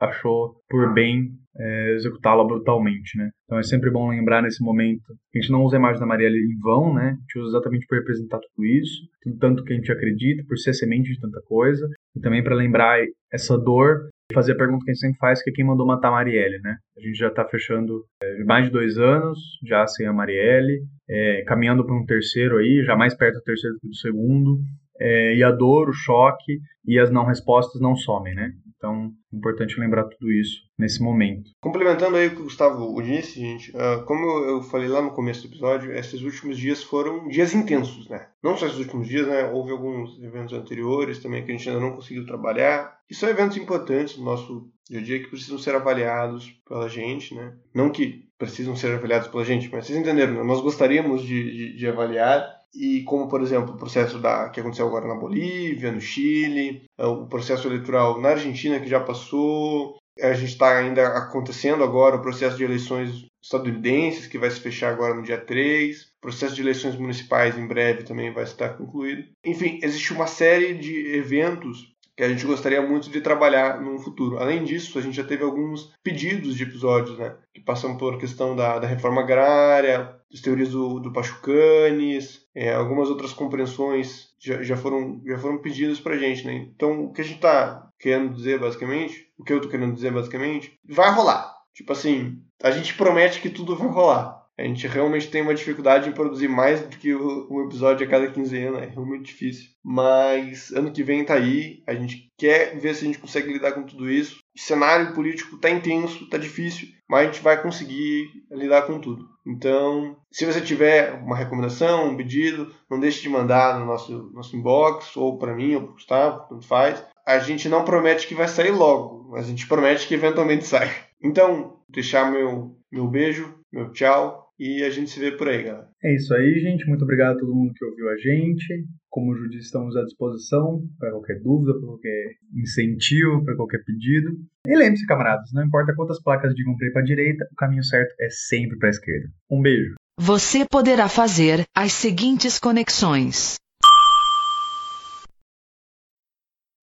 [0.00, 3.30] achou por bem é, executá-la brutalmente, né?
[3.44, 6.36] Então é sempre bom lembrar nesse momento a gente não usa a imagem da Marielle
[6.36, 7.16] em vão, né?
[7.16, 9.08] A gente usa exatamente para representar tudo isso,
[9.40, 12.98] tanto que a gente acredita, por ser semente de tanta coisa, e também para lembrar
[13.32, 16.08] essa dor fazer a pergunta que a gente sempre faz, que é quem mandou matar
[16.08, 16.76] a Marielle, né?
[16.96, 21.44] A gente já está fechando é, mais de dois anos, já sem a Marielle, é,
[21.46, 24.58] caminhando para um terceiro aí, já mais perto do terceiro do do segundo,
[24.98, 28.52] é, e a dor, o choque e as não respostas não somem, né?
[28.82, 31.52] Então, é importante lembrar tudo isso nesse momento.
[31.60, 35.42] Complementando aí o que o Gustavo disse, gente, uh, como eu falei lá no começo
[35.42, 38.26] do episódio, esses últimos dias foram dias intensos, né?
[38.42, 39.48] Não só esses últimos dias, né?
[39.52, 42.98] Houve alguns eventos anteriores também que a gente ainda não conseguiu trabalhar.
[43.08, 47.36] E são eventos importantes no nosso dia a dia que precisam ser avaliados pela gente,
[47.36, 47.54] né?
[47.72, 50.42] Não que precisam ser avaliados pela gente, mas vocês entenderam, né?
[50.42, 54.86] Nós gostaríamos de, de, de avaliar e como, por exemplo, o processo da, que aconteceu
[54.86, 60.32] agora na Bolívia, no Chile, é, o processo eleitoral na Argentina que já passou, a
[60.32, 65.14] gente está ainda acontecendo agora o processo de eleições estadunidenses, que vai se fechar agora
[65.14, 69.28] no dia 3, o processo de eleições municipais em breve também vai estar concluído.
[69.44, 71.91] Enfim, existe uma série de eventos
[72.22, 74.38] que a gente gostaria muito de trabalhar no futuro.
[74.38, 77.34] Além disso, a gente já teve alguns pedidos de episódios, né?
[77.52, 83.10] Que passam por questão da, da reforma agrária, das teorias do, do Pachucanes, é, algumas
[83.10, 86.68] outras compreensões já, já, foram, já foram pedidas pra gente, né?
[86.72, 90.12] Então, o que a gente tá querendo dizer, basicamente, o que eu tô querendo dizer,
[90.12, 91.52] basicamente, vai rolar.
[91.74, 94.41] Tipo assim, a gente promete que tudo vai rolar.
[94.62, 98.28] A gente realmente tem uma dificuldade em produzir mais do que um episódio a cada
[98.28, 99.70] quinzena, é realmente difícil.
[99.82, 103.72] Mas ano que vem tá aí, a gente quer ver se a gente consegue lidar
[103.72, 104.38] com tudo isso.
[104.54, 109.28] O cenário político tá intenso, tá difícil, mas a gente vai conseguir lidar com tudo.
[109.44, 114.56] Então, se você tiver uma recomendação, um pedido, não deixe de mandar no nosso, nosso
[114.56, 117.04] inbox, ou para mim, ou para Gustavo, tanto faz.
[117.26, 120.88] A gente não promete que vai sair logo, mas a gente promete que eventualmente sai.
[121.20, 125.88] Então, deixar meu, meu beijo, meu tchau e a gente se vê por aí, galera.
[126.02, 126.86] É isso aí, gente.
[126.86, 128.86] Muito obrigado a todo mundo que ouviu a gente.
[129.08, 134.30] Como o Judi, estamos à disposição para qualquer dúvida, para qualquer incentivo, para qualquer pedido.
[134.66, 137.82] E lembre-se, camaradas, não importa quantas placas digam para ir para a direita, o caminho
[137.82, 139.28] certo é sempre para a esquerda.
[139.50, 139.94] Um beijo.
[140.18, 143.56] Você poderá fazer as seguintes conexões.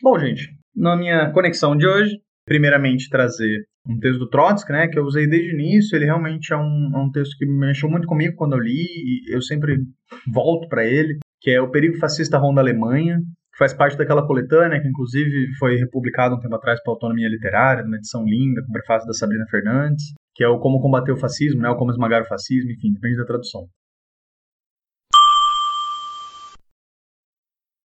[0.02, 5.00] Bom, gente, na minha conexão de hoje, primeiramente trazer um texto do Trotsky, né, que
[5.00, 5.96] eu usei desde o início.
[5.96, 9.36] Ele realmente é um, é um texto que mexeu muito comigo quando eu li e
[9.36, 9.78] eu sempre
[10.32, 14.80] volto para ele, que é O Perigo Fascista Ronda Alemanha, que faz parte daquela coletânea
[14.80, 19.08] que inclusive foi republicada um tempo atrás pela Autonomia Literária, numa edição linda, com prefácio
[19.08, 22.28] da Sabrina Fernandes, que é o Como Combater o Fascismo, né, o Como Esmagar o
[22.28, 23.68] Fascismo, enfim, depende da tradução.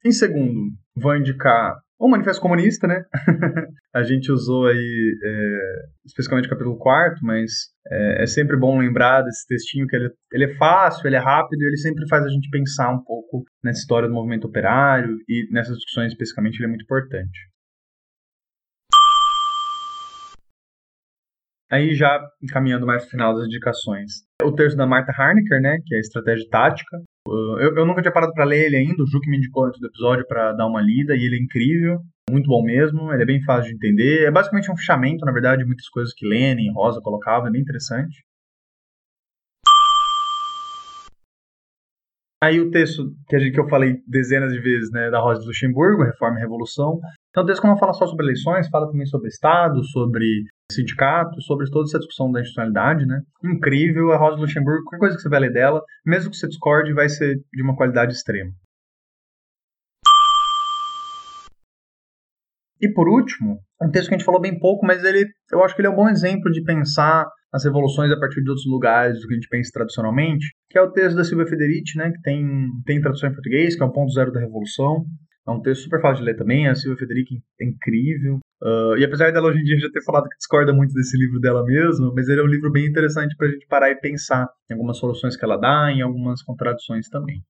[0.03, 3.05] Em segundo, vou indicar o Manifesto Comunista, né?
[3.93, 5.57] a gente usou aí, é,
[6.03, 7.51] especificamente o capítulo 4, mas
[7.87, 11.61] é, é, sempre bom lembrar desse textinho que ele, ele, é fácil, ele é rápido
[11.61, 15.47] e ele sempre faz a gente pensar um pouco nessa história do movimento operário e
[15.51, 17.51] nessas discussões especificamente ele é muito importante.
[21.71, 24.11] Aí já encaminhando mais para o final das indicações.
[24.43, 26.97] O texto da Martha Harnecker, né, que é Estratégia Tática,
[27.59, 29.79] eu, eu, nunca tinha parado para ler ele ainda, o Ju que me indicou antes
[29.79, 31.99] do episódio para dar uma lida, e ele é incrível,
[32.29, 34.23] muito bom mesmo, ele é bem fácil de entender.
[34.25, 37.51] É basicamente um fichamento, na verdade, de muitas coisas que Lenin e Rosa colocavam, é
[37.51, 38.23] bem interessante.
[42.43, 45.41] Aí o texto que, a gente, que eu falei dezenas de vezes, né, da Rosa
[45.41, 46.99] de Luxemburgo, Reforma e Revolução.
[47.29, 50.25] Então, o texto que não fala só sobre eleições, fala também sobre Estado, sobre
[50.71, 53.21] sindicato, sobre toda essa discussão da institucionalidade, né?
[53.43, 56.47] Incrível, a Rosa de Luxemburgo, qualquer coisa que você vai ler dela, mesmo que você
[56.47, 58.51] discorde, vai ser de uma qualidade extrema.
[62.81, 65.75] E por último, um texto que a gente falou bem pouco, mas ele, eu acho
[65.75, 69.19] que ele é um bom exemplo de pensar as revoluções a partir de outros lugares
[69.19, 72.21] do que a gente pensa tradicionalmente, que é o texto da Silvia Federici, né, que
[72.21, 75.05] tem, tem tradução em português, que é o ponto zero da revolução.
[75.47, 78.39] É um texto super fácil de ler também, a Silvia Federici é incrível.
[78.61, 81.39] Uh, e apesar dela hoje em dia já ter falado que discorda muito desse livro
[81.39, 84.47] dela mesma, mas ele é um livro bem interessante para a gente parar e pensar
[84.69, 87.41] em algumas soluções que ela dá, em algumas contradições também.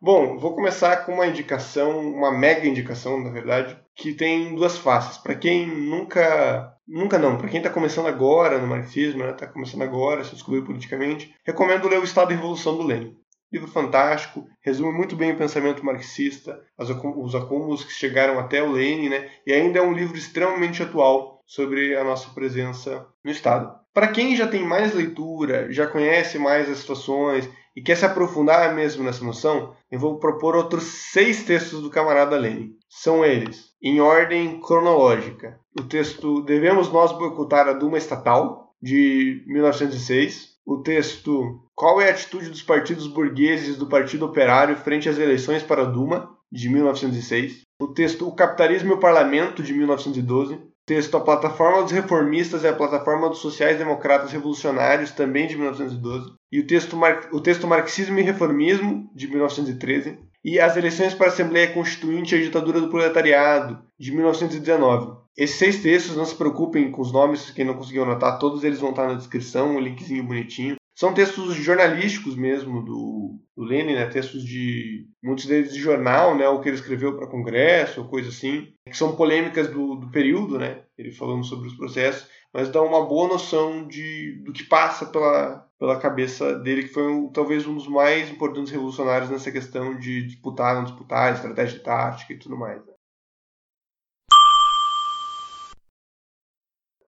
[0.00, 5.18] Bom, vou começar com uma indicação, uma mega indicação, na verdade, que tem duas faces.
[5.18, 7.36] Para quem nunca Nunca não.
[7.36, 11.88] Para quem está começando agora no marxismo, está né, começando agora se descobrir politicamente, recomendo
[11.88, 13.16] ler O Estado e Revolução do Lenin.
[13.52, 19.08] Livro fantástico, resume muito bem o pensamento marxista, os acúmulos que chegaram até o Lenin,
[19.08, 19.30] né?
[19.46, 23.72] e ainda é um livro extremamente atual sobre a nossa presença no Estado.
[23.94, 28.74] Para quem já tem mais leitura, já conhece mais as situações e quer se aprofundar
[28.74, 32.74] mesmo nessa noção, eu vou propor outros seis textos do camarada Lenin.
[32.88, 35.60] São eles, em ordem cronológica.
[35.78, 40.56] O texto Devemos Nós Boicotar a Duma Estatal, de 1906.
[40.64, 45.62] O texto Qual é a atitude dos partidos burgueses do Partido Operário frente às eleições
[45.62, 47.60] para a Duma, de 1906.
[47.80, 52.68] O texto O Capitalismo e o Parlamento, de 1912 texto A Plataforma dos Reformistas e
[52.68, 57.28] a Plataforma dos Sociais-Democratas Revolucionários, também de 1912, e o texto, Mar...
[57.32, 62.38] o texto Marxismo e Reformismo, de 1913, e As Eleições para a Assembleia Constituinte e
[62.38, 65.18] a Ditadura do Proletariado, de 1919.
[65.36, 68.78] Esses seis textos, não se preocupem com os nomes, quem não conseguiu anotar, todos eles
[68.78, 70.76] vão estar na descrição, um linkzinho bonitinho.
[70.96, 74.06] São textos jornalísticos mesmo do, do Lenin, né?
[74.06, 76.48] textos de muitos deles de jornal, né?
[76.48, 80.58] o que ele escreveu para congresso, ou coisa assim, que são polêmicas do, do período,
[80.58, 80.84] né?
[80.96, 85.68] ele falando sobre os processos, mas dá uma boa noção de, do que passa pela,
[85.78, 90.26] pela cabeça dele, que foi um, talvez um dos mais importantes revolucionários nessa questão de
[90.26, 92.82] disputar, não disputar, estratégia tática e tudo mais.
[92.86, 92.92] Né?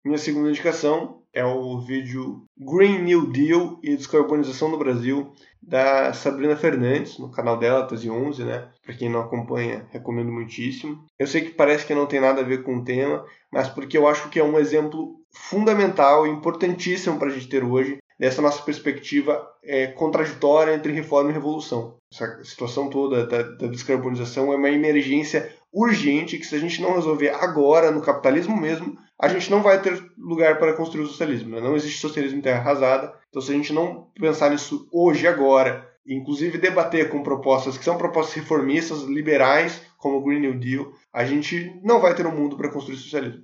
[0.06, 6.56] Minha segunda indicação é o vídeo Green New Deal e Descarbonização no Brasil, da Sabrina
[6.56, 8.68] Fernandes, no canal dela, Tese 11, né?
[8.86, 11.04] Para quem não acompanha, recomendo muitíssimo.
[11.18, 13.98] Eu sei que parece que não tem nada a ver com o tema, mas porque
[13.98, 18.42] eu acho que é um exemplo fundamental e importantíssimo para a gente ter hoje dessa
[18.42, 21.98] nossa perspectiva é, contraditória entre reforma e revolução.
[22.12, 26.94] Essa situação toda da, da descarbonização é uma emergência urgente que se a gente não
[26.94, 31.50] resolver agora no capitalismo mesmo, a gente não vai ter lugar para construir o socialismo.
[31.50, 31.62] Né?
[31.62, 33.14] Não existe socialismo em terra arrasada.
[33.30, 37.98] Então, se a gente não pensar nisso hoje, agora, inclusive debater com propostas que são
[37.98, 42.56] propostas reformistas, liberais, como o Green New Deal, a gente não vai ter um mundo
[42.56, 43.44] para construir socialismo.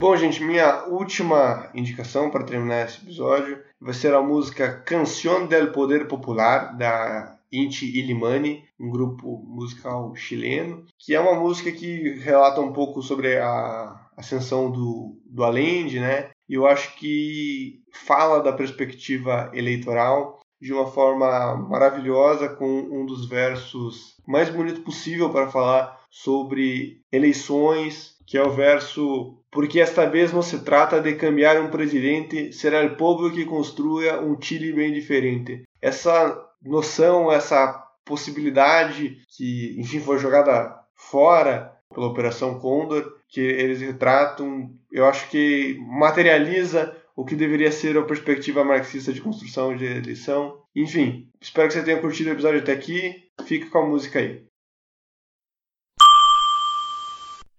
[0.00, 5.70] Bom, gente, minha última indicação para terminar esse episódio vai ser a música Canción del
[5.70, 12.60] Poder Popular, da Inti Illimani, um grupo musical chileno, que é uma música que relata
[12.60, 16.30] um pouco sobre a ascensão do, do Allende, né?
[16.48, 23.28] E eu acho que fala da perspectiva eleitoral de uma forma maravilhosa, com um dos
[23.28, 30.32] versos mais bonitos possível para falar sobre eleições, que é o verso porque esta vez
[30.32, 34.92] não se trata de cambiar um presidente, será o povo que construa um Chile bem
[34.92, 35.62] diferente.
[35.80, 44.70] Essa noção, essa possibilidade que, enfim, foi jogada fora pela Operação Condor, que eles retratam,
[44.90, 50.62] eu acho que materializa o que deveria ser a perspectiva marxista de construção de eleição.
[50.74, 53.24] Enfim, espero que você tenha curtido o episódio até aqui.
[53.44, 54.44] Fica com a música aí.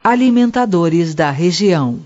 [0.03, 2.05] Alimentadores da região.